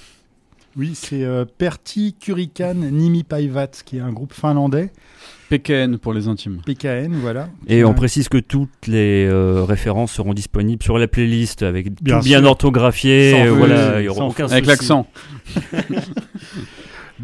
Oui, 0.77 0.93
c'est 0.95 1.25
euh, 1.25 1.45
Pertti 1.45 2.15
Kurikan 2.15 2.75
Nimi 2.75 3.25
Paivat, 3.25 3.73
qui 3.85 3.97
est 3.97 4.01
un 4.01 4.13
groupe 4.13 4.33
finlandais. 4.33 4.93
PKN 5.49 5.97
pour 5.97 6.13
les 6.13 6.29
intimes. 6.29 6.61
PKN, 6.65 7.13
voilà. 7.21 7.49
Et 7.67 7.83
on 7.83 7.95
précise 7.95 8.29
que 8.29 8.39
toutes 8.39 8.87
les 8.87 9.27
euh, 9.27 9.65
références 9.65 10.13
seront 10.13 10.33
disponibles 10.33 10.85
sur 10.85 10.97
la 10.97 11.09
playlist 11.09 11.65
avec 11.65 11.87
tout 11.87 12.05
Bien 12.05 12.21
bien, 12.21 12.39
sûr. 12.39 12.51
orthographié. 12.51 13.33
Sans 13.33 13.57
voilà, 13.57 14.01
il 14.01 14.05
y 14.05 14.09
aura 14.09 14.19
sans 14.19 14.29
aucun 14.29 14.45
faute. 14.45 14.53
Avec 14.53 14.67
l'accent. 14.67 15.09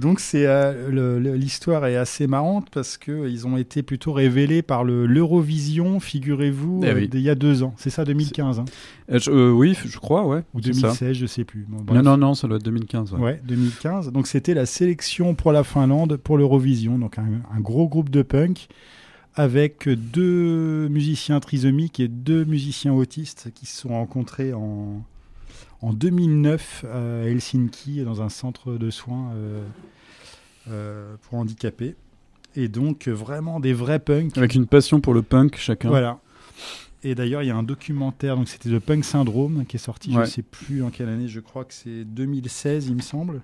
Donc 0.01 0.21
c'est 0.21 0.47
euh, 0.47 1.35
l'histoire 1.37 1.87
est 1.87 1.97
assez 1.97 2.27
marrante 2.27 2.69
parce 2.71 2.97
que 2.97 3.13
euh, 3.13 3.29
ils 3.31 3.47
ont 3.47 3.57
été 3.57 3.83
plutôt 3.83 4.13
révélés 4.13 4.63
par 4.63 4.85
le 4.85 5.07
l'Eurovision, 5.07 6.01
figurez-vous, 6.01 6.81
Eh 6.85 6.93
oui. 6.93 7.09
d'il 7.09 7.21
y 7.21 7.31
a 7.31 7.35
deux 7.35 7.63
ans. 7.63 7.75
C'est 7.77 7.91
ça, 7.91 8.05
2015 8.05 8.59
hein? 8.61 8.65
Euh, 9.11 9.19
je- 9.19 9.31
euh, 9.31 9.51
oui, 9.53 9.77
je 9.85 9.99
crois, 9.99 10.27
ouais. 10.27 10.43
ou 10.55 10.61
c'est 10.63 10.73
ça. 10.75 10.89
2016, 10.89 11.17
je 11.17 11.27
sais 11.27 11.45
plus. 11.45 11.67
Bon, 11.69 11.95
Non, 11.95 12.03
non, 12.03 12.17
non, 12.17 12.35
ça 12.35 12.47
doit 12.49 12.57
être 12.59 12.63
2015. 12.65 13.13
ouais. 13.15 13.21
Ouais, 13.21 13.41
2015. 13.47 14.13
Donc 14.13 14.27
c'était 14.27 14.55
la 14.55 14.67
sélection 14.67 15.35
pour 15.35 15.53
la 15.53 15.65
Finlande 15.65 16.17
pour 16.17 16.37
l'Eurovision. 16.39 16.99
Donc 16.99 17.19
un, 17.19 17.27
un 17.55 17.61
gros 17.61 17.89
groupe 17.89 18.11
de 18.11 18.23
punk 18.23 18.69
avec 19.35 19.89
deux 19.89 20.89
musiciens 20.89 21.41
trisomiques 21.41 22.01
et 22.01 22.09
deux 22.09 22.45
musiciens 22.45 22.93
autistes 22.95 23.51
qui 23.55 23.67
se 23.67 23.77
sont 23.83 23.91
rencontrés 23.91 24.53
en, 24.55 25.03
en 25.83 25.93
2009 25.93 26.85
à 26.93 26.99
Helsinki 27.29 28.03
dans 28.03 28.23
un 28.23 28.29
centre 28.29 28.75
de 28.77 28.91
soins 28.91 29.33
euh, 29.35 29.63
euh, 30.71 31.17
pour 31.23 31.39
handicapés. 31.39 31.97
Et 32.55 32.69
donc 32.69 33.07
euh, 33.09 33.13
vraiment 33.13 33.61
des 33.61 33.73
vrais 33.75 33.99
punks. 33.99 34.37
Avec 34.39 34.55
une 34.55 34.67
passion 34.67 35.01
pour 35.01 35.13
le 35.15 35.23
punk, 35.23 35.57
chacun. 35.57 35.89
Voilà. 35.89 36.19
Et 37.03 37.15
d'ailleurs, 37.15 37.43
il 37.43 37.47
y 37.47 37.51
a 37.51 37.57
un 37.57 37.63
documentaire, 37.63 38.37
donc 38.37 38.49
c'était 38.49 38.71
le 38.71 38.81
Punk 38.81 39.05
Syndrome, 39.05 39.65
qui 39.67 39.77
est 39.77 39.79
sorti, 39.79 40.13
je 40.13 40.19
ne 40.19 40.25
sais 40.25 40.43
plus 40.43 40.83
en 40.83 40.91
quelle 40.91 41.09
année, 41.09 41.29
je 41.29 41.39
crois 41.39 41.65
que 41.65 41.75
c'est 41.75 42.05
2016, 42.05 42.89
il 42.89 42.97
me 42.97 43.03
semble. 43.03 43.43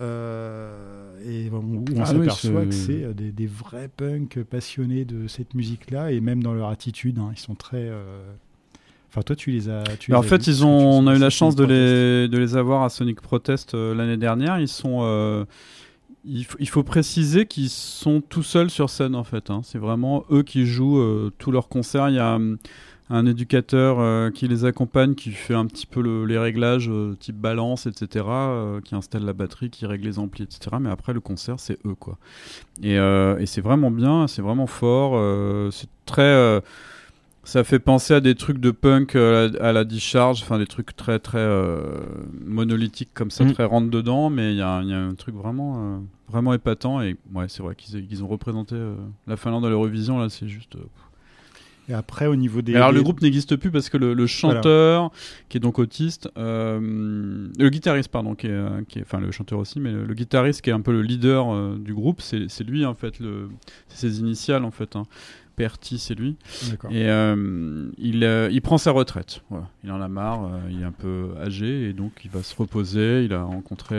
Euh, 0.00 1.12
et 1.24 1.50
on 1.50 1.84
Ah 1.98 2.00
oui, 2.00 2.06
s'aperçoit 2.06 2.64
que 2.66 2.70
c'est 2.72 3.04
euh, 3.04 3.12
des, 3.14 3.32
des 3.32 3.46
vrais 3.46 3.88
punks 3.88 4.42
passionnés 4.44 5.04
de 5.04 5.26
cette 5.28 5.54
musique-là, 5.54 6.12
et 6.12 6.20
même 6.20 6.42
dans 6.42 6.54
leur 6.54 6.68
attitude, 6.68 7.18
hein, 7.18 7.30
ils 7.32 7.38
sont 7.38 7.54
très. 7.54 7.88
euh, 7.88 8.22
Enfin, 9.12 9.20
toi, 9.20 9.36
tu 9.36 9.50
les 9.50 9.68
as. 9.68 9.82
Tu 10.00 10.10
Mais 10.10 10.16
les 10.16 10.20
en 10.20 10.24
as 10.24 10.26
fait, 10.28 10.46
ils 10.46 10.64
ont, 10.64 10.70
on 10.70 11.06
a 11.06 11.14
eu 11.14 11.18
la 11.18 11.28
chance 11.28 11.54
de 11.54 11.64
les, 11.64 12.28
de 12.28 12.38
les 12.38 12.56
avoir 12.56 12.82
à 12.82 12.88
Sonic 12.88 13.20
Protest 13.20 13.74
euh, 13.74 13.94
l'année 13.94 14.16
dernière. 14.16 14.58
Ils 14.58 14.68
sont, 14.68 15.00
euh, 15.02 15.44
il, 16.24 16.44
faut, 16.46 16.56
il 16.60 16.68
faut 16.68 16.82
préciser 16.82 17.44
qu'ils 17.44 17.68
sont 17.68 18.22
tout 18.26 18.42
seuls 18.42 18.70
sur 18.70 18.88
scène 18.88 19.14
en 19.14 19.24
fait. 19.24 19.50
hein. 19.50 19.60
C'est 19.64 19.76
vraiment 19.78 20.24
eux 20.30 20.42
qui 20.42 20.64
jouent 20.64 20.98
euh, 20.98 21.30
tous 21.36 21.50
leurs 21.50 21.68
concerts. 21.68 22.08
Il 22.08 22.14
y 22.14 22.18
a 22.18 22.36
hum, 22.36 22.56
un 23.10 23.26
éducateur 23.26 23.98
euh, 24.00 24.30
qui 24.30 24.48
les 24.48 24.64
accompagne, 24.64 25.14
qui 25.14 25.30
fait 25.32 25.52
un 25.52 25.66
petit 25.66 25.84
peu 25.84 26.00
le- 26.00 26.24
les 26.24 26.38
réglages 26.38 26.88
euh, 26.88 27.14
type 27.20 27.36
balance, 27.36 27.84
etc., 27.84 28.24
qui 28.82 28.94
installe 28.94 29.26
la 29.26 29.34
batterie, 29.34 29.68
qui 29.68 29.84
règle 29.84 30.06
les 30.06 30.18
amplis, 30.18 30.44
etc. 30.44 30.76
Mais 30.80 30.88
après 30.88 31.12
le 31.12 31.20
concert, 31.20 31.56
c'est 31.60 31.78
eux 31.84 31.94
quoi. 31.94 32.16
Et, 32.82 32.94
et 32.94 33.44
c'est 33.46 33.60
vraiment 33.60 33.90
bien, 33.90 34.26
c'est 34.26 34.40
vraiment 34.40 34.66
fort. 34.66 35.20
c'est 35.70 35.88
très 36.06 36.62
ça 37.44 37.64
fait 37.64 37.78
penser 37.80 38.14
à 38.14 38.20
des 38.20 38.34
trucs 38.34 38.58
de 38.58 38.70
punk 38.70 39.16
euh, 39.16 39.50
à 39.60 39.72
la, 39.72 39.84
discharge, 39.84 40.42
enfin 40.42 40.58
des 40.58 40.66
trucs 40.66 40.94
très 40.94 41.18
très 41.18 41.38
euh, 41.38 41.98
monolithiques 42.44 43.10
comme 43.14 43.30
ça, 43.30 43.44
Mm. 43.44 43.52
très 43.52 43.64
rentre 43.64 43.90
dedans, 43.90 44.30
mais 44.30 44.52
il 44.52 44.58
y, 44.58 44.62
a 44.62 44.68
un- 44.70 44.82
il 44.82 44.88
y 44.90 44.94
a 44.94 45.00
un 45.00 45.14
truc 45.14 45.34
vraiment 45.34 45.96
euh, 45.96 45.98
vraiment 46.28 46.54
épatant 46.54 47.02
et 47.02 47.16
ouais 47.34 47.46
c'est 47.48 47.62
vrai 47.62 47.74
qu'ils 47.74 48.22
ont 48.24 48.28
représenté 48.28 48.74
euh, 48.76 48.94
la 49.26 49.36
Finlande 49.36 49.66
à 49.66 49.68
l'Eurovision 49.68 50.18
là, 50.18 50.28
c'est 50.28 50.48
juste. 50.48 50.76
euh, 50.76 50.84
Et 51.88 51.94
après, 51.94 52.26
au 52.28 52.36
niveau 52.36 52.62
des. 52.62 52.76
alors 52.76 52.90
des- 52.90 52.98
le 52.98 53.02
groupe 53.02 53.20
n'existe 53.22 53.56
plus 53.56 53.72
parce 53.72 53.88
que 53.90 53.96
le, 53.96 54.14
le 54.14 54.26
chanteur, 54.28 55.10
qui 55.48 55.56
est 55.56 55.60
donc 55.60 55.80
autiste, 55.80 56.30
euh, 56.38 57.48
le 57.58 57.68
guitariste 57.70 58.08
pardon, 58.08 58.36
qui 58.36 58.46
est, 58.46 58.86
qui 58.88 59.00
est- 59.00 59.02
enfin 59.02 59.18
le 59.18 59.32
chanteur 59.32 59.58
aussi, 59.58 59.80
mais 59.80 59.90
le, 59.90 60.04
le 60.04 60.14
guitariste 60.14 60.62
qui 60.62 60.70
est 60.70 60.72
un 60.72 60.80
peu 60.80 60.92
le 60.92 61.02
leader 61.02 61.52
euh, 61.52 61.76
du 61.76 61.92
groupe, 61.92 62.20
c'est 62.22 62.46
lui 62.64 62.86
en 62.86 62.94
fait, 62.94 63.14
c'est 63.88 64.06
ses 64.08 64.20
initiales 64.20 64.64
en 64.64 64.70
fait. 64.70 64.94
Hein. 64.94 65.02
Perti, 65.62 66.00
c'est 66.00 66.16
lui. 66.16 66.34
Et 66.90 67.08
euh, 67.08 67.88
il, 67.96 68.24
euh, 68.24 68.48
il 68.50 68.60
prend 68.62 68.78
sa 68.78 68.90
retraite. 68.90 69.42
Voilà. 69.48 69.68
Il 69.84 69.92
en 69.92 70.00
a 70.00 70.08
marre, 70.08 70.46
euh, 70.46 70.58
il 70.72 70.80
est 70.80 70.84
un 70.84 70.90
peu 70.90 71.28
âgé 71.40 71.88
et 71.88 71.92
donc 71.92 72.10
il 72.24 72.32
va 72.32 72.42
se 72.42 72.56
reposer. 72.56 73.24
Il 73.24 73.32
a 73.32 73.44
rencontré 73.44 73.94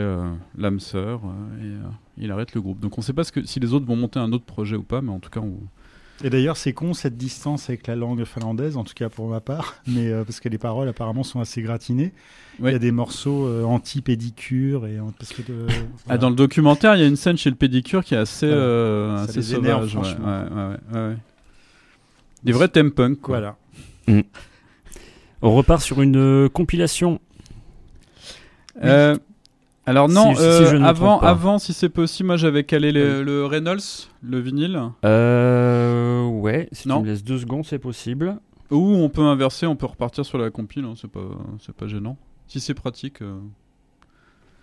l'âme 0.58 0.78
sœur 0.78 1.22
et 1.62 2.22
il 2.22 2.30
arrête 2.30 2.52
le 2.54 2.60
groupe. 2.60 2.80
Donc 2.80 2.98
on 2.98 3.00
ne 3.00 3.04
sait 3.06 3.14
pas 3.14 3.24
ce 3.24 3.32
que, 3.32 3.46
si 3.46 3.60
les 3.60 3.72
autres 3.72 3.86
vont 3.86 3.96
monter 3.96 4.18
un 4.18 4.30
autre 4.32 4.44
projet 4.44 4.76
ou 4.76 4.82
pas, 4.82 5.00
mais 5.00 5.10
en 5.10 5.20
tout 5.20 5.30
cas 5.30 5.40
on, 5.40 5.54
Et 6.22 6.30
d'ailleurs, 6.30 6.56
c'est 6.56 6.72
con 6.72 6.94
cette 6.94 7.16
distance 7.16 7.68
avec 7.68 7.86
la 7.86 7.96
langue 7.96 8.24
finlandaise, 8.24 8.76
en 8.76 8.84
tout 8.84 8.94
cas 8.94 9.08
pour 9.08 9.28
ma 9.28 9.40
part, 9.40 9.76
mais 9.86 10.08
euh, 10.08 10.24
parce 10.24 10.40
que 10.40 10.48
les 10.48 10.58
paroles 10.58 10.88
apparemment 10.88 11.24
sont 11.24 11.40
assez 11.40 11.62
gratinées. 11.62 12.12
Il 12.60 12.66
y 12.66 12.74
a 12.74 12.78
des 12.78 12.92
morceaux 12.92 13.48
euh, 13.48 13.64
anti-pédicure 13.64 14.86
et 14.86 14.98
parce 15.18 15.32
que 15.32 15.42
Ah, 16.08 16.18
dans 16.18 16.30
le 16.30 16.36
documentaire, 16.36 16.94
il 16.94 17.00
y 17.00 17.04
a 17.04 17.08
une 17.08 17.16
scène 17.16 17.36
chez 17.36 17.50
le 17.50 17.56
pédicure 17.56 18.04
qui 18.04 18.14
est 18.14 18.18
assez, 18.18 18.46
assez 18.52 19.54
énerve, 19.54 19.88
sauvage. 19.88 20.16
ouais, 20.20 20.98
ouais. 21.00 21.16
Des 22.44 22.52
vrais 22.52 22.68
thèmes 22.68 22.90
punk. 22.92 23.20
Quoi. 23.20 23.38
Voilà. 23.38 23.56
On 25.42 25.54
repart 25.54 25.82
sur 25.82 26.00
une 26.02 26.16
euh, 26.16 26.48
compilation. 26.48 27.20
Euh, 28.82 29.16
alors 29.86 30.08
non, 30.08 30.30
Si- 30.34 30.40
si 30.40 30.42
euh, 30.46 30.82
avant, 30.82 31.20
avant, 31.20 31.58
si 31.58 31.72
c'est 31.72 31.88
possible, 31.90 32.28
moi 32.28 32.36
j'avais 32.36 32.64
calé 32.64 32.90
le, 32.92 33.22
le 33.22 33.44
Reynolds, 33.46 33.80
le 34.22 34.40
vinyle, 34.40 34.80
Euh, 35.04 36.26
ouais, 36.26 36.68
si 36.72 36.88
Non. 36.88 36.96
tu 36.98 37.02
me 37.04 37.08
laisses 37.10 37.24
deux 37.24 37.38
secondes, 37.38 37.64
c'est 37.64 37.78
possible. 37.78 38.38
ou 38.70 38.94
on 38.96 39.08
peut 39.10 39.22
inverser, 39.22 39.66
on 39.66 39.76
peut 39.76 39.86
repartir 39.86 40.24
sur 40.24 40.38
la 40.38 40.50
compile, 40.50 40.84
hein, 40.84 40.94
c'est 41.00 41.10
pas, 41.10 41.20
c'est 41.60 41.74
pas 41.74 41.86
gênant. 41.86 42.16
Si 42.48 42.60
c'est 42.60 42.74
pratique. 42.74 43.18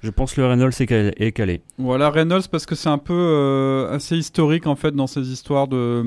Je 0.04 0.10
pense 0.10 0.34
que 0.34 0.42
le 0.42 0.48
Reynolds 0.48 0.74
est 0.80 1.32
calé. 1.32 1.62
Voilà 1.78 2.10
Reynolds 2.10 2.48
parce 2.50 2.66
que 2.66 2.74
c'est 2.74 2.90
un 2.90 2.98
peu 2.98 3.14
euh, 3.14 3.94
assez 3.94 4.18
historique 4.18 4.66
en 4.66 4.76
fait 4.76 4.96
dans 4.96 5.06
ces 5.06 5.32
histoires 5.32 5.68
de, 5.68 6.02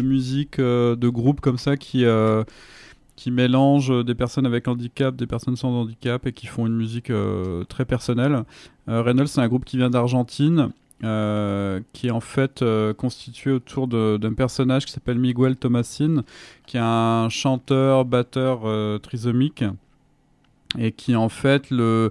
musique, 0.00 0.58
euh, 0.58 0.96
de 0.96 1.08
groupes 1.10 1.42
comme 1.42 1.58
ça 1.58 1.76
qui 1.76 2.06
euh, 2.06 2.42
qui 3.16 3.30
mélangent 3.30 4.04
des 4.04 4.14
personnes 4.14 4.46
avec 4.46 4.66
handicap, 4.66 5.14
des 5.14 5.26
personnes 5.26 5.56
sans 5.56 5.72
handicap 5.72 6.26
et 6.26 6.32
qui 6.32 6.46
font 6.46 6.66
une 6.66 6.74
musique 6.74 7.12
très 7.68 7.84
personnelle. 7.84 8.44
Reynolds 8.88 9.28
c'est 9.28 9.40
un 9.40 9.48
groupe 9.48 9.64
qui 9.64 9.76
vient 9.76 9.90
d'Argentine. 9.90 10.70
qui 11.00 12.06
est 12.06 12.10
en 12.10 12.20
fait 12.20 12.64
constitué 12.96 13.52
autour 13.52 13.86
d'un 13.86 14.32
personnage 14.32 14.86
qui 14.86 14.92
s'appelle 14.92 15.18
Miguel 15.20 15.54
Tomasin, 15.54 16.24
qui 16.66 16.76
est 16.76 16.82
un 16.82 17.28
chanteur, 17.28 18.04
batteur 18.04 18.62
trisomique, 19.00 19.62
et 20.76 20.90
qui 20.90 21.14
en 21.14 21.28
fait 21.28 21.70
le, 21.70 22.10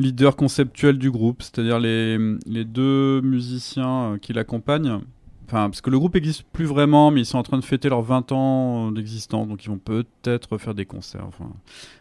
leader 0.00 0.36
conceptuel 0.36 0.98
du 0.98 1.10
groupe, 1.10 1.42
c'est-à-dire 1.42 1.78
les, 1.78 2.18
les 2.46 2.64
deux 2.64 3.20
musiciens 3.20 4.12
euh, 4.12 4.18
qui 4.18 4.32
l'accompagnent. 4.32 5.00
Enfin, 5.46 5.68
parce 5.68 5.80
que 5.80 5.90
le 5.90 5.98
groupe 5.98 6.14
n'existe 6.14 6.44
plus 6.52 6.64
vraiment, 6.64 7.10
mais 7.10 7.22
ils 7.22 7.26
sont 7.26 7.38
en 7.38 7.42
train 7.42 7.58
de 7.58 7.64
fêter 7.64 7.88
leurs 7.88 8.02
20 8.02 8.30
ans 8.32 8.92
d'existence, 8.92 9.48
donc 9.48 9.64
ils 9.64 9.68
vont 9.68 9.78
peut-être 9.78 10.58
faire 10.58 10.74
des 10.74 10.86
concerts. 10.86 11.28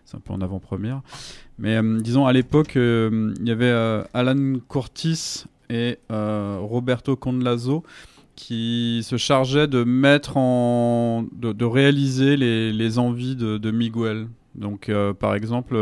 C'est 0.05 0.17
un 0.17 0.19
peu 0.19 0.33
en 0.33 0.41
avant-première. 0.41 1.01
Mais 1.57 1.75
euh, 1.75 1.99
disons, 1.99 2.27
à 2.27 2.33
l'époque, 2.33 2.77
euh, 2.77 3.33
il 3.39 3.47
y 3.47 3.51
avait 3.51 3.73
Alan 4.13 4.53
Curtis 4.69 5.45
et 5.69 5.97
Roberto 6.09 7.15
Conlazo 7.15 7.83
qui 8.35 9.01
se 9.03 9.17
chargeaient 9.17 9.67
de 9.67 9.83
mettre 9.83 10.37
en. 10.37 11.25
de, 11.33 11.65
réaliser 11.65 12.37
les, 12.37 12.71
les 12.71 12.99
envies 12.99 13.35
de, 13.35 13.71
Miguel. 13.71 14.27
Donc, 14.55 14.91
par 15.19 15.33
exemple. 15.33 15.75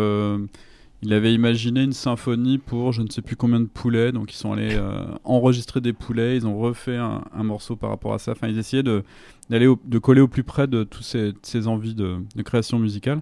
Il 1.03 1.13
avait 1.13 1.33
imaginé 1.33 1.83
une 1.83 1.93
symphonie 1.93 2.57
pour 2.57 2.91
je 2.91 3.03
ne 3.03 3.09
sais 3.09 3.21
plus 3.21 3.35
combien 3.35 3.59
de 3.59 3.67
poulets, 3.67 4.11
donc 4.11 4.33
ils 4.33 4.35
sont 4.35 4.53
allés 4.53 4.75
euh, 4.75 5.05
enregistrer 5.23 5.79
des 5.79 5.93
poulets, 5.93 6.35
ils 6.37 6.47
ont 6.47 6.57
refait 6.57 6.97
un, 6.97 7.43
morceau 7.43 7.75
par 7.75 7.91
rapport 7.91 8.13
à 8.13 8.19
ça. 8.19 8.31
Enfin, 8.31 8.47
ils 8.47 8.57
essayaient 8.57 8.83
de 8.83 9.03
d'aller 9.49 9.71
de 9.85 9.99
coller 9.99 10.21
au 10.21 10.27
plus 10.27 10.43
près 10.43 10.67
de 10.67 10.83
toutes 10.83 11.03
ces, 11.03 11.67
envies 11.67 11.95
de, 11.95 12.17
création 12.43 12.79
musicale. 12.79 13.21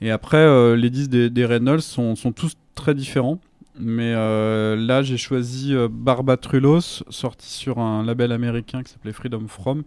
Et 0.00 0.10
après, 0.10 0.38
euh, 0.38 0.76
les 0.76 0.90
disques 0.90 1.10
des, 1.10 1.44
Reynolds 1.44 1.82
sont, 1.82 2.14
tous 2.34 2.54
très 2.74 2.94
différents. 2.94 3.40
Mais 3.80 4.14
euh, 4.14 4.76
là, 4.76 5.02
j'ai 5.02 5.16
choisi 5.16 5.74
Barbatrulos, 5.90 7.02
sorti 7.10 7.48
sur 7.48 7.78
un 7.78 8.04
label 8.04 8.32
américain 8.32 8.82
qui 8.82 8.92
s'appelait 8.92 9.12
Freedom 9.12 9.46
From. 9.46 9.82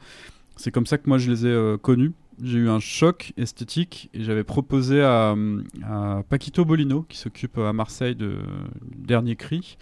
C'est 0.58 0.72
comme 0.72 0.86
ça 0.86 0.98
que 0.98 1.08
moi 1.10 1.18
je 1.18 1.32
les 1.32 1.48
ai 1.48 1.78
connus. 1.82 2.12
J'ai 2.44 2.58
eu 2.58 2.70
un 2.70 2.80
choc 2.80 3.34
esthétique 3.38 4.10
et 4.14 4.24
j'avais 4.24 4.44
proposé 4.44 5.02
à, 5.02 5.36
à 5.84 6.24
Paquito 6.28 6.66
Bolino, 6.66 7.04
qui 7.04 7.18
s'occupe 7.18 7.58
à 7.58 7.72
Marseille 7.74 8.16
de 8.16 8.38
Dernier 8.98 9.36
Cri, 9.36 9.78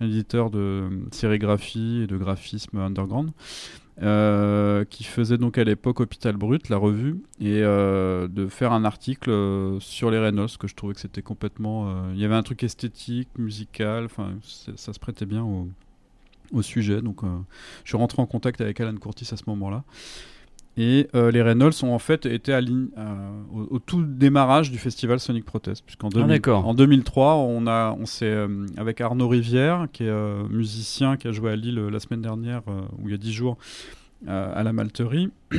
éditeur 0.00 0.50
de 0.50 0.88
sérigraphie 1.10 2.02
et 2.02 2.06
de 2.06 2.16
graphisme 2.16 2.78
underground, 2.78 3.30
euh, 4.00 4.84
qui 4.86 5.04
faisait 5.04 5.36
donc 5.36 5.58
à 5.58 5.64
l'époque 5.64 6.00
Hôpital 6.00 6.36
Brut, 6.36 6.70
la 6.70 6.78
revue, 6.78 7.22
et 7.40 7.60
euh, 7.62 8.26
de 8.26 8.46
faire 8.48 8.72
un 8.72 8.84
article 8.84 9.30
euh, 9.30 9.80
sur 9.80 10.10
les 10.10 10.18
Reynolds, 10.18 10.56
que 10.58 10.66
je 10.66 10.74
trouvais 10.74 10.94
que 10.94 11.00
c'était 11.00 11.22
complètement... 11.22 12.10
Il 12.12 12.18
y 12.18 12.24
avait 12.24 12.34
un 12.34 12.42
truc 12.42 12.62
esthétique, 12.62 13.28
musical, 13.38 14.06
enfin 14.06 14.34
ça 14.42 14.92
se 14.92 14.98
prêtait 14.98 15.26
bien 15.26 15.44
au, 15.44 16.62
sujet. 16.62 17.00
Donc 17.00 17.22
je 17.84 17.88
suis 17.88 17.96
rentré 17.96 18.20
en 18.20 18.26
contact 18.26 18.60
avec 18.60 18.78
Alan 18.80 18.96
Curtis 18.96 19.28
à 19.32 19.36
ce 19.36 19.44
moment-là. 19.46 19.84
Et 20.78 21.08
euh, 21.14 21.30
les 21.30 21.42
Reynolds 21.42 21.74
ont 21.82 21.92
en 21.94 21.98
fait 21.98 22.24
été 22.24 22.50
align- 22.52 22.88
euh, 22.96 23.30
au, 23.52 23.74
au 23.76 23.78
tout 23.78 24.02
démarrage 24.02 24.70
du 24.70 24.78
festival 24.78 25.20
Sonic 25.20 25.44
Protest, 25.44 25.84
puisqu'en 25.84 26.08
Ah, 26.08 26.14
2000 26.14 26.28
d'accord. 26.28 26.66
en 26.66 26.72
2003, 26.74 27.34
on 27.36 27.66
a, 27.66 27.94
on 28.00 28.06
s'est 28.06 28.24
euh, 28.24 28.66
avec 28.78 29.00
Arnaud 29.02 29.28
Rivière, 29.28 29.86
qui 29.92 30.04
est 30.04 30.08
euh, 30.08 30.44
musicien, 30.48 31.16
qui 31.18 31.28
a 31.28 31.32
joué 31.32 31.50
à 31.52 31.56
Lille 31.56 31.78
la 31.78 32.00
semaine 32.00 32.22
dernière, 32.22 32.62
euh, 32.68 32.80
ou 33.02 33.08
il 33.08 33.10
y 33.10 33.14
a 33.14 33.18
10 33.18 33.32
jours, 33.32 33.58
à 34.26 34.62
la 34.62 34.72
Malterie, 34.72 35.30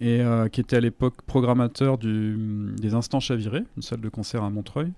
et 0.00 0.20
euh, 0.20 0.48
qui 0.48 0.60
était 0.60 0.76
à 0.76 0.80
l'époque 0.80 1.22
programmateur 1.26 1.98
du, 1.98 2.36
des 2.76 2.94
Instants 2.94 3.20
Chavirés, 3.20 3.64
une 3.76 3.82
salle 3.82 4.00
de 4.00 4.08
concert 4.08 4.42
à 4.42 4.50
Montreuil, 4.50 4.92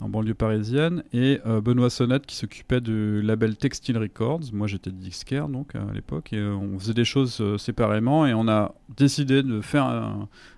en 0.00 0.08
banlieue 0.08 0.34
parisienne, 0.34 1.02
et 1.12 1.40
euh, 1.46 1.60
Benoît 1.60 1.90
Sonnette 1.90 2.26
qui 2.26 2.36
s'occupait 2.36 2.80
du 2.80 3.22
label 3.22 3.56
Textile 3.56 3.98
Records. 3.98 4.52
Moi 4.52 4.66
j'étais 4.66 4.90
disquaire 4.90 5.48
donc 5.48 5.74
à 5.74 5.92
l'époque, 5.92 6.32
et 6.32 6.38
euh, 6.38 6.54
on 6.54 6.78
faisait 6.78 6.94
des 6.94 7.04
choses 7.04 7.38
euh, 7.40 7.58
séparément, 7.58 8.26
et 8.26 8.34
on 8.34 8.48
a 8.48 8.74
décidé 8.96 9.42
de 9.42 9.60
faire 9.60 9.84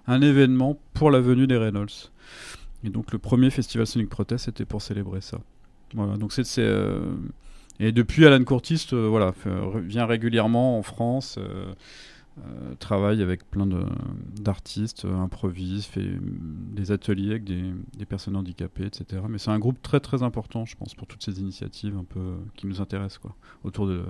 un, 0.06 0.20
événement 0.20 0.78
pour 0.92 1.10
la 1.10 1.20
venue 1.20 1.46
des 1.46 1.56
Reynolds. 1.56 2.10
Et 2.84 2.90
donc 2.90 3.12
le 3.12 3.18
premier 3.18 3.50
festival 3.50 3.86
Sonic 3.86 4.08
Protest 4.08 4.46
c'était 4.46 4.64
pour 4.64 4.82
célébrer 4.82 5.20
ça. 5.20 5.38
Voilà, 5.94 6.16
donc 6.16 6.32
c'est 6.32 6.44
euh, 6.58 7.00
et 7.80 7.92
depuis 7.92 8.26
Alan 8.26 8.44
Curtis 8.44 8.86
euh, 8.92 9.08
voilà 9.08 9.32
re- 9.44 9.80
vient 9.80 10.06
régulièrement 10.06 10.78
en 10.78 10.82
France. 10.82 11.36
euh, 11.38 11.74
euh, 12.38 12.74
travaille 12.78 13.22
avec 13.22 13.44
plein 13.50 13.66
d'artistes, 14.40 15.04
euh, 15.04 15.14
improvise, 15.16 15.84
fait 15.84 16.00
euh, 16.00 16.18
des 16.72 16.92
ateliers 16.92 17.32
avec 17.32 17.44
des, 17.44 18.06
personnes 18.06 18.36
handicapées, 18.36 18.86
etc. 18.86 19.22
Mais 19.28 19.38
c'est 19.38 19.50
un 19.50 19.58
groupe 19.58 19.82
très 19.82 20.00
très 20.00 20.22
important, 20.22 20.64
je 20.64 20.76
pense, 20.76 20.94
pour 20.94 21.06
toutes 21.06 21.22
ces 21.22 21.40
initiatives 21.40 21.96
un 21.98 22.04
peu 22.04 22.20
euh, 22.20 22.36
qui 22.56 22.66
nous 22.66 22.80
intéressent, 22.80 23.18
quoi, 23.18 23.34
autour 23.64 23.86
de, 23.86 24.04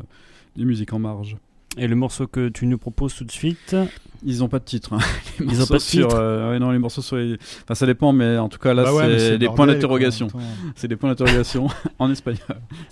des 0.56 0.64
musiques 0.64 0.92
en 0.92 0.98
marge. 1.00 1.36
Et 1.76 1.86
le 1.86 1.94
morceau 1.96 2.26
que 2.26 2.48
tu 2.48 2.66
nous 2.66 2.78
proposes 2.78 3.14
tout 3.14 3.24
de 3.24 3.30
suite 3.30 3.76
Ils 4.24 4.42
ont 4.42 4.48
pas 4.48 4.58
de 4.58 4.64
titre. 4.64 4.92
hein. 4.94 4.98
Les 5.38 5.46
Ils 5.46 5.52
ont 5.54 5.58
morceaux 5.58 5.74
pas 5.74 5.78
de 5.78 5.82
sur, 5.82 6.08
titre 6.08 6.20
euh, 6.20 6.50
ouais, 6.50 6.58
non, 6.58 6.70
les 6.72 6.78
morceaux 6.78 7.00
sur 7.00 7.16
les... 7.16 7.36
Enfin, 7.62 7.74
ça 7.74 7.86
dépend, 7.86 8.12
mais 8.12 8.36
en 8.38 8.48
tout 8.48 8.58
cas, 8.58 8.74
là, 8.74 8.82
Bah 8.84 8.92
ouais, 8.92 9.18
c'est 9.18 9.38
des 9.38 9.48
points 9.48 9.66
d'interrogation. 9.68 10.28
C'est 10.74 10.88
des 10.88 10.96
points 10.96 11.10
d'interrogation 11.10 11.68
en 11.98 12.10
espagnol. 12.10 12.40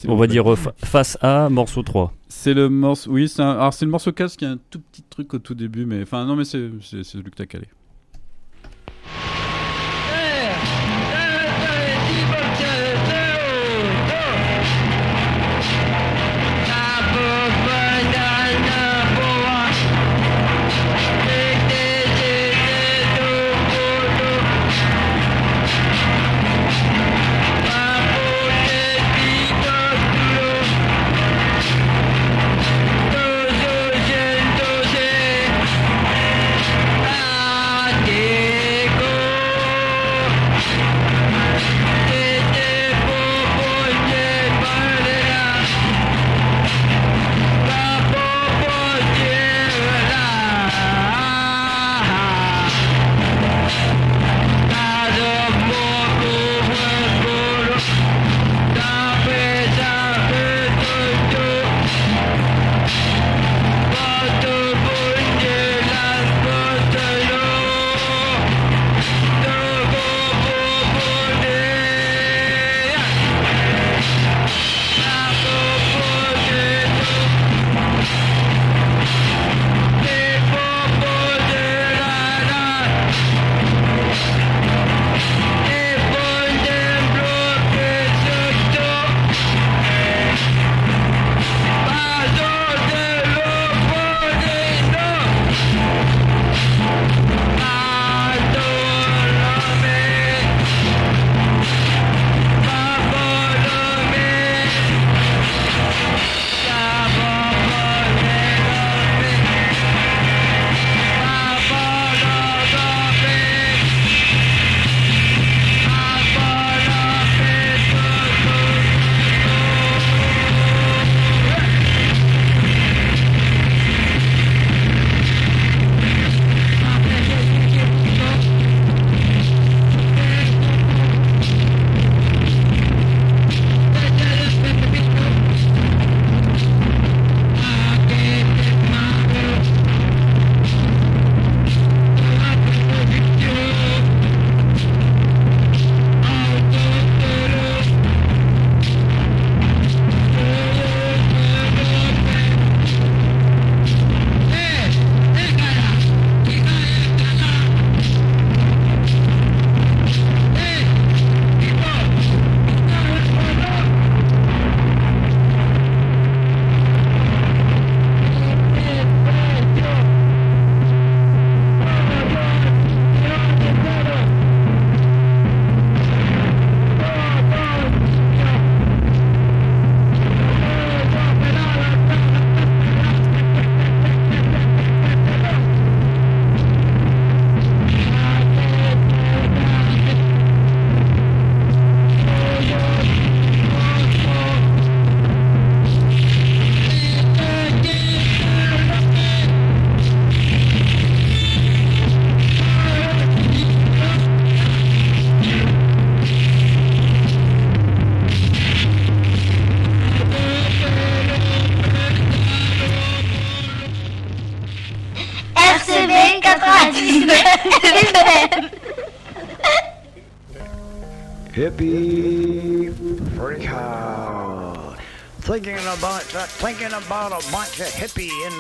On 0.07 0.15
va 0.15 0.27
plaît. 0.27 0.33
dire 0.33 0.51
euh, 0.51 0.57
fa- 0.57 0.75
face 0.85 1.19
à 1.21 1.49
morceau 1.49 1.83
3. 1.83 2.13
C'est 2.29 2.55
le 2.55 2.69
morceau. 2.69 3.11
Oui, 3.11 3.29
c'est 3.29 3.43
un... 3.43 3.51
alors 3.51 3.75
c'est 3.75 3.85
le 3.85 3.91
morceau 3.91 4.13
4 4.13 4.37
qui 4.37 4.45
a 4.45 4.51
un 4.53 4.59
tout 4.71 4.81
petit 4.81 5.03
truc 5.03 5.35
au 5.35 5.39
tout 5.39 5.55
début, 5.55 5.85
mais 5.85 6.03
enfin 6.03 6.25
non, 6.25 6.37
mais 6.37 6.45
c'est 6.45 6.71
celui 7.03 7.25
que 7.31 7.37
t'as 7.37 7.47
calé. 7.47 7.67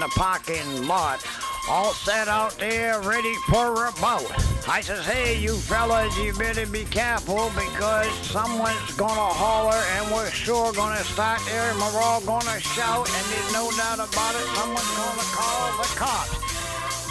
The 0.01 0.09
parking 0.09 0.87
lot. 0.87 1.25
all 1.69 1.93
set 1.93 2.29
out 2.29 2.57
there 2.59 3.01
ready 3.03 3.35
for 3.49 3.87
a 3.87 3.93
bout. 4.01 4.25
I 4.69 4.81
says, 4.81 5.05
hey, 5.05 5.39
you 5.39 5.55
fellas, 5.57 6.17
you 6.19 6.33
better 6.35 6.67
be 6.67 6.85
careful 6.85 7.51
because 7.55 8.11
someone's 8.27 8.95
gonna 8.97 9.15
holler 9.15 9.83
and 9.97 10.15
we're 10.15 10.31
sure 10.31 10.73
gonna 10.73 11.05
start 11.05 11.41
there 11.47 11.71
and 11.71 11.79
we're 11.79 12.01
all 12.01 12.21
gonna 12.23 12.61
shout 12.61 13.09
and 13.09 13.27
there's 13.33 13.53
no 13.53 13.71
doubt 13.77 13.99
about 13.99 14.35
it, 14.35 14.47
someone's 14.57 14.97
gonna 14.97 15.29
call 15.35 15.83
the 15.83 15.89
cops. 15.97 16.38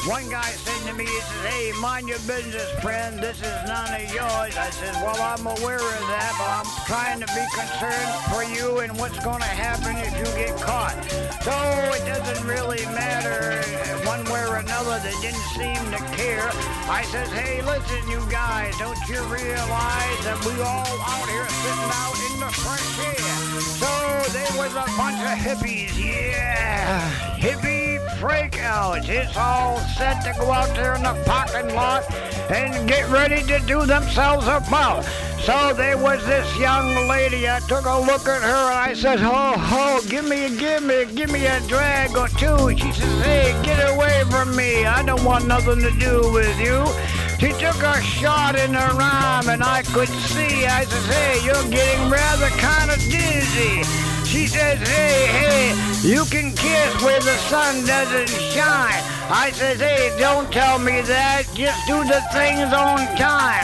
One 0.07 0.29
guy 0.29 0.51
said 0.55 0.87
to 0.87 0.93
me, 0.95 1.03
he 1.03 1.19
says, 1.19 1.43
hey, 1.51 1.71
mind 1.81 2.07
your 2.07 2.19
business, 2.19 2.71
friend. 2.79 3.19
This 3.19 3.35
is 3.43 3.57
none 3.67 3.91
of 3.91 4.07
yours. 4.07 4.55
I 4.55 4.69
said, 4.71 4.95
well, 5.03 5.19
I'm 5.19 5.45
aware 5.45 5.83
of 5.83 6.03
that, 6.07 6.31
but 6.39 6.47
I'm 6.47 6.69
trying 6.87 7.19
to 7.19 7.27
be 7.35 7.43
concerned 7.51 8.15
for 8.31 8.39
you 8.47 8.79
and 8.79 8.97
what's 8.97 9.19
going 9.19 9.43
to 9.43 9.51
happen 9.51 9.99
if 9.99 10.15
you 10.15 10.23
get 10.39 10.55
caught. 10.63 10.95
So 11.43 11.51
it 11.91 12.07
doesn't 12.07 12.47
really 12.47 12.85
matter 12.95 13.59
one 14.07 14.23
way 14.31 14.47
or 14.47 14.63
another. 14.63 14.95
They 15.03 15.11
didn't 15.19 15.43
seem 15.59 15.75
to 15.91 15.99
care. 16.15 16.47
I 16.87 17.03
says, 17.11 17.27
hey, 17.35 17.61
listen, 17.61 18.07
you 18.07 18.23
guys, 18.31 18.79
don't 18.79 18.95
you 19.11 19.19
realize 19.27 20.19
that 20.23 20.39
we 20.47 20.55
all 20.63 20.87
out 21.03 21.27
here 21.27 21.47
sitting 21.67 21.91
out 21.99 22.15
in 22.31 22.33
the 22.39 22.51
fresh 22.63 22.95
air? 23.11 23.59
So 23.75 23.91
there 24.31 24.55
was 24.55 24.71
a 24.71 24.87
bunch 24.95 25.19
of 25.19 25.35
hippies, 25.35 25.99
yeah, 25.99 27.03
hippie 28.17 28.49
breakouts. 28.49 29.09
It's 29.09 29.35
all 29.37 29.77
set 29.97 30.23
to 30.23 30.39
go 30.39 30.51
out 30.51 30.73
there 30.75 30.95
in 30.95 31.03
the 31.03 31.23
parking 31.25 31.73
lot 31.75 32.11
and 32.51 32.87
get 32.87 33.09
ready 33.09 33.43
to 33.43 33.59
do 33.65 33.85
themselves 33.85 34.47
a 34.47 34.63
bout. 34.69 35.03
So 35.41 35.73
there 35.73 35.97
was 35.97 36.25
this 36.25 36.47
young 36.59 37.07
lady. 37.07 37.47
I 37.47 37.59
took 37.59 37.85
a 37.85 37.99
look 37.99 38.27
at 38.27 38.41
her 38.41 38.71
and 38.71 38.79
I 38.79 38.93
said, 38.93 39.19
"Ho 39.19 39.53
ho, 39.57 40.01
give 40.09 40.25
me, 40.25 40.55
give 40.57 40.83
me, 40.83 41.05
give 41.05 41.31
me 41.31 41.45
a 41.45 41.59
drag 41.67 42.17
or 42.17 42.27
two. 42.29 42.75
She 42.77 42.91
says, 42.91 43.23
"Hey, 43.23 43.55
get 43.63 43.79
away 43.93 44.23
from 44.29 44.55
me! 44.55 44.85
I 44.85 45.03
don't 45.03 45.23
want 45.23 45.47
nothing 45.47 45.79
to 45.81 45.91
do 45.91 46.31
with 46.31 46.59
you." 46.59 46.85
She 47.39 47.53
took 47.53 47.81
a 47.83 48.01
shot 48.01 48.57
in 48.57 48.73
her 48.73 49.01
arm 49.01 49.47
and 49.47 49.63
I 49.63 49.83
could 49.83 50.09
see. 50.09 50.65
I 50.65 50.85
says, 50.85 51.05
"Hey, 51.05 51.45
you're 51.45 51.69
getting 51.69 52.09
rather 52.09 52.49
kind 52.57 52.91
of 52.91 52.97
dizzy." 52.97 54.06
She 54.27 54.45
says, 54.45 54.77
hey, 54.85 55.25
hey, 55.39 56.07
you 56.07 56.25
can 56.25 56.51
kiss 56.51 57.01
where 57.01 57.19
the 57.21 57.37
sun 57.47 57.85
doesn't 57.85 58.27
shine. 58.27 59.01
I 59.31 59.51
says, 59.53 59.79
hey, 59.79 60.13
don't 60.19 60.51
tell 60.51 60.79
me 60.79 60.99
that. 61.07 61.47
Just 61.53 61.87
do 61.87 62.03
the 62.03 62.19
things 62.35 62.67
on 62.75 63.07
time. 63.15 63.63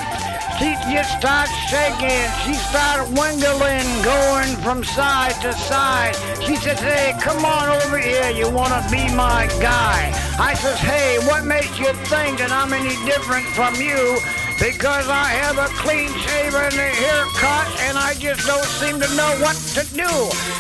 She 0.58 0.80
just 0.88 1.20
starts 1.20 1.52
shaking. 1.68 2.24
She 2.48 2.56
starts 2.72 3.12
wiggling, 3.12 3.90
going 4.08 4.56
from 4.64 4.86
side 4.86 5.36
to 5.42 5.52
side. 5.52 6.16
She 6.42 6.56
says, 6.56 6.80
hey, 6.80 7.12
come 7.20 7.44
on 7.44 7.68
over 7.84 8.00
here. 8.00 8.32
You 8.32 8.50
want 8.50 8.72
to 8.72 8.82
be 8.90 9.04
my 9.14 9.52
guy. 9.60 10.16
I 10.40 10.54
says, 10.54 10.80
hey, 10.80 11.20
what 11.28 11.44
makes 11.44 11.78
you 11.78 11.92
think 12.08 12.40
that 12.40 12.52
I'm 12.56 12.72
any 12.72 12.96
different 13.04 13.46
from 13.52 13.76
you? 13.76 14.16
Because 14.60 15.08
I 15.10 15.26
have 15.42 15.58
a 15.58 15.68
clean 15.82 16.10
shaven 16.10 16.72
haircut 16.72 17.68
and 17.88 17.98
I 17.98 18.14
just 18.18 18.46
don't 18.48 18.66
seem 18.80 19.00
to 19.00 19.10
know 19.16 19.32
what 19.42 19.56
to 19.76 19.84
do. 19.96 20.12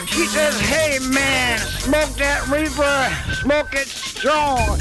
She 0.07 0.25
says, 0.27 0.59
hey 0.59 0.99
man, 1.13 1.59
smoke 1.59 2.09
that 2.17 2.47
reefer, 2.47 3.33
smoke 3.33 3.73
it 3.73 3.87
strong. 3.87 4.79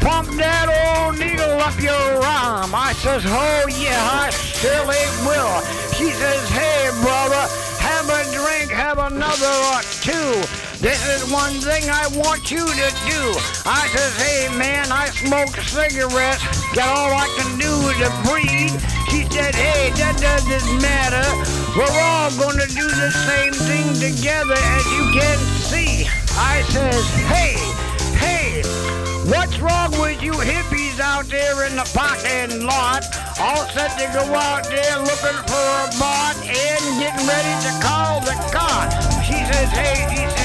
Pump 0.00 0.28
that 0.40 0.66
old 0.66 1.18
needle 1.18 1.60
up 1.60 1.78
your 1.80 2.24
arm. 2.24 2.74
I 2.74 2.92
says, 2.94 3.22
oh 3.26 3.66
yeah, 3.68 4.00
I 4.00 4.30
surely 4.30 5.04
will. 5.28 5.60
She 5.94 6.10
says, 6.10 6.40
hey 6.50 6.88
brother, 7.02 7.44
have 7.80 8.08
a 8.08 8.22
drink, 8.32 8.70
have 8.70 8.98
another 8.98 9.54
or 9.72 9.82
two. 10.00 10.69
This 10.80 10.96
is 11.12 11.30
one 11.30 11.52
thing 11.60 11.90
I 11.92 12.08
want 12.16 12.50
you 12.50 12.64
to 12.64 12.88
do. 13.04 13.22
I 13.68 13.84
says, 13.92 14.16
hey 14.16 14.48
man, 14.56 14.88
I 14.90 15.12
smoke 15.12 15.52
cigarettes. 15.68 16.40
Got 16.72 16.88
all 16.96 17.12
I 17.12 17.28
can 17.36 17.60
do 17.60 17.68
is 18.00 18.08
breathe. 18.24 18.72
She 19.12 19.28
said, 19.28 19.52
hey, 19.52 19.92
that 20.00 20.16
doesn't 20.16 20.80
matter. 20.80 21.20
We're 21.76 22.00
all 22.00 22.32
gonna 22.40 22.64
do 22.64 22.88
the 22.88 23.12
same 23.28 23.52
thing 23.68 23.92
together 23.92 24.56
as 24.56 24.84
you 24.96 25.04
can 25.12 25.36
see. 25.68 26.08
I 26.40 26.64
says, 26.72 27.04
hey, 27.28 27.60
hey, 28.16 28.64
what's 29.28 29.60
wrong 29.60 29.92
with 30.00 30.22
you 30.22 30.32
hippies 30.32 30.98
out 30.98 31.28
there 31.28 31.68
in 31.68 31.76
the 31.76 31.84
parking 31.92 32.64
lot? 32.64 33.04
All 33.36 33.68
set 33.76 34.00
to 34.00 34.08
go 34.16 34.24
out 34.32 34.64
there 34.64 34.96
looking 34.96 35.40
for 35.44 35.66
a 35.76 35.92
bot 36.00 36.40
and 36.40 36.82
getting 36.96 37.28
ready 37.28 37.54
to 37.68 37.72
call 37.84 38.24
the 38.24 38.32
cops. 38.48 38.96
She 39.28 39.36
says, 39.44 39.68
hey, 39.76 40.08
she 40.08 40.24
said, 40.24 40.39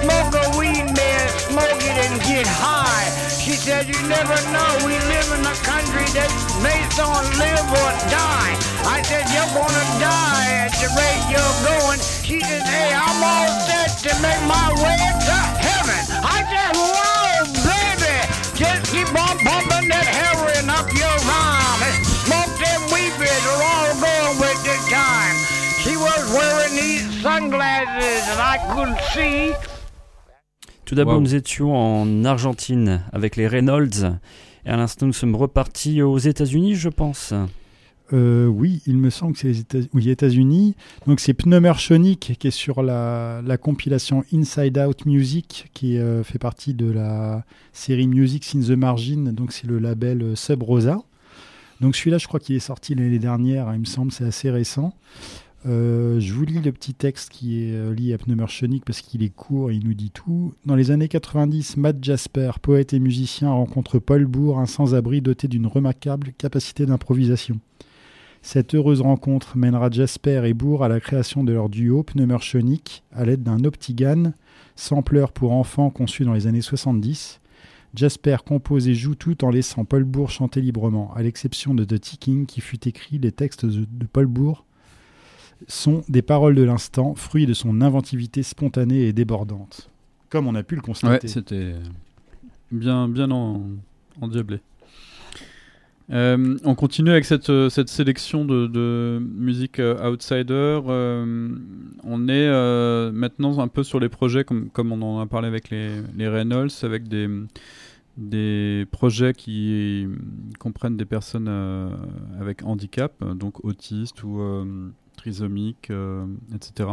smoke 0.00 0.32
a 0.32 0.44
weed, 0.58 0.88
man, 0.96 1.26
smoke 1.48 1.80
it 1.80 1.96
and 2.08 2.16
get 2.24 2.46
high. 2.46 3.08
She 3.40 3.52
said, 3.52 3.88
you 3.88 3.98
never 4.08 4.36
know, 4.52 4.70
we 4.84 4.96
live 5.12 5.28
in 5.36 5.44
a 5.44 5.56
country 5.64 6.06
that's 6.16 6.32
based 6.64 7.00
on 7.00 7.24
live 7.36 7.68
or 7.68 7.92
die. 8.08 8.54
I 8.86 9.02
said, 9.04 9.28
you're 9.32 9.52
gonna 9.52 9.86
die 10.00 10.68
at 10.68 10.72
the 10.80 10.88
rate 10.96 11.24
you're 11.28 11.56
going. 11.66 12.00
She 12.24 12.40
said, 12.40 12.64
hey, 12.64 12.92
I'm 12.94 13.20
all 13.20 13.50
set 13.66 13.90
to 14.06 14.12
make 14.24 14.42
my 14.48 14.68
way 14.80 14.96
to 14.96 15.38
heaven. 15.60 16.00
I 16.24 16.44
said, 16.48 16.72
wow, 16.78 17.44
baby, 17.64 18.16
just 18.56 18.92
keep 18.92 19.10
on 19.12 19.36
pumping 19.40 19.88
that 19.88 20.08
heroin 20.08 20.68
up 20.70 20.88
your 20.96 21.16
and 21.16 21.96
Smoke 22.24 22.54
them 22.60 22.80
weebies, 22.92 23.42
we're 23.44 23.64
all 23.64 23.92
going 23.98 24.36
with 24.40 24.60
the 24.64 24.76
time. 24.88 25.36
She 25.82 25.96
was 25.96 26.22
wearing 26.32 26.76
these 26.76 27.22
sunglasses 27.22 28.22
and 28.28 28.40
I 28.40 28.60
couldn't 28.72 29.00
see. 29.12 29.79
Tout 30.90 30.96
d'abord, 30.96 31.14
Wow. 31.14 31.20
nous 31.20 31.34
étions 31.36 31.72
en 31.76 32.24
Argentine 32.24 33.02
avec 33.12 33.36
les 33.36 33.46
Reynolds. 33.46 34.18
Et 34.66 34.70
à 34.70 34.76
l'instant, 34.76 35.06
nous 35.06 35.12
sommes 35.12 35.36
repartis 35.36 36.02
aux 36.02 36.18
États-Unis, 36.18 36.74
je 36.74 36.88
pense. 36.88 37.32
Euh, 38.12 38.46
oui, 38.46 38.82
il 38.88 38.96
me 38.96 39.08
semble 39.08 39.34
que 39.34 39.38
c'est 39.38 39.46
les 39.46 39.60
États- 39.60 39.78
oui, 39.94 40.10
États-Unis. 40.10 40.74
Donc 41.06 41.20
c'est 41.20 41.32
Pneumerchonic 41.32 42.32
qui 42.40 42.48
est 42.48 42.50
sur 42.50 42.82
la, 42.82 43.40
la 43.46 43.56
compilation 43.56 44.24
Inside 44.34 44.78
Out 44.78 45.06
Music 45.06 45.68
qui 45.74 45.96
euh, 45.96 46.24
fait 46.24 46.40
partie 46.40 46.74
de 46.74 46.90
la 46.90 47.44
série 47.72 48.08
Music 48.08 48.44
in 48.56 48.60
the 48.60 48.70
Margin. 48.70 49.30
Donc 49.32 49.52
c'est 49.52 49.68
le 49.68 49.78
label 49.78 50.22
euh, 50.22 50.34
Sub 50.34 50.60
Rosa. 50.60 50.98
Donc 51.80 51.94
celui-là, 51.94 52.18
je 52.18 52.26
crois 52.26 52.40
qu'il 52.40 52.56
est 52.56 52.58
sorti 52.58 52.96
l'année 52.96 53.20
dernière. 53.20 53.70
Il 53.74 53.78
me 53.78 53.84
semble 53.84 54.10
c'est 54.10 54.24
assez 54.24 54.50
récent. 54.50 54.92
Euh, 55.66 56.18
je 56.20 56.32
vous 56.32 56.44
lis 56.46 56.60
le 56.60 56.72
petit 56.72 56.94
texte 56.94 57.30
qui 57.30 57.62
est 57.62 57.74
euh, 57.74 57.94
lié 57.94 58.14
à 58.14 58.18
Pneumerchonic 58.18 58.82
parce 58.84 59.02
qu'il 59.02 59.22
est 59.22 59.34
court 59.34 59.70
et 59.70 59.74
il 59.74 59.86
nous 59.86 59.94
dit 59.94 60.10
tout. 60.10 60.54
Dans 60.64 60.74
les 60.74 60.90
années 60.90 61.08
90, 61.08 61.76
Matt 61.76 62.02
Jasper, 62.02 62.52
poète 62.62 62.94
et 62.94 62.98
musicien, 62.98 63.50
rencontre 63.50 63.98
Paul 63.98 64.24
Bourg, 64.24 64.58
un 64.58 64.66
sans-abri 64.66 65.20
doté 65.20 65.48
d'une 65.48 65.66
remarquable 65.66 66.32
capacité 66.38 66.86
d'improvisation. 66.86 67.60
Cette 68.42 68.74
heureuse 68.74 69.02
rencontre 69.02 69.58
mènera 69.58 69.90
Jasper 69.90 70.42
et 70.46 70.54
Bourg 70.54 70.82
à 70.82 70.88
la 70.88 70.98
création 70.98 71.44
de 71.44 71.52
leur 71.52 71.68
duo 71.68 72.04
Pneumerchonic 72.04 73.02
à 73.12 73.26
l'aide 73.26 73.42
d'un 73.42 73.62
Optigan, 73.64 74.32
sampler 74.76 75.26
pour 75.34 75.52
enfants 75.52 75.90
conçu 75.90 76.24
dans 76.24 76.32
les 76.32 76.46
années 76.46 76.62
70. 76.62 77.38
Jasper 77.94 78.38
compose 78.46 78.88
et 78.88 78.94
joue 78.94 79.14
tout 79.14 79.44
en 79.44 79.50
laissant 79.50 79.84
Paul 79.84 80.04
Bourg 80.04 80.30
chanter 80.30 80.62
librement, 80.62 81.12
à 81.14 81.22
l'exception 81.22 81.74
de 81.74 81.84
The 81.84 82.00
Ticking 82.00 82.46
qui 82.46 82.62
fut 82.62 82.88
écrit 82.88 83.18
les 83.18 83.32
textes 83.32 83.66
de 83.66 84.06
Paul 84.10 84.26
Bourg 84.26 84.64
sont 85.68 86.02
des 86.08 86.22
paroles 86.22 86.54
de 86.54 86.62
l'instant, 86.62 87.14
fruit 87.14 87.46
de 87.46 87.54
son 87.54 87.80
inventivité 87.80 88.42
spontanée 88.42 89.02
et 89.06 89.12
débordante. 89.12 89.90
Comme 90.30 90.46
on 90.46 90.54
a 90.54 90.62
pu 90.62 90.74
le 90.76 90.80
Ouais, 90.80 90.86
constater. 90.86 91.28
c'était 91.28 91.74
bien, 92.70 93.08
bien 93.08 93.30
en, 93.30 93.62
endiablé. 94.20 94.60
Euh, 96.10 96.56
on 96.64 96.74
continue 96.74 97.10
avec 97.10 97.24
cette, 97.24 97.50
euh, 97.50 97.68
cette 97.70 97.88
sélection 97.88 98.44
de, 98.44 98.66
de 98.66 99.20
musique 99.20 99.78
euh, 99.78 100.10
outsider. 100.10 100.80
On 100.84 102.28
est 102.28 103.12
maintenant 103.12 103.58
un 103.60 103.68
peu 103.68 103.84
sur 103.84 104.00
les 104.00 104.08
projets, 104.08 104.42
comme, 104.44 104.70
comme 104.70 104.90
on 104.92 105.02
en 105.02 105.20
a 105.20 105.26
parlé 105.26 105.46
avec 105.46 105.70
les, 105.70 105.90
les 106.16 106.28
Reynolds, 106.28 106.70
avec 106.82 107.06
des, 107.06 107.28
des 108.16 108.86
projets 108.90 109.34
qui 109.34 110.06
comprennent 110.58 110.96
des 110.96 111.04
personnes 111.04 111.48
avec 112.40 112.64
handicap, 112.64 113.12
donc 113.36 113.64
autistes 113.64 114.24
ou 114.24 114.40
trisomiques, 115.20 115.90
euh, 115.90 116.24
etc. 116.54 116.88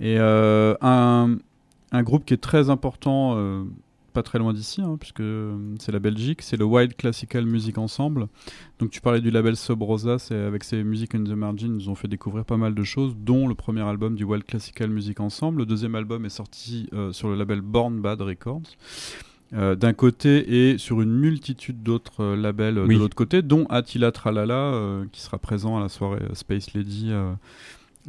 Et 0.00 0.16
euh, 0.18 0.74
un, 0.80 1.36
un 1.92 2.02
groupe 2.02 2.24
qui 2.24 2.34
est 2.34 2.42
très 2.42 2.70
important, 2.70 3.34
euh, 3.36 3.64
pas 4.14 4.22
très 4.22 4.38
loin 4.38 4.52
d'ici, 4.52 4.80
hein, 4.80 4.96
puisque 4.98 5.20
euh, 5.20 5.74
c'est 5.78 5.92
la 5.92 5.98
Belgique, 5.98 6.40
c'est 6.40 6.56
le 6.56 6.64
Wild 6.64 6.96
Classical 6.96 7.44
Music 7.44 7.76
Ensemble. 7.76 8.28
Donc 8.78 8.90
tu 8.90 9.00
parlais 9.00 9.20
du 9.20 9.30
label 9.30 9.56
Sobrosa, 9.56 10.18
c'est 10.18 10.34
avec 10.34 10.64
ses 10.64 10.82
Music 10.82 11.14
in 11.14 11.24
the 11.24 11.30
Margin, 11.30 11.66
ils 11.66 11.72
nous 11.72 11.88
ont 11.90 11.94
fait 11.94 12.08
découvrir 12.08 12.44
pas 12.44 12.56
mal 12.56 12.74
de 12.74 12.82
choses, 12.82 13.14
dont 13.16 13.46
le 13.46 13.54
premier 13.54 13.82
album 13.82 14.14
du 14.16 14.24
Wild 14.24 14.44
Classical 14.44 14.88
Music 14.88 15.20
Ensemble. 15.20 15.58
Le 15.58 15.66
deuxième 15.66 15.94
album 15.94 16.24
est 16.24 16.30
sorti 16.30 16.88
euh, 16.94 17.12
sur 17.12 17.28
le 17.28 17.34
label 17.34 17.60
Born 17.60 18.00
Bad 18.00 18.22
Records. 18.22 18.62
Euh, 19.54 19.74
d'un 19.76 19.92
côté 19.92 20.70
et 20.72 20.78
sur 20.78 21.00
une 21.00 21.12
multitude 21.12 21.82
d'autres 21.82 22.22
euh, 22.22 22.36
labels 22.36 22.78
euh, 22.78 22.86
Oui. 22.86 22.94
de 22.96 23.00
l'autre 23.00 23.14
côté, 23.14 23.40
dont 23.42 23.66
Attila 23.66 24.10
Tralala, 24.12 24.54
euh, 24.54 25.04
qui 25.12 25.20
sera 25.20 25.38
présent 25.38 25.76
à 25.76 25.80
la 25.80 25.88
soirée 25.88 26.22
Space 26.32 26.74
Lady 26.74 27.08
euh, 27.10 27.32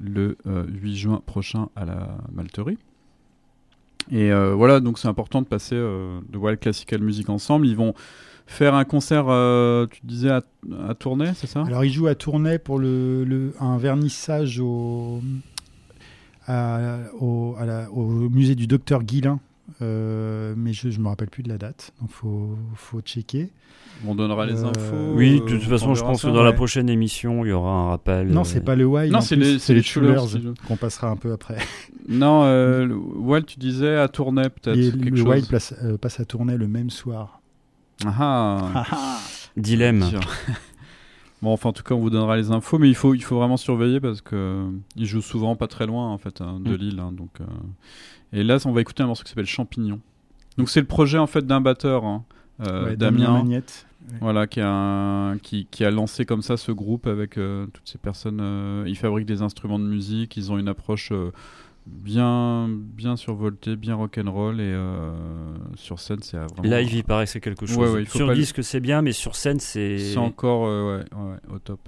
le 0.02 0.38
euh, 0.48 0.64
8 0.82 0.96
juin 0.96 1.22
prochain 1.26 1.70
à 1.76 1.86
la 1.86 2.18
Malterie. 2.34 2.78
Et 4.12 4.32
euh, 4.32 4.54
voilà, 4.54 4.80
donc 4.80 5.00
c'est 5.00 5.08
important 5.08 5.42
de 5.42 5.48
passer 5.48 5.76
euh, 5.76 6.20
de 6.30 6.38
Wild 6.38 6.60
Classical 6.60 7.02
Music 7.02 7.30
ensemble. 7.30 7.66
Ils 7.68 7.76
vont 7.76 7.94
faire 8.48 8.76
un 8.76 8.84
concert, 8.86 9.26
euh, 9.30 9.88
tu 9.88 10.02
disais, 10.04 10.30
à, 10.30 10.44
à 10.88 10.94
Tournai, 10.94 11.32
c'est 11.36 11.48
ça? 11.48 11.64
Alors, 11.66 11.84
ils 11.84 11.92
jouent 11.92 12.06
à 12.08 12.14
Tournai 12.16 12.60
pour 12.60 12.78
le, 12.78 13.24
le- 13.24 13.54
un 13.60 13.78
vernissage 13.78 14.60
au, 14.60 15.22
à- 16.48 17.00
au, 17.20 17.56
à 17.58 17.66
la- 17.66 17.92
au 17.92 18.06
musée 18.30 18.56
du 18.56 18.68
docteur 18.68 19.04
Guillain. 19.04 19.40
Euh, 19.82 20.54
mais 20.56 20.74
je 20.74 20.88
ne 20.90 20.98
me 21.04 21.08
rappelle 21.08 21.30
plus 21.30 21.42
de 21.44 21.50
la 21.50 21.58
date, 21.58 21.92
donc 22.00 22.12
faut 22.12 22.56
faut 22.76 23.02
checker. 23.02 23.50
On 24.06 24.14
donnera 24.14 24.46
les 24.46 24.64
Euh, 24.64 24.68
infos. 24.68 25.14
Oui, 25.16 25.42
euh, 25.42 25.46
de 25.50 25.56
toute 25.58 25.68
on 25.68 25.70
façon, 25.70 25.96
je 25.96 26.02
pense 26.04 26.22
ça, 26.22 26.28
que 26.28 26.34
dans 26.34 26.44
la 26.44 26.50
ouais. 26.52 26.56
prochaine 26.56 26.90
émission, 26.90 27.46
il 27.46 27.50
y 27.50 27.52
aura 27.52 27.72
un 27.72 27.90
rappel. 27.90 28.28
Non, 28.28 28.42
euh, 28.42 28.44
c'est 28.44 28.62
pas 28.64 28.76
le 28.76 28.86
Wild. 28.86 29.12
Non, 29.12 29.22
c'est 29.22 29.36
les- 29.36 29.54
les 29.54 29.82
je- 29.82 30.54
qu'on 30.68 30.76
passera 30.78 31.10
un 31.10 31.16
peu 31.16 31.32
après. 31.32 31.58
Non, 32.08 32.44
euh, 32.44 32.86
le- 32.86 32.96
Wild, 32.96 33.46
tu 33.48 33.58
disais 33.58 33.96
à 33.98 34.08
Tournai 34.08 34.50
peut-être. 34.50 34.76
Le 34.78 35.16
chose. 35.16 35.28
Wild 35.28 35.48
place, 35.48 35.74
euh, 35.84 35.98
passe 35.98 36.20
à 36.20 36.26
Tournai 36.26 36.58
le 36.58 36.68
même 36.68 36.90
soir. 36.90 37.42
Ah. 38.06 38.84
Dilemme. 39.58 40.06
Tiens. 40.10 40.20
Bon, 41.42 41.52
enfin, 41.54 41.70
en 41.70 41.74
tout 41.74 41.84
cas, 41.84 41.96
on 41.96 42.00
vous 42.00 42.10
donnera 42.10 42.38
les 42.38 42.52
infos, 42.52 42.78
mais 42.80 42.90
il 42.90 42.96
faut, 42.96 43.14
il 43.14 43.24
faut 43.24 43.38
vraiment 43.38 43.58
surveiller 43.58 44.00
parce 44.00 44.22
que 44.22 44.36
euh, 44.36 44.70
ils 44.96 45.06
jouent 45.06 45.22
souvent 45.22 45.56
pas 45.56 45.68
très 45.68 45.86
loin 45.86 46.10
en 46.12 46.18
fait 46.18 46.42
hein, 46.42 46.60
de 46.64 46.72
Mm. 46.72 46.76
Lille. 46.76 47.00
hein, 47.00 47.12
donc, 47.12 47.30
euh, 47.42 47.46
et 48.36 48.44
là, 48.44 48.58
on 48.66 48.72
va 48.72 48.82
écouter 48.82 49.02
un 49.02 49.08
morceau 49.08 49.24
qui 49.24 49.30
s'appelle 49.30 49.46
Champignon. 49.48 50.00
Donc, 50.58 50.70
c'est 50.70 50.80
le 50.82 50.86
projet 50.86 51.18
en 51.18 51.28
fait 51.28 51.46
d'un 51.48 51.62
batteur, 51.62 52.06
hein, 52.06 52.24
euh, 52.62 52.86
Ouais, 52.90 52.96
Damien 52.96 53.20
Damien, 53.26 53.34
Magnette. 53.40 53.88
Ouais. 54.12 54.18
voilà, 54.22 54.46
qui 54.46 54.62
a, 54.62 54.70
un- 54.70 55.38
qui, 55.40 55.68
qui 55.72 55.84
a 55.84 55.90
lancé 55.90 56.26
comme 56.26 56.42
ça 56.44 56.58
ce 56.58 56.72
groupe 56.72 57.08
avec 57.08 57.38
euh, 57.40 57.66
toutes 57.74 57.88
ces 57.88 57.98
personnes. 57.98 58.40
euh, 58.42 58.84
ils 58.86 58.96
fabriquent 58.98 59.26
des 59.26 59.42
instruments 59.42 59.80
de 59.80 59.86
musique, 59.86 60.38
ils 60.38 60.52
ont 60.52 60.58
une 60.60 60.68
approche 60.68 61.10
euh, 61.12 61.32
bien, 61.88 62.68
bien 62.70 63.16
survoltée, 63.16 63.76
bien 63.76 63.96
rock'n'roll 63.96 64.60
et 64.60 64.64
euh, 64.64 65.12
sur 65.76 66.00
scène, 66.00 66.20
c'est 66.22 66.38
vraiment. 66.38 66.64
Live, 66.64 66.94
il 66.94 67.04
paraît 67.04 67.26
que 67.26 67.32
c'est 67.32 67.42
quelque 67.42 67.66
chose. 67.66 67.78
Ouais, 67.96 68.06
sur 68.06 68.32
disque, 68.34 68.64
c'est 68.64 68.80
bien, 68.80 69.02
mais 69.02 69.12
sur 69.12 69.36
scène, 69.36 69.60
c'est. 69.60 69.98
C'est 69.98 70.18
encore 70.18 70.66
euh, 70.68 71.00
ouais, 71.00 71.04
ouais, 71.18 71.38
au 71.56 71.60
top. 71.60 71.80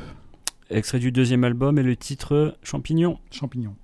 Extrait 0.70 1.00
du 1.00 1.12
deuxième 1.12 1.44
album 1.44 1.78
et 1.80 1.84
le 1.84 1.96
titre 1.96 2.56
Champignon. 2.64 3.20
Champignon. 3.32 3.76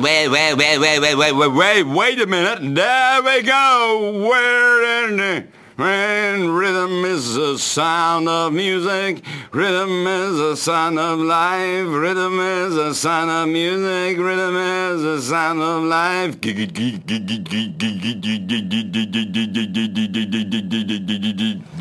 Wait, 0.00 0.28
wait, 0.28 0.28
wait, 0.28 0.56
wait, 0.56 0.78
wait, 0.78 1.00
wait, 1.00 1.14
wait, 1.14 1.32
wait, 1.32 1.48
wait, 1.48 1.82
wait 1.82 2.20
a 2.20 2.26
minute. 2.26 2.74
There 2.74 3.22
we 3.22 3.42
go. 3.42 4.26
Where 4.26 5.04
in 5.04 5.16
the 5.18 5.44
when 5.76 6.50
rhythm 6.50 7.04
is 7.04 7.34
the 7.34 7.58
sound 7.58 8.28
of 8.28 8.52
music, 8.52 9.22
rhythm 9.52 10.06
is 10.06 10.36
the 10.36 10.56
sound 10.56 10.98
of 10.98 11.18
life, 11.18 11.88
rhythm 11.88 12.38
is 12.40 12.74
the 12.74 12.94
sound 12.94 13.30
of 13.30 13.48
music, 13.48 14.18
rhythm 14.18 14.56
is 14.56 14.81
the 15.00 15.20
sound 15.20 15.62
of 15.62 15.84
life. 15.84 16.36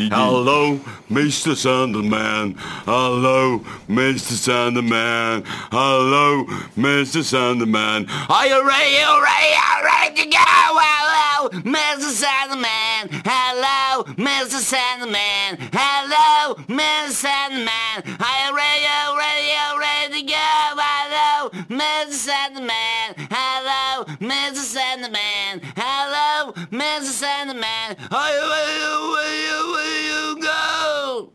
Hello, 0.09 0.79
Mr. 1.09 1.55
Sandman. 1.55 2.55
Hello, 2.85 3.59
Mr. 3.89 4.33
Sandman. 4.33 5.43
Hello, 5.71 6.45
Mr. 6.77 7.23
Sandman. 7.23 8.07
Are 8.29 8.47
you 8.47 8.67
ready? 8.67 8.91
You 8.95 9.23
ready? 9.23 9.51
You 9.55 9.83
ready 9.85 10.23
to 10.23 10.29
go? 10.29 10.37
Hello, 10.39 11.49
Mr. 11.49 12.11
Sandman. 12.11 13.21
Hello, 13.25 14.03
Mr. 14.15 14.59
Sandman. 14.59 15.57
Hello, 15.73 16.55
Mr. 16.67 17.11
Sandman. 17.11 18.03
Are 18.19 18.37
you 18.45 18.55
ready? 18.55 18.83
You 18.87 19.17
ready? 19.17 19.47
You 19.51 19.79
ready 19.79 20.21
to 20.21 20.27
go? 20.27 20.49
Hello, 20.77 21.49
Mr. 21.69 22.13
Sandman. 22.13 22.90
Hello, 23.17 24.05
Mr. 24.19 24.55
Sandman. 24.55 25.61
Hello, 25.75 26.53
Mr. 26.71 27.03
Sandman. 27.03 27.97
Are 28.11 28.31
you? 28.31 29.01
Where 29.13 29.35
you, 29.47 29.71
where 29.73 30.35
you 30.35 30.41
go? 30.41 31.33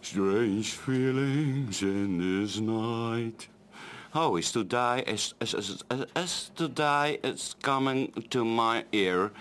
Strange 0.00 0.72
feelings 0.72 1.82
in 1.82 2.18
this 2.18 2.58
night. 2.58 3.48
Oh, 4.14 4.36
it's 4.36 4.52
to 4.52 4.62
die, 4.62 5.00
as, 5.06 5.34
as, 5.40 5.54
as, 5.54 5.82
as, 5.90 6.06
as 6.14 6.50
to 6.54 6.68
die, 6.68 7.18
it's 7.24 7.54
coming 7.54 8.12
to 8.30 8.44
my 8.44 8.84
ear. 8.92 9.32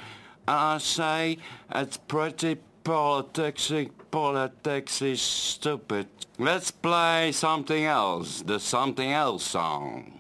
I 0.48 0.80
say, 0.80 1.38
it's 1.74 1.98
pretty 1.98 2.58
politics, 2.84 3.72
politics 4.10 5.02
is 5.02 5.22
stupid. 5.22 6.08
Let's 6.40 6.72
play 6.72 7.32
something 7.34 7.86
else, 7.86 8.42
the 8.42 8.60
something 8.60 9.12
else 9.12 9.44
song. 9.44 10.20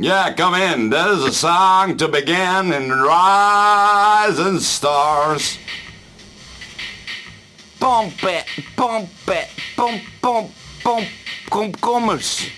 Yeah, 0.00 0.32
come 0.32 0.54
in. 0.54 0.90
There's 0.90 1.24
a 1.24 1.32
song 1.32 1.96
to 1.96 2.06
begin 2.06 2.72
in 2.72 2.88
rising 2.88 4.60
stars. 4.60 5.58
Pompen, 7.80 8.44
pompen, 8.76 9.44
pomp, 9.74 10.02
pomp, 10.20 10.50
pomp, 10.84 11.08
komkommers. 11.48 12.50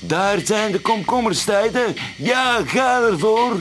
Daar 0.00 0.38
zijn 0.44 0.72
de 0.72 0.80
komkommerstijden. 0.80 1.96
Ja, 2.16 2.62
ga 2.66 3.02
ervoor. 3.02 3.56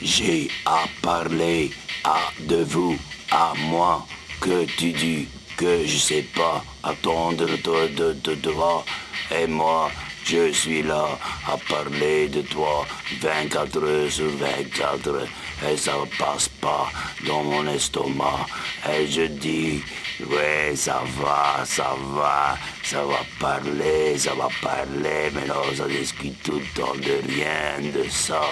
J'ai 0.00 0.50
à 0.62 0.86
parler 1.00 1.70
à 2.02 2.32
de 2.46 2.66
vous, 2.66 2.98
à 3.28 3.52
moi, 3.54 4.06
que 4.38 4.64
tu 4.76 4.92
dis 4.92 5.28
que 5.56 5.86
je 5.86 5.98
sais 5.98 6.24
pas 6.34 6.71
attendre 6.82 7.46
de, 7.46 7.88
de, 7.88 8.12
de 8.12 8.34
toi. 8.36 8.84
Et 9.30 9.46
moi, 9.46 9.90
je 10.24 10.52
suis 10.52 10.82
là 10.82 11.18
à 11.48 11.56
parler 11.68 12.28
de 12.28 12.42
toi 12.42 12.86
24 13.20 13.84
heures 13.84 14.10
sur 14.10 14.28
24 14.28 15.26
et 15.70 15.76
ça 15.76 15.92
passe 16.18 16.48
pas 16.48 16.90
dans 17.26 17.42
mon 17.42 17.66
estomac. 17.66 18.46
Et 18.90 19.06
je 19.06 19.22
dis, 19.22 19.82
ouais, 20.30 20.74
ça 20.76 21.02
va, 21.20 21.64
ça 21.64 21.94
va, 22.14 22.56
ça 22.82 23.02
va 23.04 23.20
parler, 23.40 24.16
ça 24.18 24.34
va 24.34 24.48
parler, 24.60 25.30
mais 25.34 25.46
non, 25.46 25.62
ça 25.76 25.86
discute 25.88 26.42
tout 26.42 26.60
le 26.60 26.80
temps 26.80 26.94
de 26.94 27.32
rien 27.32 27.92
de 27.92 28.08
ça. 28.08 28.42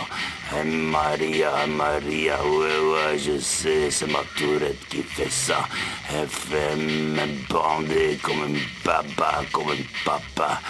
Maria, 0.52 1.66
Maria, 1.66 2.44
ouais, 2.44 2.78
ouais, 2.90 3.18
je 3.18 3.38
sais, 3.38 3.90
c'est 3.90 4.10
ma 4.10 4.22
tourette 4.36 4.84
qui 4.88 5.02
fait 5.02 5.30
ça. 5.30 5.68
Elle 6.12 6.26
fait 6.26 6.76
me 6.76 7.48
bander 7.48 8.18
comme 8.20 8.42
un 8.42 8.58
papa, 8.84 9.44
comme 9.52 9.70
un 9.70 10.04
papa. 10.04 10.60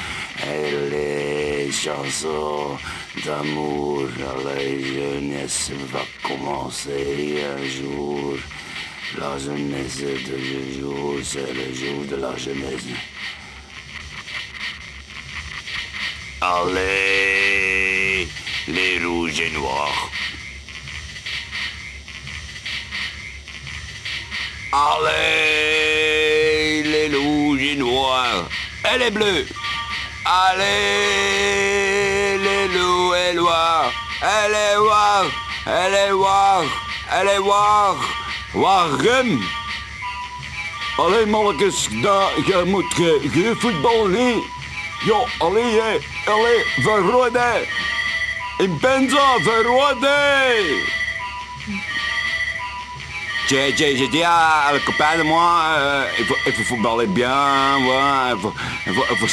Et 0.47 0.71
les 0.91 1.73
chansons 1.73 2.77
d'amour 3.25 4.05
la 4.19 4.59
jeunesse 4.61 5.71
va 5.91 6.05
commencer 6.23 7.43
un 7.43 7.65
jour. 7.65 8.35
La 9.19 9.39
jeunesse 9.39 10.03
de 10.03 10.37
ce 10.37 10.81
jour, 10.81 11.15
c'est 11.25 11.53
le 11.53 11.75
jour 11.75 12.05
de 12.05 12.17
la 12.17 12.37
jeunesse. 12.37 12.87
Allez, 16.43 18.29
les 18.71 18.99
rouges 19.05 19.41
et 19.41 19.51
noirs. 19.51 20.11
Allez, 24.73 26.03
les 26.85 27.09
rouges 27.17 27.63
et 27.63 27.77
noirs. 27.77 28.49
Et 28.93 28.99
les 28.99 29.11
bleus. 29.11 29.47
Allez, 30.25 31.59
les 32.39 32.69
loups 32.69 33.15
et 33.15 33.35
noirs. 33.35 33.93
Elle 34.23 34.55
est 34.55 34.77
war, 34.77 35.25
elle 35.67 35.95
est 35.95 36.13
war, 36.13 36.65
elle 37.11 37.29
est 37.29 37.39
war. 37.39 37.97
Waarom? 38.55 39.43
Allee 40.99 41.27
mannetjes, 41.27 41.89
daar, 42.03 42.31
je 42.47 42.63
moet 42.67 42.95
ge, 42.95 43.21
ge 43.33 43.55
voetbal 43.59 44.07
niet. 44.07 44.45
Ja, 45.05 45.27
allee, 45.39 45.81
allee, 46.27 46.65
verrode. 46.77 47.67
Zo 48.61 49.41
verrode. 49.43 50.07
J'ai, 53.49 53.75
j'ai, 53.75 53.97
j'ai 53.97 54.09
dit 54.09 54.23
à 54.23 54.71
le 54.75 54.81
copain 54.81 55.17
de 55.17 55.23
moi, 55.23 55.63
euh, 55.79 56.07
il, 56.19 56.27
faut, 56.27 56.37
il 56.47 57.07
bien, 57.09 57.79
il 58.35 58.39
faut, 58.39 58.53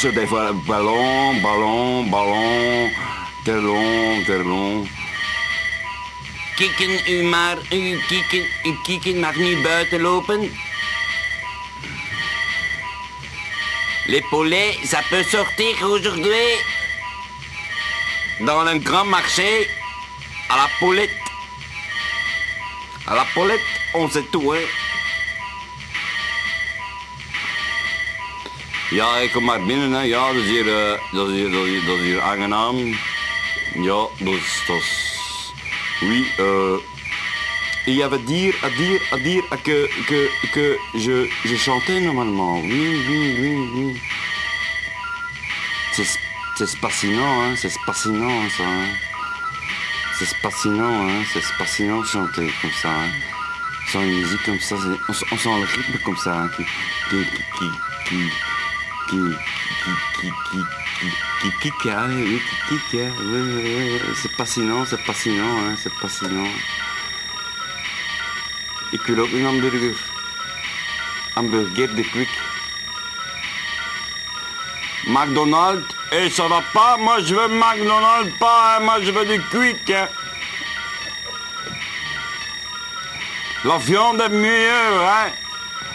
il 0.02 0.64
ballon, 0.66 1.34
ballon, 1.42 2.04
ballon, 2.04 2.90
terlon, 3.44 4.24
terlon. 4.24 4.88
Kikken 6.56 7.12
u 7.12 7.22
maar, 7.24 7.58
u 7.70 7.98
kikken, 8.08 8.46
u 8.64 8.76
kikken 8.82 9.20
mag 9.20 9.36
niet 9.36 9.62
buiten 9.62 10.00
lopen. 10.00 10.50
Les 14.06 14.22
poulets, 14.30 14.78
ça 14.84 15.02
peut 15.10 15.24
sortir 15.28 15.84
aujourd'hui 15.84 16.78
dans 18.40 18.66
un 18.66 18.78
grand 18.78 19.04
marché 19.04 19.68
à 20.48 20.56
la 20.56 20.68
poulette. 20.78 21.10
À 23.06 23.14
la 23.14 23.24
poulette, 23.34 23.60
on 23.94 24.08
sait 24.10 24.30
tout, 24.30 24.52
hè. 24.52 24.66
Ja, 28.90 29.16
ik 29.18 29.32
kom 29.32 29.44
maar 29.44 29.62
binnen, 29.62 29.92
hè. 29.92 30.02
Ja, 30.02 30.32
dat 30.32 30.42
is 30.42 30.48
hier, 30.48 30.68
eh, 30.68 30.98
dat 31.12 31.28
is 31.28 31.34
hier, 31.34 31.50
dat 31.50 31.64
is 31.64 31.70
hier, 31.70 31.84
dat 31.84 31.96
is 31.96 32.04
hier 32.04 32.20
aangenaam. 32.20 32.98
Ja, 33.74 34.06
dat 34.18 34.34
is, 34.34 34.62
dat 34.66 34.76
is... 34.76 35.16
Oui, 36.00 36.26
euh... 36.38 36.78
Il 37.86 37.94
y 37.94 38.02
avait 38.02 38.18
dire, 38.18 38.54
à 38.62 38.68
dire, 38.68 39.00
à 39.12 39.16
dire 39.16 39.42
à 39.50 39.56
que, 39.56 39.88
que, 40.06 40.28
que 40.52 40.78
je, 40.94 41.26
je 41.46 41.56
chantais 41.56 42.00
normalement. 42.00 42.60
Oui, 42.60 43.04
oui, 43.08 43.36
oui, 43.38 43.70
oui. 43.74 44.00
C'est, 45.92 46.18
c'est 46.66 46.78
fascinant, 46.78 47.42
hein. 47.42 47.54
C'est 47.56 47.70
fascinant, 47.86 48.48
ça, 48.56 48.64
hein. 48.64 48.88
C'est 50.18 50.36
fascinant, 50.42 51.08
hein. 51.08 51.22
C'est 51.32 51.42
fascinant 51.42 52.00
de 52.00 52.06
chanter 52.06 52.52
comme 52.60 52.72
ça, 52.82 52.88
hein. 52.90 53.10
Sans 53.92 54.02
une 54.02 54.18
musique 54.20 54.42
comme 54.44 54.60
ça, 54.60 54.74
on, 55.08 55.12
sent- 55.14 55.24
le 55.32 55.64
rythme 55.64 55.98
comme 56.04 56.16
ça, 56.16 56.42
hein, 56.42 56.50
qui, 56.56 56.64
qui, 57.08 57.24
qui, 57.56 57.70
qui, 58.06 58.20
qui, 59.08 59.20
qui, 60.20 60.30
qui, 60.50 60.64
qui, 61.40 61.50
qui, 61.60 61.72
qui, 61.80 61.90
ah, 61.90 62.04
oui, 62.08 62.40
qui, 62.68 62.76
qui, 62.76 62.84
qui, 62.90 63.00
ah, 63.00 63.10
c'est 64.20 64.32
fascinant, 64.32 64.84
c'est 64.84 65.00
fascinant, 65.00 65.58
hein, 65.60 65.74
c'est 65.82 65.92
fascinant. 65.94 66.50
Ik 68.90 69.02
wil 69.06 69.18
ook 69.18 69.32
een 69.32 69.44
hamburger. 69.44 69.96
Hamburger 71.34 71.94
de 71.94 72.02
quick. 72.10 72.28
McDonald's, 75.06 75.94
et 76.12 76.30
ça 76.30 76.48
va 76.48 76.62
pas, 76.72 76.96
moi 76.98 77.18
je 77.24 77.34
veux 77.34 77.48
McDonald's 77.48 78.32
pas, 78.38 78.76
hein, 78.76 78.80
moi 78.82 78.96
je 79.02 79.10
veux 79.10 79.26
du 79.26 79.40
quick. 79.50 79.90
hein. 79.90 80.08
La 83.64 83.76
viande 83.78 84.20
est 84.20 84.28
mieux, 84.28 85.02
hein. 85.02 85.30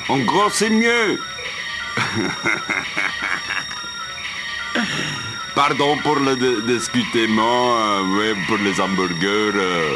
En 0.09 0.17
gros, 0.19 0.49
c'est 0.49 0.69
mieux. 0.69 1.19
Pardon 5.55 5.97
pour 6.03 6.15
le 6.17 6.35
discutement, 6.63 7.77
euh, 7.77 8.01
ouais, 8.17 8.35
pour 8.47 8.57
les 8.57 8.79
hamburgers. 8.81 9.51
euh, 9.55 9.95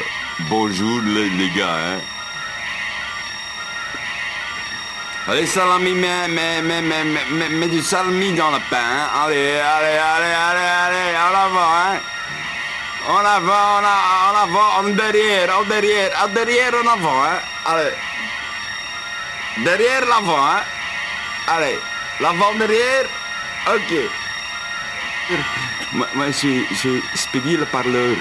bonjour 0.49 1.01
les, 1.01 1.29
les 1.29 1.49
gars. 1.49 1.75
Hein. 1.75 1.99
Allez, 5.29 5.45
salami, 5.45 5.93
mets, 5.93 6.27
mets, 6.29 6.61
mets, 6.61 6.81
mets, 6.81 7.49
mets, 7.49 7.67
du 7.67 7.81
salami 7.81 8.31
dans 8.31 8.49
le 8.49 8.59
pain. 8.69 8.77
hein. 8.77 9.25
Allez, 9.25 9.59
allez, 9.59 9.97
allez, 9.97 10.33
allez, 10.47 10.69
allez, 10.85 11.17
en 11.17 11.35
avant. 11.45 11.73
Hein. 11.73 11.99
En 13.09 13.25
avant, 13.25 13.81
en, 13.81 14.35
avant, 14.43 14.69
en 14.79 14.83
derrière, 14.95 15.57
en 15.59 15.63
derrière, 15.63 16.11
en 16.23 16.27
derrière, 16.29 16.73
en 16.75 16.87
avant. 16.87 17.23
Hein. 17.23 17.39
Allez. 17.65 17.91
Derrière, 19.65 20.05
l'avant. 20.05 20.45
Hein. 20.45 20.61
Allez, 21.47 21.79
l'avant, 22.21 22.53
derrière. 22.55 23.05
Ok. 23.67 23.93
Moi, 25.91 26.07
moi, 26.13 26.27
je 26.27 26.31
suis 26.31 27.03
Speedy 27.15 27.57
le 27.57 27.65
parleur. 27.65 28.15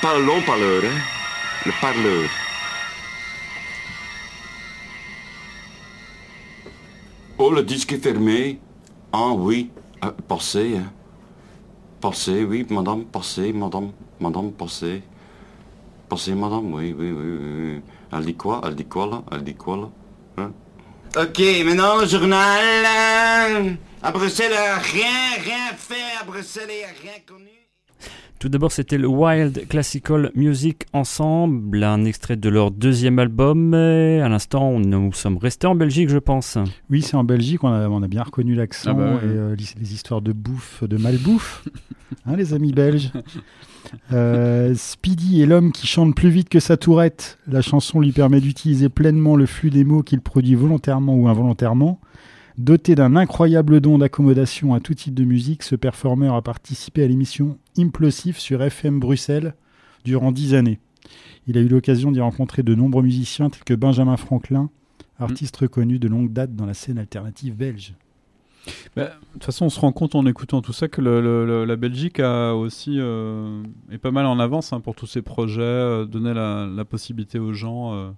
Pas 0.00 0.14
le 0.14 0.22
long 0.22 0.40
parleur, 0.40 0.82
hein. 0.84 0.98
Le 1.66 1.72
parleur. 1.82 2.30
Oh, 7.38 7.50
le 7.50 7.62
disque 7.62 7.92
est 7.92 7.98
fermé. 7.98 8.58
Ah 9.12 9.32
oui, 9.32 9.70
Euh, 10.04 10.10
passez. 10.28 10.76
Hein. 10.76 10.92
Passez, 12.00 12.44
oui, 12.44 12.66
madame, 12.70 13.04
passez, 13.06 13.52
madame, 13.52 13.92
madame, 14.20 14.52
passez. 14.52 15.02
Passez, 16.08 16.34
madame, 16.34 16.72
oui, 16.74 16.94
oui, 16.96 17.10
oui, 17.12 17.38
oui. 17.40 17.80
Elle 18.12 18.24
dit 18.26 18.36
quoi 18.36 18.60
Elle 18.64 18.74
dit 18.74 18.84
quoi 18.84 19.06
là 19.06 19.22
Elle 19.32 19.42
dit 19.42 19.54
quoi 19.54 19.76
là 19.78 19.88
Hein? 20.38 20.52
Ok, 21.16 21.38
maintenant 21.64 21.96
le 21.96 22.06
journal. 22.06 23.78
À 24.02 24.12
Bruxelles, 24.12 24.52
rien, 24.92 25.42
rien 25.42 25.72
fait. 25.76 26.20
À 26.20 26.24
Bruxelles, 26.24 26.68
rien 27.02 27.18
connu. 27.26 27.55
Tout 28.38 28.50
d'abord, 28.50 28.70
c'était 28.70 28.98
le 28.98 29.06
Wild 29.08 29.66
Classical 29.66 30.30
Music 30.34 30.84
Ensemble, 30.92 31.82
un 31.82 32.04
extrait 32.04 32.36
de 32.36 32.48
leur 32.50 32.70
deuxième 32.70 33.18
album. 33.18 33.72
Et 33.74 34.20
à 34.20 34.28
l'instant, 34.28 34.78
nous 34.78 35.12
sommes 35.14 35.38
restés 35.38 35.66
en 35.66 35.74
Belgique, 35.74 36.10
je 36.10 36.18
pense. 36.18 36.58
Oui, 36.90 37.00
c'est 37.00 37.16
en 37.16 37.24
Belgique, 37.24 37.64
on 37.64 37.68
a, 37.68 37.88
on 37.88 38.02
a 38.02 38.08
bien 38.08 38.22
reconnu 38.22 38.54
l'accent 38.54 38.90
Ah 38.90 38.94
bah 38.94 39.04
ouais. 39.14 39.24
et 39.24 39.36
euh, 39.36 39.56
les, 39.56 39.64
les 39.80 39.94
histoires 39.94 40.20
de 40.20 40.32
bouffe, 40.32 40.84
de 40.84 40.98
malbouffe, 40.98 41.64
hein, 42.26 42.36
les 42.36 42.52
amis 42.52 42.72
belges. 42.72 43.10
Euh, 44.12 44.74
Speedy 44.76 45.40
est 45.42 45.46
l'homme 45.46 45.72
qui 45.72 45.86
chante 45.86 46.14
plus 46.14 46.28
vite 46.28 46.50
que 46.50 46.60
sa 46.60 46.76
tourette. 46.76 47.38
La 47.48 47.62
chanson 47.62 48.00
lui 48.00 48.12
permet 48.12 48.40
d'utiliser 48.40 48.90
pleinement 48.90 49.36
le 49.36 49.46
flux 49.46 49.70
des 49.70 49.84
mots 49.84 50.02
qu'il 50.02 50.20
produit 50.20 50.54
volontairement 50.56 51.14
ou 51.14 51.28
involontairement. 51.28 52.00
Doté 52.58 52.94
d'un 52.94 53.16
incroyable 53.16 53.82
don 53.82 53.98
d'accommodation 53.98 54.72
à 54.72 54.80
tout 54.80 54.94
type 54.94 55.12
de 55.14 55.24
musique, 55.24 55.62
ce 55.62 55.76
performeur 55.76 56.34
a 56.34 56.40
participé 56.40 57.04
à 57.04 57.06
l'émission 57.06 57.58
Implosif 57.76 58.38
sur 58.38 58.62
FM 58.62 58.98
Bruxelles 58.98 59.54
durant 60.04 60.32
dix 60.32 60.54
années. 60.54 60.80
Il 61.46 61.58
a 61.58 61.60
eu 61.60 61.68
l'occasion 61.68 62.12
d'y 62.12 62.20
rencontrer 62.20 62.62
de 62.62 62.74
nombreux 62.74 63.02
musiciens 63.02 63.50
tels 63.50 63.64
que 63.64 63.74
Benjamin 63.74 64.16
Franklin, 64.16 64.70
artiste 65.18 65.54
reconnu 65.58 65.98
de 65.98 66.08
longue 66.08 66.32
date 66.32 66.56
dans 66.56 66.64
la 66.64 66.72
scène 66.72 66.98
alternative 66.98 67.54
belge. 67.54 67.92
Bah, 68.96 69.04
De 69.04 69.32
toute 69.34 69.44
façon, 69.44 69.66
on 69.66 69.70
se 69.70 69.78
rend 69.78 69.92
compte 69.92 70.14
en 70.14 70.24
écoutant 70.24 70.62
tout 70.62 70.72
ça 70.72 70.88
que 70.88 71.02
la 71.02 71.76
Belgique 71.76 72.20
a 72.20 72.54
aussi 72.54 72.96
euh, 72.98 73.62
est 73.90 73.98
pas 73.98 74.10
mal 74.10 74.24
en 74.24 74.40
avance 74.40 74.72
hein, 74.72 74.80
pour 74.80 74.94
tous 74.94 75.06
ces 75.06 75.20
projets, 75.20 75.60
euh, 75.60 76.06
donner 76.06 76.32
la, 76.32 76.66
la 76.66 76.84
possibilité 76.86 77.38
aux 77.38 77.52
gens 77.52 77.94
euh, 77.94 78.10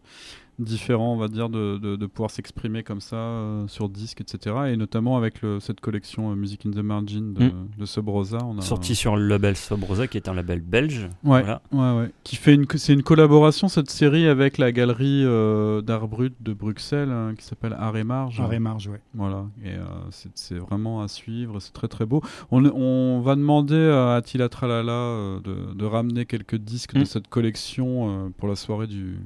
différents, 0.59 1.13
on 1.15 1.17
va 1.17 1.29
dire, 1.29 1.49
de, 1.49 1.79
de- 1.79 1.97
de 1.97 2.07
pouvoir 2.07 2.31
s'exprimer 2.31 2.83
comme 2.83 3.01
ça 3.01 3.17
euh, 3.17 3.69
sur 3.69 3.89
disque, 3.89 4.21
etc. 4.21 4.57
Et 4.73 4.77
notamment 4.77 5.17
avec 5.17 5.41
le- 5.43 5.61
cette 5.61 5.81
collection 5.81 6.31
euh, 6.31 6.35
Music 6.35 6.67
in 6.67 6.71
the 6.71 6.79
Margin 6.83 7.33
de, 7.33 7.45
Mm. 7.45 7.53
de 7.79 7.85
Sub 7.87 8.09
Rosa, 8.09 8.39
on 8.45 8.59
a 8.59 8.61
Sorti 8.61 8.95
sur 8.95 9.17
le 9.17 9.27
label 9.29 9.57
Sobrosa, 9.57 10.07
qui 10.09 10.17
est 10.17 10.29
un 10.29 10.35
label 10.35 10.61
belge. 10.61 11.05
Ouais, 11.25 11.43
Voilà. 11.43 11.63
ouais, 11.73 12.01
ouais. 12.01 12.11
Qui 12.25 12.37
fait 12.37 12.55
une, 12.55 12.67
c'est 12.77 12.93
une 12.93 13.03
collaboration 13.03 13.69
cette 13.69 13.91
série 13.91 14.27
avec 14.27 14.59
la 14.59 14.73
galerie 14.73 15.23
euh, 15.25 15.81
d'art 15.81 16.09
brut 16.09 16.35
de 16.41 16.53
Bruxelles 16.53 17.11
hein, 17.11 17.35
qui 17.39 17.45
s'appelle 17.45 17.75
Art 17.79 17.97
et 17.97 18.05
Marge. 18.05 18.41
Art 18.41 18.53
et 18.53 18.59
Marge, 18.59 18.89
ouais. 18.89 19.01
Voilà, 19.15 19.47
et 19.65 19.71
euh, 19.75 19.85
c'est, 20.11 20.31
c'est 20.35 20.59
vraiment 20.59 21.03
à 21.03 21.09
suivre, 21.09 21.61
c'est 21.61 21.73
très 21.73 21.89
très 21.89 22.05
beau. 22.07 22.21
On, 22.51 22.65
on 22.65 23.21
va 23.21 23.37
demander 23.37 23.77
à 23.93 24.15
Attila 24.17 24.49
Tralala 24.49 25.39
de, 25.45 25.75
de 25.75 25.85
ramener 25.85 26.27
quelques 26.27 26.57
disques 26.57 26.95
de 26.95 27.01
Mm. 27.01 27.05
cette 27.05 27.29
collection 27.29 28.27
euh, 28.27 28.29
pour 28.37 28.49
la 28.49 28.57
soirée 28.57 28.87
du, 28.87 29.19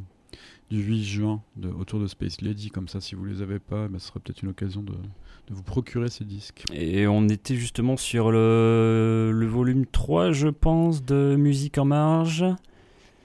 du 0.73 0.83
8 0.83 1.05
juin 1.05 1.43
autour 1.79 2.01
de 2.01 2.07
Space 2.07 2.41
Lady. 2.41 2.71
Comme 2.71 2.89
ça, 2.89 3.01
si 3.01 3.15
vous 3.15 3.25
les 3.25 3.43
avez 3.43 3.59
pas, 3.59 3.89
ben, 3.89 3.99
ce 3.99 4.09
serait 4.09 4.21
peut-être 4.21 4.43
une 4.43 4.49
occasion 4.49 4.83
de, 4.83 4.93
de 4.93 5.55
vous 5.55 5.63
procurer 5.63 6.09
ces 6.09 6.25
disques. 6.25 6.65
Et 6.73 7.07
on 7.07 7.29
était 7.29 7.57
justement 7.57 7.99
sur 7.99 8.31
le, 8.33 9.31
le 9.33 9.47
volume 9.47 9.85
3, 9.87 10.33
je 10.33 10.49
pense, 10.49 11.05
de 11.05 11.37
Musique 11.37 11.77
en 11.77 11.85
marge. 11.85 12.45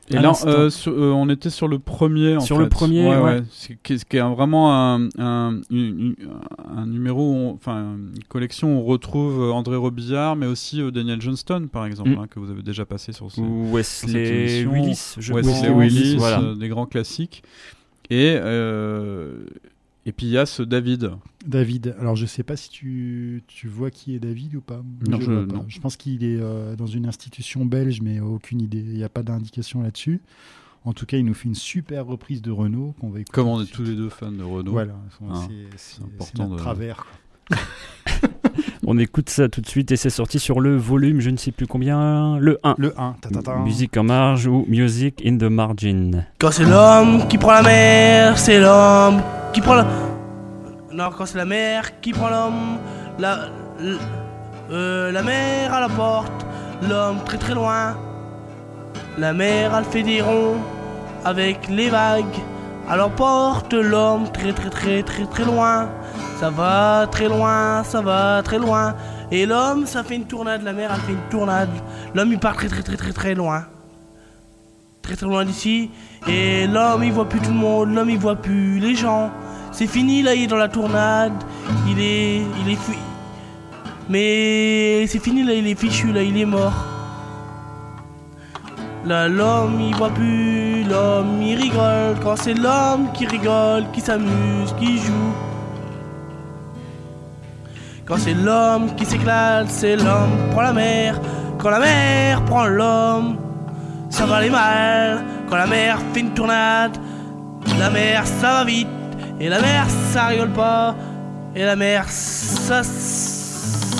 Et 0.09 0.13
là, 0.19 0.31
euh, 0.45 0.69
sur- 0.69 0.93
euh, 0.93 1.11
on 1.11 1.27
était 1.29 1.49
sur 1.49 1.67
le 1.67 1.79
premier. 1.79 2.37
En 2.37 2.39
Sur 2.39 2.57
le 2.59 2.69
premier, 2.69 3.05
ouais. 3.07 3.43
C'est 3.51 3.77
qui, 3.81 3.97
qui 3.97 4.17
est 4.17 4.21
un- 4.21 4.33
vraiment 4.33 4.73
un, 4.73 5.09
un, 5.19 5.59
une- 5.69 6.15
un 6.75 6.85
numéro, 6.85 7.51
enfin 7.55 7.95
une 7.97 8.23
collection 8.29 8.77
où 8.77 8.81
on 8.81 8.83
retrouve 8.85 9.41
euh, 9.41 9.51
André 9.51 9.75
Robillard, 9.75 10.35
mais 10.37 10.45
aussi 10.45 10.81
euh, 10.81 10.91
Daniel 10.91 11.21
Johnston, 11.21 11.67
par 11.71 11.85
exemple, 11.85 12.11
Mm. 12.11 12.19
hein, 12.19 12.27
que 12.29 12.39
vous 12.39 12.49
avez 12.51 12.61
déjà 12.63 12.85
passé 12.85 13.11
sur 13.11 13.29
ce, 13.31 13.41
Ou 13.41 13.73
Wesley. 13.73 14.63
Willis, 14.65 15.15
je 15.17 15.33
Wesley. 15.33 15.69
Willis, 15.71 16.15
Voilà. 16.17 16.39
euh, 16.39 16.55
des 16.55 16.69
grands 16.69 16.85
classiques. 16.85 17.43
Et 18.09 18.37
euh, 18.39 19.33
et 20.07 20.11
puis 20.13 20.25
il 20.25 20.31
y 20.31 20.37
a 20.39 20.45
ce 20.47 20.63
David. 20.63 21.11
David, 21.45 21.95
alors 21.99 22.15
je 22.15 22.25
sais 22.25 22.41
pas 22.43 22.55
si 22.55 22.69
tu, 22.69 23.43
tu 23.47 23.67
vois 23.67 23.91
qui 23.91 24.15
est 24.15 24.19
David 24.19 24.55
ou 24.55 24.61
pas. 24.61 24.81
Non, 25.07 25.19
je, 25.19 25.25
je- 25.25 25.31
vois 25.31 25.47
pas. 25.47 25.53
non. 25.57 25.65
Je 25.67 25.79
pense 25.79 25.95
qu'il 25.97 26.23
est 26.23 26.39
euh, 26.41 26.75
dans 26.75 26.87
une 26.87 27.05
institution 27.05 27.65
belge, 27.65 28.01
mais 28.01 28.19
aucune 28.19 28.61
idée. 28.61 28.79
Il 28.79 28.93
n'y 28.95 29.03
a 29.03 29.09
pas 29.09 29.21
d'indication 29.23 29.81
là-dessus. 29.83 30.21
En 30.85 30.93
tout 30.93 31.05
cas, 31.05 31.17
il 31.17 31.25
nous 31.25 31.33
fait 31.33 31.49
une 31.49 31.55
super 31.55 32.05
reprise 32.05 32.41
de 32.41 32.49
Renault 32.51 32.95
qu'on 32.99 33.09
va 33.09 33.19
écouter. 33.19 33.33
Comme 33.33 33.47
on 33.49 33.61
est 33.61 33.65
tous 33.71 33.83
les 33.83 33.95
deux 33.95 34.09
fans 34.09 34.31
de 34.31 34.41
Renault. 34.43 34.71
Voilà, 34.71 34.95
Hein, 35.29 35.45
c'est- 35.47 35.77
c'est 35.77 36.01
important 36.03 36.43
notre 36.45 36.55
de- 36.55 36.59
travers. 36.61 37.05
On 38.89 38.97
écoute 38.97 39.29
ça 39.29 39.49
tout 39.49 39.59
de 39.59 39.67
suite 39.67 39.91
et 39.91 39.97
c'est 39.97 40.09
sorti 40.09 40.39
sur 40.39 40.61
le 40.61 40.77
volume, 40.77 41.19
je 41.19 41.29
ne 41.29 41.35
sais 41.35 41.51
plus 41.51 41.67
combien, 41.67 42.37
le 42.39 42.57
1. 42.63 42.75
Le 42.77 42.93
1, 42.97 43.15
ta, 43.19 43.29
ta, 43.29 43.41
ta. 43.41 43.55
Musique 43.57 43.97
en 43.97 44.03
marge 44.03 44.47
ou 44.47 44.63
Music 44.69 45.21
in 45.25 45.37
the 45.37 45.43
Margin. 45.43 46.23
Quand 46.39 46.51
c'est 46.51 46.63
l'homme 46.63 47.27
qui 47.27 47.37
prend 47.37 47.51
la 47.51 47.63
mer, 47.63 48.37
c'est 48.37 48.61
l'homme 48.61 49.21
qui 49.51 49.59
prend 49.59 49.75
la. 49.75 49.85
Non, 50.93 51.09
quand 51.15 51.25
c'est 51.25 51.37
la 51.37 51.43
mer 51.43 51.99
qui 51.99 52.13
prend 52.13 52.29
l'homme, 52.29 52.77
la. 53.19 53.49
l- 53.81 53.97
euh, 54.71 55.11
la 55.11 55.21
mer 55.21 55.73
à 55.73 55.81
la 55.81 55.89
porte, 55.89 56.45
l'homme 56.87 57.17
très 57.25 57.37
très 57.37 57.53
loin. 57.55 57.97
La 59.17 59.33
mer, 59.33 59.75
elle 59.77 59.83
fait 59.83 60.03
des 60.03 60.21
ronds 60.21 60.55
avec 61.25 61.67
les 61.67 61.89
vagues. 61.89 62.23
Alors 62.89 63.09
porte 63.09 63.73
l'homme 63.73 64.31
très 64.31 64.53
très 64.53 64.69
très 64.69 65.03
très 65.03 65.25
très 65.25 65.43
loin. 65.43 65.89
Ça 66.39 66.49
va 66.49 67.07
très 67.11 67.27
loin, 67.27 67.83
ça 67.83 68.01
va 68.01 68.41
très 68.43 68.59
loin. 68.59 68.95
Et 69.31 69.45
l'homme, 69.45 69.85
ça 69.85 70.03
fait 70.03 70.15
une 70.15 70.25
tournade, 70.25 70.63
la 70.63 70.73
mer, 70.73 70.91
elle 70.93 71.01
fait 71.01 71.13
une 71.13 71.29
tournade. 71.29 71.69
L'homme, 72.13 72.31
il 72.31 72.39
part 72.39 72.55
très 72.55 72.67
très 72.67 72.83
très 72.83 72.95
très 72.95 73.11
très 73.11 73.35
loin 73.35 73.65
très 75.07 75.15
très 75.15 75.25
loin 75.25 75.45
d'ici. 75.45 75.89
Et 76.27 76.67
l'homme 76.67 77.03
il 77.03 77.13
voit 77.13 77.29
plus 77.29 77.39
tout 77.39 77.51
le 77.51 77.55
monde, 77.55 77.93
l'homme 77.93 78.09
il 78.09 78.19
voit 78.19 78.35
plus 78.35 78.79
les 78.79 78.93
gens. 78.93 79.31
C'est 79.71 79.87
fini 79.87 80.21
là, 80.21 80.35
il 80.35 80.43
est 80.43 80.47
dans 80.47 80.57
la 80.57 80.67
tournade. 80.67 81.33
Il 81.87 81.99
est. 81.99 82.41
Il 82.61 82.71
est 82.71 82.75
fui. 82.75 82.97
Mais 84.09 85.07
c'est 85.07 85.19
fini 85.19 85.43
là, 85.43 85.53
il 85.53 85.67
est 85.67 85.79
fichu 85.79 86.11
là, 86.11 86.21
il 86.21 86.37
est 86.37 86.45
mort. 86.45 86.73
Là 89.05 89.29
l'homme 89.29 89.79
il 89.79 89.95
voit 89.95 90.09
plus, 90.09 90.83
l'homme 90.83 91.41
il 91.41 91.55
rigole. 91.55 92.15
Quand 92.21 92.35
c'est 92.35 92.53
l'homme 92.53 93.11
qui 93.13 93.25
rigole, 93.25 93.85
qui 93.93 94.01
s'amuse, 94.01 94.73
qui 94.77 94.97
joue. 94.97 95.33
Quand 98.07 98.17
c'est 98.17 98.33
l'homme 98.33 98.95
qui 98.95 99.05
s'éclate, 99.05 99.67
c'est 99.69 99.97
l'homme 99.97 100.49
prend 100.51 100.61
la 100.61 100.71
mer. 100.71 101.19
Quand 101.57 101.69
la 101.69 101.79
mer 101.79 102.45
prend 102.45 102.65
l'homme, 102.65 103.37
ça 104.09 104.25
va 104.25 104.37
aller 104.37 104.49
mal. 104.49 105.25
Quand 105.49 105.57
la 105.57 105.67
mer 105.67 105.99
fait 106.13 106.21
une 106.21 106.33
tournade, 106.33 106.97
la 107.77 107.89
mer 107.89 108.25
ça 108.25 108.53
va 108.53 108.63
vite. 108.63 108.87
Et 109.41 109.49
la 109.49 109.59
mer 109.59 109.87
ça 110.13 110.27
rigole 110.27 110.53
pas. 110.53 110.95
Et 111.53 111.65
la 111.65 111.75
mer 111.75 112.05
ça 112.07 112.81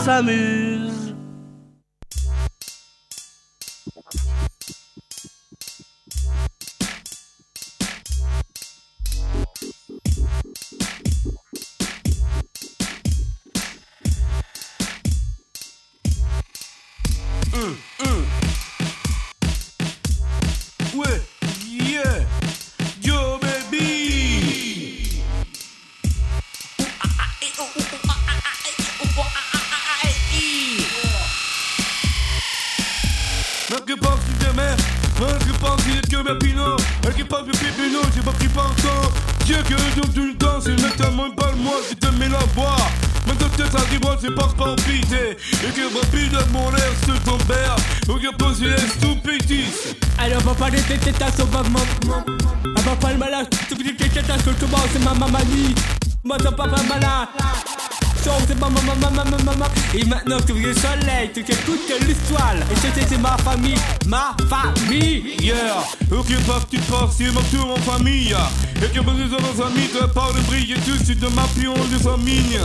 s'amuse. 0.06 0.87
29 60.28 60.62
le 60.62 60.74
soleil, 60.74 61.32
tu 61.34 61.40
écoutes 61.40 62.06
l'histoire. 62.06 62.56
Et 62.70 62.76
c'était 62.76 63.18
ma 63.18 63.38
famille, 63.38 63.78
ma 64.08 64.36
famille. 64.50 65.38
Yeah. 65.42 65.56
Ok, 66.12 66.28
pop, 66.46 66.64
tu 66.70 66.78
pars, 66.80 67.10
c'est 67.18 67.32
ma 67.32 67.40
tour 67.44 67.72
en 67.72 67.78
famille. 67.78 68.36
Et 68.76 68.90
que 68.90 69.00
mes 69.00 69.06
nos 69.06 69.64
amis, 69.66 69.88
que 69.88 70.06
par 70.08 70.34
le 70.34 70.42
brille, 70.42 70.76
tu 70.84 71.06
suis 71.06 71.16
de 71.16 71.28
ma 71.28 71.44
pion 71.58 71.74
de 71.74 71.98
famille. 71.98 72.60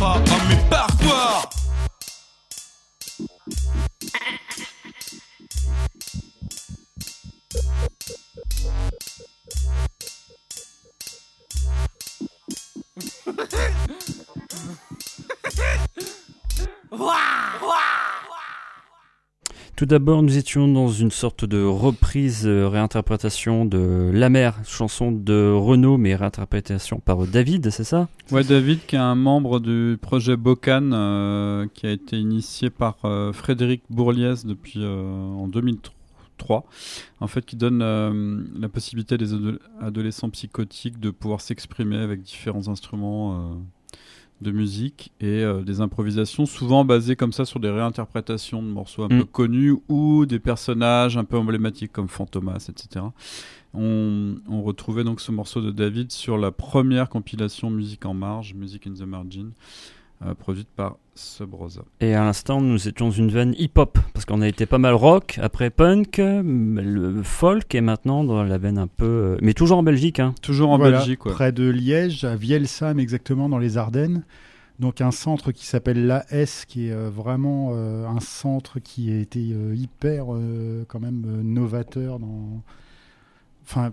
Mon 0.00 0.35
D'abord, 19.86 20.24
nous 20.24 20.36
étions 20.36 20.66
dans 20.66 20.88
une 20.88 21.12
sorte 21.12 21.44
de 21.44 21.62
reprise, 21.62 22.44
euh, 22.44 22.66
réinterprétation 22.66 23.64
de 23.64 24.10
La 24.12 24.28
Mer, 24.30 24.58
chanson 24.64 25.12
de 25.12 25.52
Renaud, 25.52 25.96
mais 25.96 26.16
réinterprétation 26.16 26.98
par 26.98 27.18
David, 27.24 27.70
c'est 27.70 27.84
ça? 27.84 28.08
Ouais, 28.32 28.42
David, 28.42 28.80
qui 28.88 28.96
est 28.96 28.98
un 28.98 29.14
membre 29.14 29.60
du 29.60 29.96
projet 30.02 30.36
Bocan, 30.36 30.90
euh, 30.92 31.66
qui 31.72 31.86
a 31.86 31.92
été 31.92 32.18
initié 32.18 32.68
par 32.68 32.96
euh, 33.04 33.32
Frédéric 33.32 33.82
Bourliès 33.88 34.44
depuis 34.44 34.84
en 34.84 35.46
2003. 35.46 36.64
En 37.20 37.28
fait, 37.28 37.46
qui 37.46 37.54
donne 37.54 37.78
la 38.58 38.68
possibilité 38.68 39.14
à 39.14 39.18
des 39.18 39.34
ado- 39.34 39.58
adolescents 39.80 40.30
psychotiques 40.30 40.98
de 40.98 41.10
pouvoir 41.10 41.40
s'exprimer 41.40 41.96
avec 41.98 42.22
différents 42.22 42.66
instruments 42.66 43.56
de 44.42 44.50
musique 44.50 45.12
et 45.20 45.42
euh, 45.42 45.62
des 45.62 45.80
improvisations, 45.80 46.44
souvent 46.46 46.84
basées 46.84 47.16
comme 47.16 47.32
ça 47.32 47.44
sur 47.46 47.58
des 47.60 47.70
réinterprétations 47.70 48.62
de 48.62 48.68
morceaux 48.68 49.02
un 49.04 49.08
Mm. 49.08 49.18
peu 49.20 49.24
connus 49.24 49.74
ou 49.88 50.26
des 50.26 50.38
personnages 50.38 51.16
un 51.16 51.24
peu 51.24 51.38
emblématiques 51.38 51.92
comme 51.92 52.08
Fantomas, 52.08 52.68
etc. 52.68 53.06
On, 53.74 54.36
on 54.48 54.62
retrouvait 54.62 55.04
donc 55.04 55.20
ce 55.20 55.32
morceau 55.32 55.60
de 55.60 55.70
David 55.70 56.12
sur 56.12 56.38
la 56.38 56.50
première 56.50 57.08
compilation 57.08 57.70
Musique 57.70 58.04
en 58.06 58.14
marge, 58.14 58.54
Music 58.54 58.86
in 58.86 58.92
the 58.94 59.02
Margin, 59.06 59.50
euh, 60.24 60.34
produite 60.34 60.68
par 60.76 60.96
Rosa. 61.52 61.82
Et 62.00 62.14
à 62.14 62.24
l'instant, 62.24 62.60
nous 62.60 62.88
étions 62.88 63.06
dans 63.06 63.12
une 63.12 63.30
veine 63.30 63.54
hip-hop, 63.58 63.98
parce 64.12 64.24
qu'on 64.26 64.42
a 64.42 64.48
été 64.48 64.66
pas 64.66 64.78
mal 64.78 64.94
rock, 64.94 65.38
après 65.42 65.70
punk, 65.70 66.18
le 66.18 67.22
folk, 67.22 67.74
et 67.74 67.80
maintenant 67.80 68.22
dans 68.22 68.42
la 68.42 68.58
veine 68.58 68.78
un 68.78 68.86
peu... 68.86 69.06
euh, 69.06 69.38
Mais 69.40 69.54
toujours 69.54 69.78
en 69.78 69.82
Belgique, 69.82 70.20
hein. 70.20 70.34
Toujours 70.42 70.70
en 70.70 70.78
Voilà, 70.78 70.98
Belgique, 70.98 71.24
ouais. 71.24 71.32
Près 71.32 71.52
de 71.52 71.68
Liège, 71.68 72.24
à 72.24 72.36
Vielsam 72.36 72.98
exactement, 72.98 73.48
dans 73.48 73.58
les 73.58 73.78
Ardennes. 73.78 74.24
Donc 74.78 75.00
un 75.00 75.10
centre 75.10 75.52
qui 75.52 75.64
s'appelle 75.64 76.06
l'AS, 76.06 76.66
qui 76.66 76.88
est 76.88 76.92
euh, 76.92 77.08
vraiment 77.08 77.70
euh, 77.72 78.06
un 78.06 78.20
centre 78.20 78.78
qui 78.78 79.10
a 79.10 79.18
été 79.18 79.40
euh, 79.40 79.74
hyper 79.74 80.26
euh, 80.34 80.84
quand 80.86 81.00
même 81.00 81.24
euh, 81.26 81.42
novateur 81.42 82.18
dans... 82.18 82.60
Enfin, 83.64 83.92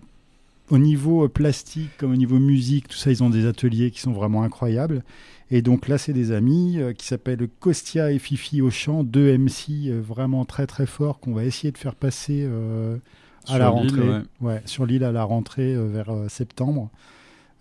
au 0.70 0.78
niveau 0.78 1.28
plastique 1.30 1.92
comme 1.98 2.12
au 2.12 2.18
niveau 2.18 2.38
musique, 2.38 2.90
tout 2.90 2.98
ça, 2.98 3.12
ils 3.12 3.24
ont 3.24 3.30
des 3.30 3.46
ateliers 3.46 3.92
qui 3.92 4.02
sont 4.02 4.12
vraiment 4.12 4.44
incroyables. 4.44 5.04
Et 5.52 5.62
donc 5.62 5.88
là, 5.88 5.98
c'est 5.98 6.14
des 6.14 6.32
amis 6.32 6.80
euh, 6.80 6.94
qui 6.94 7.06
s'appellent 7.06 7.48
Costia 7.60 8.12
et 8.12 8.20
Fifi 8.20 8.62
au 8.62 8.70
chant, 8.70 9.04
deux 9.04 9.38
MC 9.38 9.88
euh, 9.88 10.02
vraiment 10.02 10.46
très 10.46 10.68
très 10.68 10.86
forts 10.86 11.20
qu'on 11.20 11.34
va 11.34 11.44
essayer 11.44 11.72
de 11.72 11.78
faire 11.78 11.96
passer 11.96 12.46
euh, 12.48 12.98
à 13.46 13.50
Sur 13.50 13.58
la 13.60 13.70
rentrée. 13.70 14.10
ouais. 14.10 14.22
Ouais, 14.42 14.62
sur 14.66 14.86
l'île 14.86 15.04
à 15.04 15.12
la 15.12 15.24
rentrée 15.24 15.76
vers 15.76 16.12
septembre. 16.30 16.90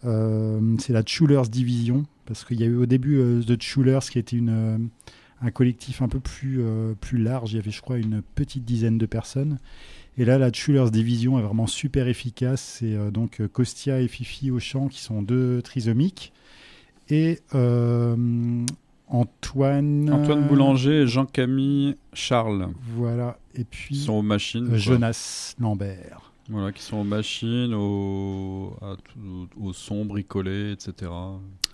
C'est 0.02 0.92
la 0.92 1.02
Chulers 1.04 1.48
Division, 1.48 2.06
parce 2.26 2.44
qu'il 2.44 2.60
y 2.60 2.64
a 2.64 2.66
eu 2.66 2.76
au 2.76 2.86
début 2.86 3.20
The 3.46 3.60
Chulers 3.60 4.00
qui 4.00 4.18
était 4.18 4.36
une, 4.36 4.88
un 5.40 5.50
collectif 5.52 6.02
un 6.02 6.09
peu 6.09 6.18
plus, 6.18 6.60
plus 7.00 7.18
large. 7.18 7.52
Il 7.52 7.56
y 7.56 7.59
avait, 7.60 7.70
je 7.70 7.80
crois, 7.80 7.98
une 7.98 8.20
petite 8.34 8.64
dizaine 8.64 8.98
de 8.98 9.06
personnes. 9.06 9.59
Et 10.18 10.24
là, 10.24 10.38
la 10.38 10.52
Chulers 10.52 10.90
Division 10.90 11.38
est 11.38 11.42
vraiment 11.42 11.66
super 11.66 12.06
efficace. 12.06 12.78
C'est 12.78 12.94
euh, 12.94 13.10
donc 13.10 13.40
Costia 13.48 14.00
et 14.00 14.09
Fifi 14.09 14.50
au 14.50 14.59
chant 14.59 14.88
qui 14.88 15.00
sont 15.00 15.22
deux 15.22 15.62
trisomiques. 15.62 16.32
Et 17.14 17.40
euh, 17.55 18.16
Antoine. 19.09 20.10
Antoine 20.10 20.48
Boulanger 20.48 21.02
et 21.02 21.06
Jean-Camille 21.06 21.97
Charles. 22.14 22.68
Voilà. 22.97 23.39
Et 23.55 23.64
puis. 23.64 23.94
Qui 23.97 24.01
sont 24.01 24.14
aux 24.14 24.22
machines. 24.22 24.68
euh. 24.72 24.78
Jonas 24.78 25.55
Lambert. 25.60 26.32
Voilà, 26.48 26.72
qui 26.72 26.82
sont 26.82 26.97
aux 26.98 27.05
machines, 27.05 27.72
au, 27.74 28.76
au 29.60 29.72
son 29.72 30.05
bricolé, 30.05 30.72
etc. 30.72 31.10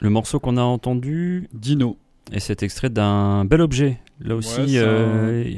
Le 0.00 0.10
morceau 0.10 0.38
qu'on 0.40 0.56
a 0.56 0.62
entendu... 0.62 1.48
Dino. 1.54 1.96
Et 2.32 2.38
c'est 2.40 2.62
extrait 2.62 2.90
d'un 2.90 3.44
bel 3.46 3.60
objet. 3.62 3.98
Là 4.20 4.36
aussi... 4.36 4.76
euh, 4.76 5.54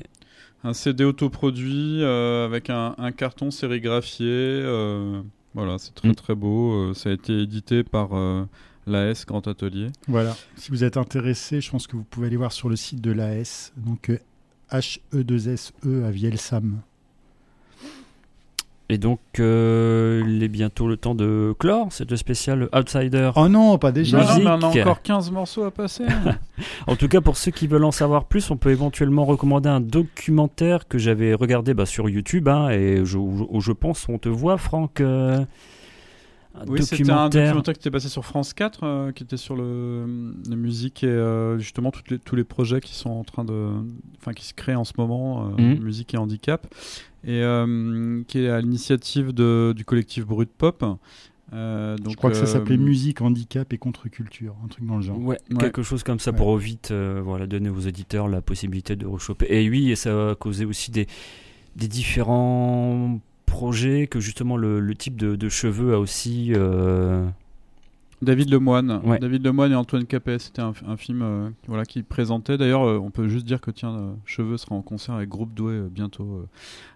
un, 0.62 0.70
un 0.70 0.72
CD 0.74 1.04
autoproduit 1.04 2.02
euh, 2.02 2.44
avec 2.46 2.70
un, 2.70 2.94
un 2.98 3.12
carton 3.12 3.50
sérigraphié. 3.50 4.26
euh, 4.28 5.22
voilà, 5.54 5.78
c'est 5.78 5.94
très 5.94 6.08
Mm. 6.08 6.14
très 6.14 6.34
beau. 6.36 6.72
euh, 6.90 6.94
ça 6.94 7.10
a 7.10 7.12
été 7.12 7.40
édité 7.40 7.82
par 7.82 8.10
euh, 8.14 8.44
l'AS 8.90 9.24
Grand 9.26 9.46
Atelier. 9.48 9.88
Voilà. 10.08 10.36
Si 10.56 10.70
vous 10.70 10.84
êtes 10.84 10.96
intéressé, 10.96 11.60
je 11.60 11.70
pense 11.70 11.86
que 11.86 11.96
vous 11.96 12.02
pouvez 12.04 12.26
aller 12.26 12.36
voir 12.36 12.52
sur 12.52 12.68
le 12.68 12.76
site 12.76 13.00
de 13.00 13.12
l'AS, 13.12 13.72
donc 13.76 14.10
euh, 14.10 14.18
H-E-2-S-E 14.72 15.88
E 15.88 16.04
à 16.04 16.10
Vielsam. 16.10 16.80
Et 18.92 18.98
donc, 18.98 19.20
euh, 19.38 20.24
il 20.26 20.42
est 20.42 20.48
bientôt 20.48 20.88
le 20.88 20.96
temps 20.96 21.14
de 21.14 21.54
clore 21.60 21.92
cette 21.92 22.16
spéciale 22.16 22.68
Outsider. 22.74 23.30
Oh 23.36 23.48
non, 23.48 23.78
pas 23.78 23.92
déjà. 23.92 24.18
Non, 24.18 24.24
non, 24.24 24.38
mais 24.38 24.46
on 24.46 24.48
a 24.48 24.66
Musique. 24.66 24.80
encore 24.82 25.02
15 25.02 25.30
morceaux 25.30 25.62
à 25.64 25.70
passer. 25.70 26.04
En 26.88 26.96
tout 26.96 27.06
cas, 27.06 27.20
pour 27.20 27.36
ceux 27.36 27.52
qui 27.52 27.68
veulent 27.68 27.84
en 27.84 27.92
savoir 27.92 28.24
plus, 28.24 28.50
on 28.50 28.56
peut 28.56 28.70
éventuellement 28.70 29.24
recommander 29.24 29.68
un 29.68 29.80
documentaire 29.80 30.88
que 30.88 30.98
j'avais 30.98 31.34
regardé 31.34 31.72
bah, 31.72 31.86
sur 31.86 32.08
YouTube. 32.08 32.48
hein, 32.48 32.68
et 32.70 33.04
je, 33.04 33.16
où 33.16 33.60
je 33.60 33.70
pense, 33.72 34.08
on 34.08 34.18
te 34.18 34.28
voit, 34.28 34.58
Franck. 34.58 35.00
euh, 35.00 35.44
un 36.54 36.66
Oui, 36.66 36.82
c'était 36.82 37.08
un 37.10 37.28
documentaire 37.28 37.74
qui 37.74 37.80
était 37.80 37.90
passé 37.90 38.08
sur 38.08 38.24
France 38.24 38.52
4, 38.54 38.80
euh, 38.84 39.12
qui 39.12 39.22
était 39.22 39.36
sur 39.36 39.54
le, 39.56 40.34
la 40.48 40.56
musique 40.56 41.04
et 41.04 41.08
euh, 41.08 41.58
justement 41.58 41.90
toutes 41.90 42.10
les- 42.10 42.18
tous 42.18 42.34
les 42.36 42.44
projets 42.44 42.80
qui 42.80 42.94
sont 42.94 43.10
en 43.10 43.24
train 43.24 43.44
de, 43.44 43.70
enfin 44.18 44.32
qui 44.32 44.44
se 44.44 44.54
créent 44.54 44.74
en 44.74 44.84
ce 44.84 44.92
moment, 44.98 45.46
euh, 45.58 45.62
Mhm. 45.76 45.82
musique 45.84 46.12
et 46.14 46.16
handicap, 46.18 46.66
et 47.24 47.42
euh, 47.42 48.22
qui 48.26 48.40
est 48.40 48.48
à 48.48 48.60
l'initiative 48.60 49.32
du 49.32 49.84
collectif 49.84 50.26
Brut 50.26 50.50
Pop. 50.50 50.84
Euh, 51.52 51.96
donc, 51.98 52.12
je 52.12 52.16
crois 52.16 52.30
que 52.30 52.36
ça 52.36 52.44
euh, 52.44 52.46
s'appelait 52.46 52.76
Musique, 52.76 53.20
Handicap 53.22 53.72
et 53.72 53.78
Contre-Culture, 53.78 54.54
un 54.64 54.68
truc 54.68 54.86
dans 54.86 54.96
le 54.96 55.02
genre. 55.02 55.18
Ouais, 55.20 55.36
quelque 55.58 55.82
chose 55.82 56.04
comme 56.04 56.20
ça 56.20 56.30
Ouais. 56.30 56.36
pour 56.36 56.56
vite 56.56 56.90
euh, 56.92 57.20
voilà, 57.24 57.48
donner 57.48 57.70
aux 57.70 57.88
auditeurs 57.88 58.28
la 58.28 58.40
possibilité 58.40 58.94
de 58.94 59.04
rechoper. 59.04 59.46
Et 59.50 59.68
oui, 59.68 59.90
et 59.90 59.96
ça 59.96 60.30
a 60.30 60.34
causé 60.36 60.64
aussi 60.64 60.92
des, 60.92 61.08
des 61.74 61.88
différents 61.88 63.18
projets 63.50 64.06
que 64.06 64.20
justement 64.20 64.56
le, 64.56 64.80
le 64.80 64.94
type 64.94 65.16
de, 65.16 65.36
de 65.36 65.48
cheveux 65.48 65.92
a 65.94 65.98
aussi. 65.98 66.52
euh, 66.54 67.26
David 68.22 68.50
Lemoine. 68.50 69.00
Ouais. 69.04 69.18
David 69.18 69.44
Lemoine 69.46 69.72
et 69.72 69.74
Antoine 69.74 70.04
Capet, 70.04 70.38
c'était 70.38 70.60
un, 70.60 70.72
un 70.86 70.96
film 70.98 71.22
euh, 71.22 71.48
voilà, 71.66 71.84
qui 71.86 72.02
présentait. 72.02 72.58
D'ailleurs, 72.58 72.86
euh, 72.86 72.98
on 72.98 73.10
peut 73.10 73.28
juste 73.28 73.46
dire 73.46 73.60
que 73.62 73.70
tiens, 73.70 73.94
euh, 73.94 74.12
Cheveux 74.26 74.58
sera 74.58 74.74
en 74.74 74.82
concert 74.82 75.14
avec 75.14 75.28
Groupe 75.30 75.54
Doué 75.54 75.72
euh, 75.72 75.88
bientôt 75.90 76.24
euh, 76.42 76.46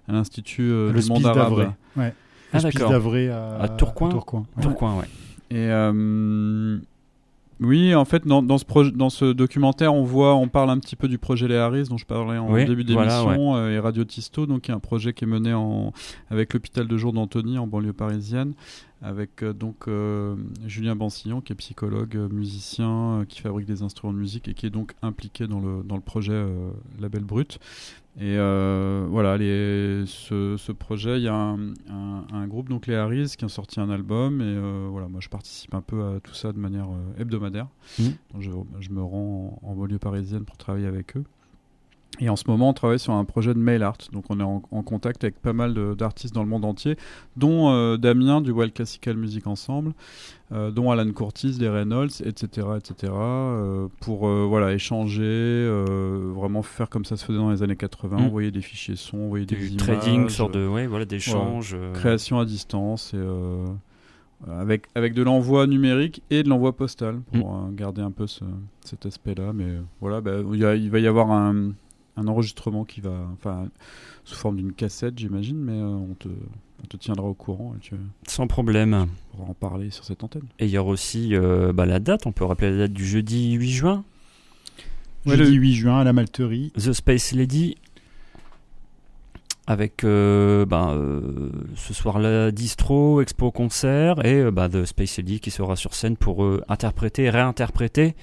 à 0.09 0.13
l'Institut 0.13 0.63
euh, 0.71 0.93
Le 0.93 1.01
du 1.01 1.09
Monde 1.09 1.25
Arabe. 1.25 1.37
d'Avray. 1.51 1.69
Ouais. 1.97 2.15
Ah, 2.53 2.59
d'Avray 2.61 3.29
à, 3.31 3.57
À 3.59 3.69
Tourcoing 3.71 4.09
à 4.09 4.13
Tourcoing. 4.13 4.47
Ouais. 4.57 4.63
Tourcoing, 4.63 4.99
ouais. 4.99 5.07
Et 5.51 5.57
euh, 5.71 6.79
Oui, 7.61 7.95
en 7.95 8.05
fait, 8.05 8.27
dans, 8.27 8.43
dans 8.43 8.59
ce 8.59 8.65
projet, 8.65 8.91
dans 8.91 9.11
ce 9.11 9.33
documentaire, 9.33 9.95
on 9.95 10.03
voit, 10.03 10.35
on 10.35 10.49
parle 10.49 10.71
un 10.71 10.79
petit 10.79 10.97
peu 10.97 11.09
du 11.09 11.19
projet 11.19 11.47
Les 11.49 11.57
Harris 11.57 11.85
dont 11.89 11.97
je 11.97 12.07
parlais 12.07 12.39
en 12.39 12.53
Oui, 12.53 12.65
début 12.65 12.85
d'émission 12.85 13.25
voilà, 13.25 13.67
euh, 13.67 13.77
et 13.77 13.79
Radio 13.79 14.05
Tisto, 14.05 14.47
donc 14.47 14.63
qui 14.63 14.71
est 14.71 14.75
un 14.75 14.81
projet 14.81 15.13
qui 15.13 15.25
est 15.25 15.29
mené 15.29 15.53
en, 15.55 15.93
avec 16.31 16.53
l'hôpital 16.53 16.89
de 16.89 16.97
jour 16.97 17.13
d'Antony 17.13 17.59
en 17.59 17.67
banlieue 17.67 17.93
parisienne, 17.93 18.55
avec 19.03 19.43
euh, 19.43 19.53
donc 19.53 19.87
euh, 19.87 20.35
Julien 20.67 20.97
Bansillon 20.97 21.41
qui 21.41 21.53
est 21.53 21.57
psychologue, 21.57 22.17
musicien, 22.33 23.25
qui 23.29 23.41
fabrique 23.41 23.67
des 23.67 23.83
instruments 23.83 24.13
de 24.15 24.19
musique 24.19 24.49
et 24.49 24.55
qui 24.55 24.67
est 24.67 24.71
donc 24.71 24.93
impliqué 25.03 25.47
dans 25.47 25.61
le 25.61 25.83
dans 25.85 25.97
le 25.97 26.03
projet 26.03 26.33
euh, 26.33 26.71
Label 27.01 27.23
Brut. 27.23 27.59
Et 28.17 28.37
euh, 28.39 29.07
voilà, 29.11 29.37
les, 29.37 30.05
ce, 30.07 30.57
ce 30.57 30.71
projet, 30.71 31.19
il 31.19 31.25
y 31.25 31.29
a 31.29 31.35
un, 31.35 31.71
un- 31.91 32.25
un 32.33 32.47
groupe, 32.47 32.69
donc 32.69 32.87
les 32.87 32.95
Harris, 32.95 33.35
qui 33.37 33.45
a 33.45 33.49
sorti 33.49 33.81
un 33.81 33.91
album. 33.91 34.41
Et 34.41 34.45
euh, 34.45 34.87
voilà, 34.91 35.09
moi 35.09 35.21
je 35.21 35.29
participe 35.29 35.75
un 35.75 35.81
peu 35.81 36.01
à 36.05 36.21
tout 36.21 36.35
ça 36.35 36.53
de 36.53 36.59
manière 36.59 36.87
euh, 36.91 37.21
hebdomadaire. 37.21 37.67
Mhm. 37.99 38.13
Donc, 38.33 38.43
je, 38.43 38.51
je 38.81 38.91
me 38.91 39.03
rends 39.03 39.59
en, 39.63 39.69
en 39.69 39.75
banlieue 39.75 39.99
parisienne 39.99 40.45
pour 40.45 40.57
travailler 40.57 40.87
avec 40.87 41.17
eux. 41.17 41.25
Et 42.21 42.29
en 42.29 42.37
ce 42.37 42.45
moment, 42.47 42.69
on 42.69 42.73
travaille 42.73 42.99
sur 43.01 43.13
un 43.13 43.25
projet 43.25 43.55
de 43.55 43.59
mail 43.59 43.83
art. 43.83 43.99
Donc, 44.13 44.25
on 44.31 44.39
est 44.39 44.45
en, 44.45 44.63
en 44.71 44.83
contact 44.83 45.25
avec 45.25 45.41
pas 45.43 45.53
mal 45.53 45.75
d'artistes 45.97 46.35
dans 46.35 46.43
le 46.45 46.49
monde 46.49 46.65
entier, 46.65 46.97
dont 47.37 47.71
euh, 47.73 47.97
Damien 47.97 48.41
du 48.41 48.53
Wild 48.53 48.73
Classical 48.73 49.17
Music 49.17 49.47
Ensemble, 49.49 49.93
euh, 50.53 50.71
dont 50.71 50.91
Alan 50.93 51.11
Curtis 51.13 51.59
des 51.59 51.69
Reynolds, 51.69 52.11
etc., 52.25 52.69
etc. 52.77 53.13
euh, 53.17 53.89
pour 54.01 54.29
voilà 54.29 54.73
échanger, 54.73 55.69
vraiment 56.35 56.63
faire 56.63 56.89
comme 56.89 57.05
ça 57.05 57.17
se 57.17 57.25
faisait 57.25 57.39
dans 57.39 57.51
les 57.51 57.63
années 57.63 57.75
80, 57.77 58.17
Mm. 58.19 58.25
envoyer 58.27 58.51
des 58.53 58.61
fichiers 58.63 58.97
son, 58.97 59.19
envoyer 59.19 59.45
Du 59.47 59.57
des 59.57 59.73
images, 59.73 59.87
trading, 59.87 60.29
sorte 60.29 60.55
de- 60.55 60.69
ouais, 60.69 60.87
voilà, 60.87 61.05
d'échange, 61.07 61.75
euh. 61.75 61.93
création 61.95 62.39
à 62.39 62.45
distance 62.45 63.13
et 63.15 63.19
avec 64.49 64.87
avec 64.95 65.15
de 65.15 65.23
l'envoi 65.23 65.67
numérique 65.67 66.23
et 66.31 66.43
de 66.43 66.49
l'envoi 66.49 66.77
postal 66.77 67.21
pour 67.33 67.55
euh, 67.55 67.71
garder 67.73 68.03
un 68.03 68.11
peu 68.11 68.27
ce- 68.27 68.45
cet 68.85 69.07
aspect-là. 69.07 69.53
Mais 69.55 69.79
voilà, 70.01 70.21
bah, 70.21 70.33
il 70.53 70.59
y 70.59 70.65
a- 70.65 70.75
il 70.75 70.91
va 70.91 70.99
y 70.99 71.07
avoir 71.07 71.31
un, 71.31 71.73
un 72.17 72.29
enregistrement 72.29 72.85
qui 72.85 73.01
va, 73.01 73.27
enfin, 73.33 73.69
sous 74.25 74.37
forme 74.37 74.57
d'une 74.57 74.73
cassette, 74.73 75.19
j'imagine, 75.19 75.57
mais 75.59 75.73
euh, 75.73 75.85
on 75.87 76.15
te 76.15 76.29
on 76.83 76.87
te 76.87 76.97
tiendra 76.97 77.27
au 77.27 77.35
courant 77.35 77.75
et 77.77 77.81
tu 77.81 77.95
Sans 78.27 78.47
problème. 78.47 79.07
pourras 79.33 79.49
en 79.51 79.55
parler 79.55 79.91
sur 79.91 80.05
cette 80.05 80.23
antenne. 80.23 80.43
Et 80.59 80.67
il 80.67 80.71
y 80.71 80.77
aura 80.79 80.91
aussi 80.91 81.31
euh, 81.35 81.73
bah, 81.73 81.87
la 81.87 81.99
date, 81.99 82.27
on 82.27 82.33
peut 82.33 82.45
rappeler 82.45 82.71
la 82.73 82.77
date 82.79 82.93
du 82.93 83.07
jeudi 83.07 83.53
8 83.53 83.71
juin. 83.71 84.05
Ouais, 85.25 85.37
Jeudi 85.39 85.55
8 85.55 85.75
juin 85.75 85.99
à 86.01 86.05
la 86.05 86.13
Malterie. 86.13 86.73
The 86.77 86.93
Space 86.93 87.33
Lady. 87.33 87.77
Avec 89.67 90.05
euh, 90.05 90.67
bah, 90.67 90.91
euh, 90.93 91.49
ce 91.75 91.95
soir-là 91.95 92.51
Distro, 92.51 93.23
Expo 93.23 93.51
Concert 93.51 94.23
et 94.27 94.35
euh, 94.43 94.51
bah, 94.51 94.69
The 94.69 94.85
Space 94.85 95.17
Lady 95.17 95.41
qui 95.41 95.51
sera 95.51 95.75
sur 95.77 95.95
scène 95.95 96.19
pour 96.19 96.45
euh, 96.45 96.63
interpréter, 96.69 97.31
réinterpréter 97.31 98.15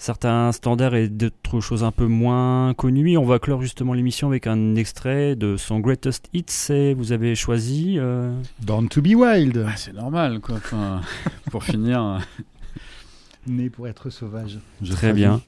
certains 0.00 0.50
standards 0.52 0.94
et 0.94 1.08
d'autres 1.08 1.60
choses 1.60 1.84
un 1.84 1.90
peu 1.92 2.06
moins 2.06 2.72
connues. 2.74 3.18
On 3.18 3.24
va 3.26 3.38
clore 3.38 3.60
justement 3.60 3.92
l'émission 3.92 4.28
avec 4.28 4.46
un 4.46 4.74
extrait 4.74 5.36
de 5.36 5.56
son 5.58 5.78
Greatest 5.78 6.28
Hits 6.32 6.72
et 6.72 6.94
vous 6.94 7.12
avez 7.12 7.34
choisi... 7.34 7.96
euh, 7.98 8.32
Born 8.62 8.88
to 8.88 9.02
be 9.02 9.14
Wild. 9.14 9.66
c'est 9.76 9.92
normal, 9.92 10.40
quoi. 10.40 10.56
Enfin, 10.56 11.02
pour 11.50 11.62
finir. 11.64 12.18
Né 13.46 13.70
pour 13.70 13.88
être 13.88 14.10
sauvage. 14.10 14.58
Je 14.82 14.92
Très 14.92 15.08
traduis. 15.08 15.22
bien. 15.22 15.40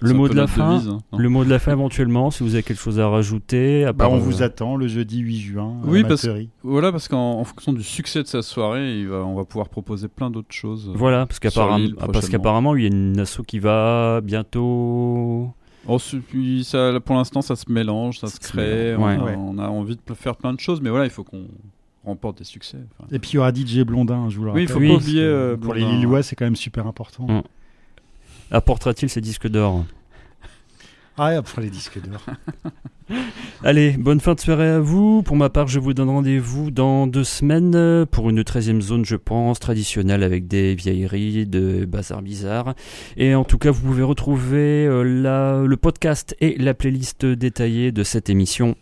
Le 0.00 0.12
mot 0.12 0.28
de 0.28 0.34
la 0.34 0.46
fin, 0.46 0.74
devise, 0.74 0.88
hein, 0.88 0.98
le 1.16 1.28
mot 1.28 1.44
de 1.44 1.50
la 1.50 1.58
fin 1.58 1.72
éventuellement, 1.72 2.30
si 2.30 2.42
vous 2.42 2.54
avez 2.54 2.62
quelque 2.62 2.80
chose 2.80 3.00
à 3.00 3.08
rajouter. 3.08 3.84
à 3.84 3.92
Bah, 3.92 4.08
on 4.10 4.16
euh, 4.16 4.18
vous 4.18 4.42
attend 4.42 4.76
le 4.76 4.86
jeudi 4.86 5.18
8 5.20 5.38
juin 5.40 5.76
à 5.82 5.86
Oui, 5.88 6.02
la 6.02 6.08
parce, 6.08 6.28
voilà, 6.62 6.90
parce 6.92 7.08
qu'en 7.08 7.40
en 7.40 7.44
fonction 7.44 7.72
du 7.72 7.82
succès 7.82 8.22
de 8.22 8.26
sa 8.28 8.42
soirée, 8.42 8.98
il 9.00 9.08
va, 9.08 9.24
on 9.24 9.34
va 9.34 9.44
pouvoir 9.44 9.68
proposer 9.68 10.08
plein 10.08 10.30
d'autres 10.30 10.52
choses. 10.54 10.88
euh, 10.90 10.96
Voilà, 10.96 11.26
parce 11.26 11.38
qu'apparemment, 11.40 12.74
il 12.76 12.82
y 12.82 12.84
a 12.84 12.88
une 12.88 13.18
asso 13.20 13.40
qui 13.46 13.58
va 13.60 14.20
bientôt. 14.68 15.52
Oh, 15.86 15.98
ce- 15.98 16.16
puis 16.16 16.64
ça, 16.64 16.98
pour 17.04 17.14
l'instant, 17.16 17.42
ça 17.42 17.56
se 17.56 17.70
mélange, 17.70 18.18
ça 18.18 18.28
se 18.28 18.40
crée. 18.40 18.96
On, 18.96 19.04
a, 19.06 19.16
Ouais. 19.24 19.34
on 19.36 19.58
a 19.58 19.68
envie 19.68 19.96
de 19.96 20.14
faire 20.14 20.36
plein 20.36 20.52
de 20.52 20.60
choses, 20.60 20.80
mais 20.80 20.90
voilà, 20.90 21.04
il 21.04 21.10
faut 21.10 21.24
qu'on 21.24 21.44
remporte 22.04 22.38
des 22.38 22.44
succès. 22.44 22.78
Enfin, 22.98 23.08
Et 23.14 23.18
puis 23.18 23.32
il 23.32 23.34
y 23.36 23.38
aura 23.38 23.52
DJ 23.52 23.80
Blondin, 23.84 24.28
je 24.28 24.38
vous 24.38 24.44
le 24.44 24.52
Oui, 24.52 24.62
il 24.64 24.72
rappelle. 24.72 24.88
faut 24.88 24.94
pas 24.96 25.00
oublier, 25.02 25.22
euh, 25.22 25.56
Pour 25.56 25.74
les. 25.74 25.84
Lillois, 25.84 26.22
c'est 26.22 26.36
quand 26.36 26.44
même 26.46 26.56
super 26.56 26.86
important. 26.86 27.26
Mm. 27.28 27.42
Apportera-t-il 28.50 29.08
ses 29.08 29.20
disques 29.20 29.48
d'or 29.48 29.84
Ah, 31.16 31.28
après 31.28 31.62
les 31.62 31.70
disques 31.70 31.98
d'or. 32.06 32.24
Allez, 33.62 33.92
bonne 33.92 34.20
fin 34.20 34.34
de 34.34 34.40
soirée 34.40 34.68
à 34.68 34.80
vous. 34.80 35.22
Pour 35.22 35.36
ma 35.36 35.50
part, 35.50 35.66
je 35.68 35.78
vous 35.78 35.92
donne 35.92 36.08
rendez-vous 36.08 36.70
dans 36.70 37.06
deux 37.06 37.24
semaines 37.24 38.06
pour 38.10 38.30
une 38.30 38.40
13e 38.42 38.80
zone, 38.80 39.04
je 39.04 39.16
pense, 39.16 39.60
traditionnelle 39.60 40.22
avec 40.22 40.46
des 40.48 40.74
vieilleries, 40.74 41.46
de 41.46 41.84
bazar 41.84 42.22
bizarres. 42.22 42.74
Et 43.16 43.34
en 43.34 43.44
tout 43.44 43.58
cas, 43.58 43.70
vous 43.70 43.82
pouvez 43.82 44.02
retrouver 44.02 44.86
euh, 44.86 45.02
la- 45.02 45.62
le 45.66 45.76
podcast 45.76 46.34
et 46.40 46.56
la 46.58 46.72
playlist 46.74 47.26
détaillée 47.26 47.92
de 47.92 48.02
cette 48.04 48.30
émission 48.30 48.74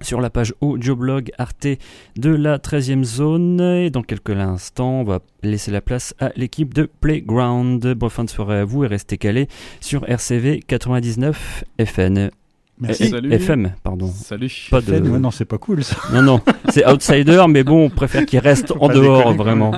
sur 0.00 0.20
la 0.20 0.30
page 0.30 0.54
audioblog 0.60 1.30
Arte 1.38 1.68
de 2.16 2.30
la 2.30 2.58
13e 2.58 3.04
zone. 3.04 3.60
Et 3.60 3.90
dans 3.90 4.02
quelques 4.02 4.30
instants, 4.30 5.00
on 5.00 5.04
va 5.04 5.20
laisser 5.42 5.70
la 5.70 5.80
place 5.80 6.14
à 6.18 6.30
l'équipe 6.36 6.74
de 6.74 6.88
Playground. 7.00 7.94
Bonne 7.94 8.10
fin 8.10 8.24
de 8.24 8.30
soirée 8.30 8.58
à 8.58 8.64
vous 8.64 8.84
et 8.84 8.86
restez 8.86 9.18
calés 9.18 9.48
sur 9.80 10.08
RCV 10.08 10.62
99 10.66 11.64
FN. 11.84 12.30
Merci. 12.80 13.10
Salut. 13.10 13.32
FM, 13.32 13.72
pardon. 13.82 14.06
Salut. 14.08 14.68
Pas 14.70 14.80
de... 14.80 14.92
Ouais, 14.92 15.18
non, 15.18 15.30
c'est 15.30 15.44
pas 15.44 15.58
cool, 15.58 15.84
ça. 15.84 15.96
Non, 16.14 16.22
non, 16.22 16.40
c'est 16.70 16.86
outsider, 16.86 17.44
mais 17.46 17.62
bon, 17.62 17.84
on 17.84 17.90
préfère 17.90 18.24
qu'il 18.24 18.38
reste 18.38 18.72
en 18.80 18.88
dehors, 18.88 19.34
vraiment. 19.34 19.72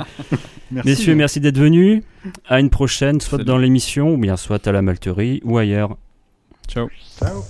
Merci. 0.70 0.88
Messieurs, 0.88 1.14
merci 1.16 1.40
d'être 1.40 1.58
venus. 1.58 2.02
À 2.48 2.60
une 2.60 2.70
prochaine, 2.70 3.20
soit 3.20 3.38
Salut. 3.38 3.44
dans 3.44 3.58
l'émission, 3.58 4.14
ou 4.14 4.18
bien 4.18 4.36
soit 4.36 4.66
à 4.68 4.72
la 4.72 4.82
Malterie, 4.82 5.40
ou 5.44 5.58
ailleurs. 5.58 5.96
Ciao. 6.68 6.88
Ciao. 7.18 7.42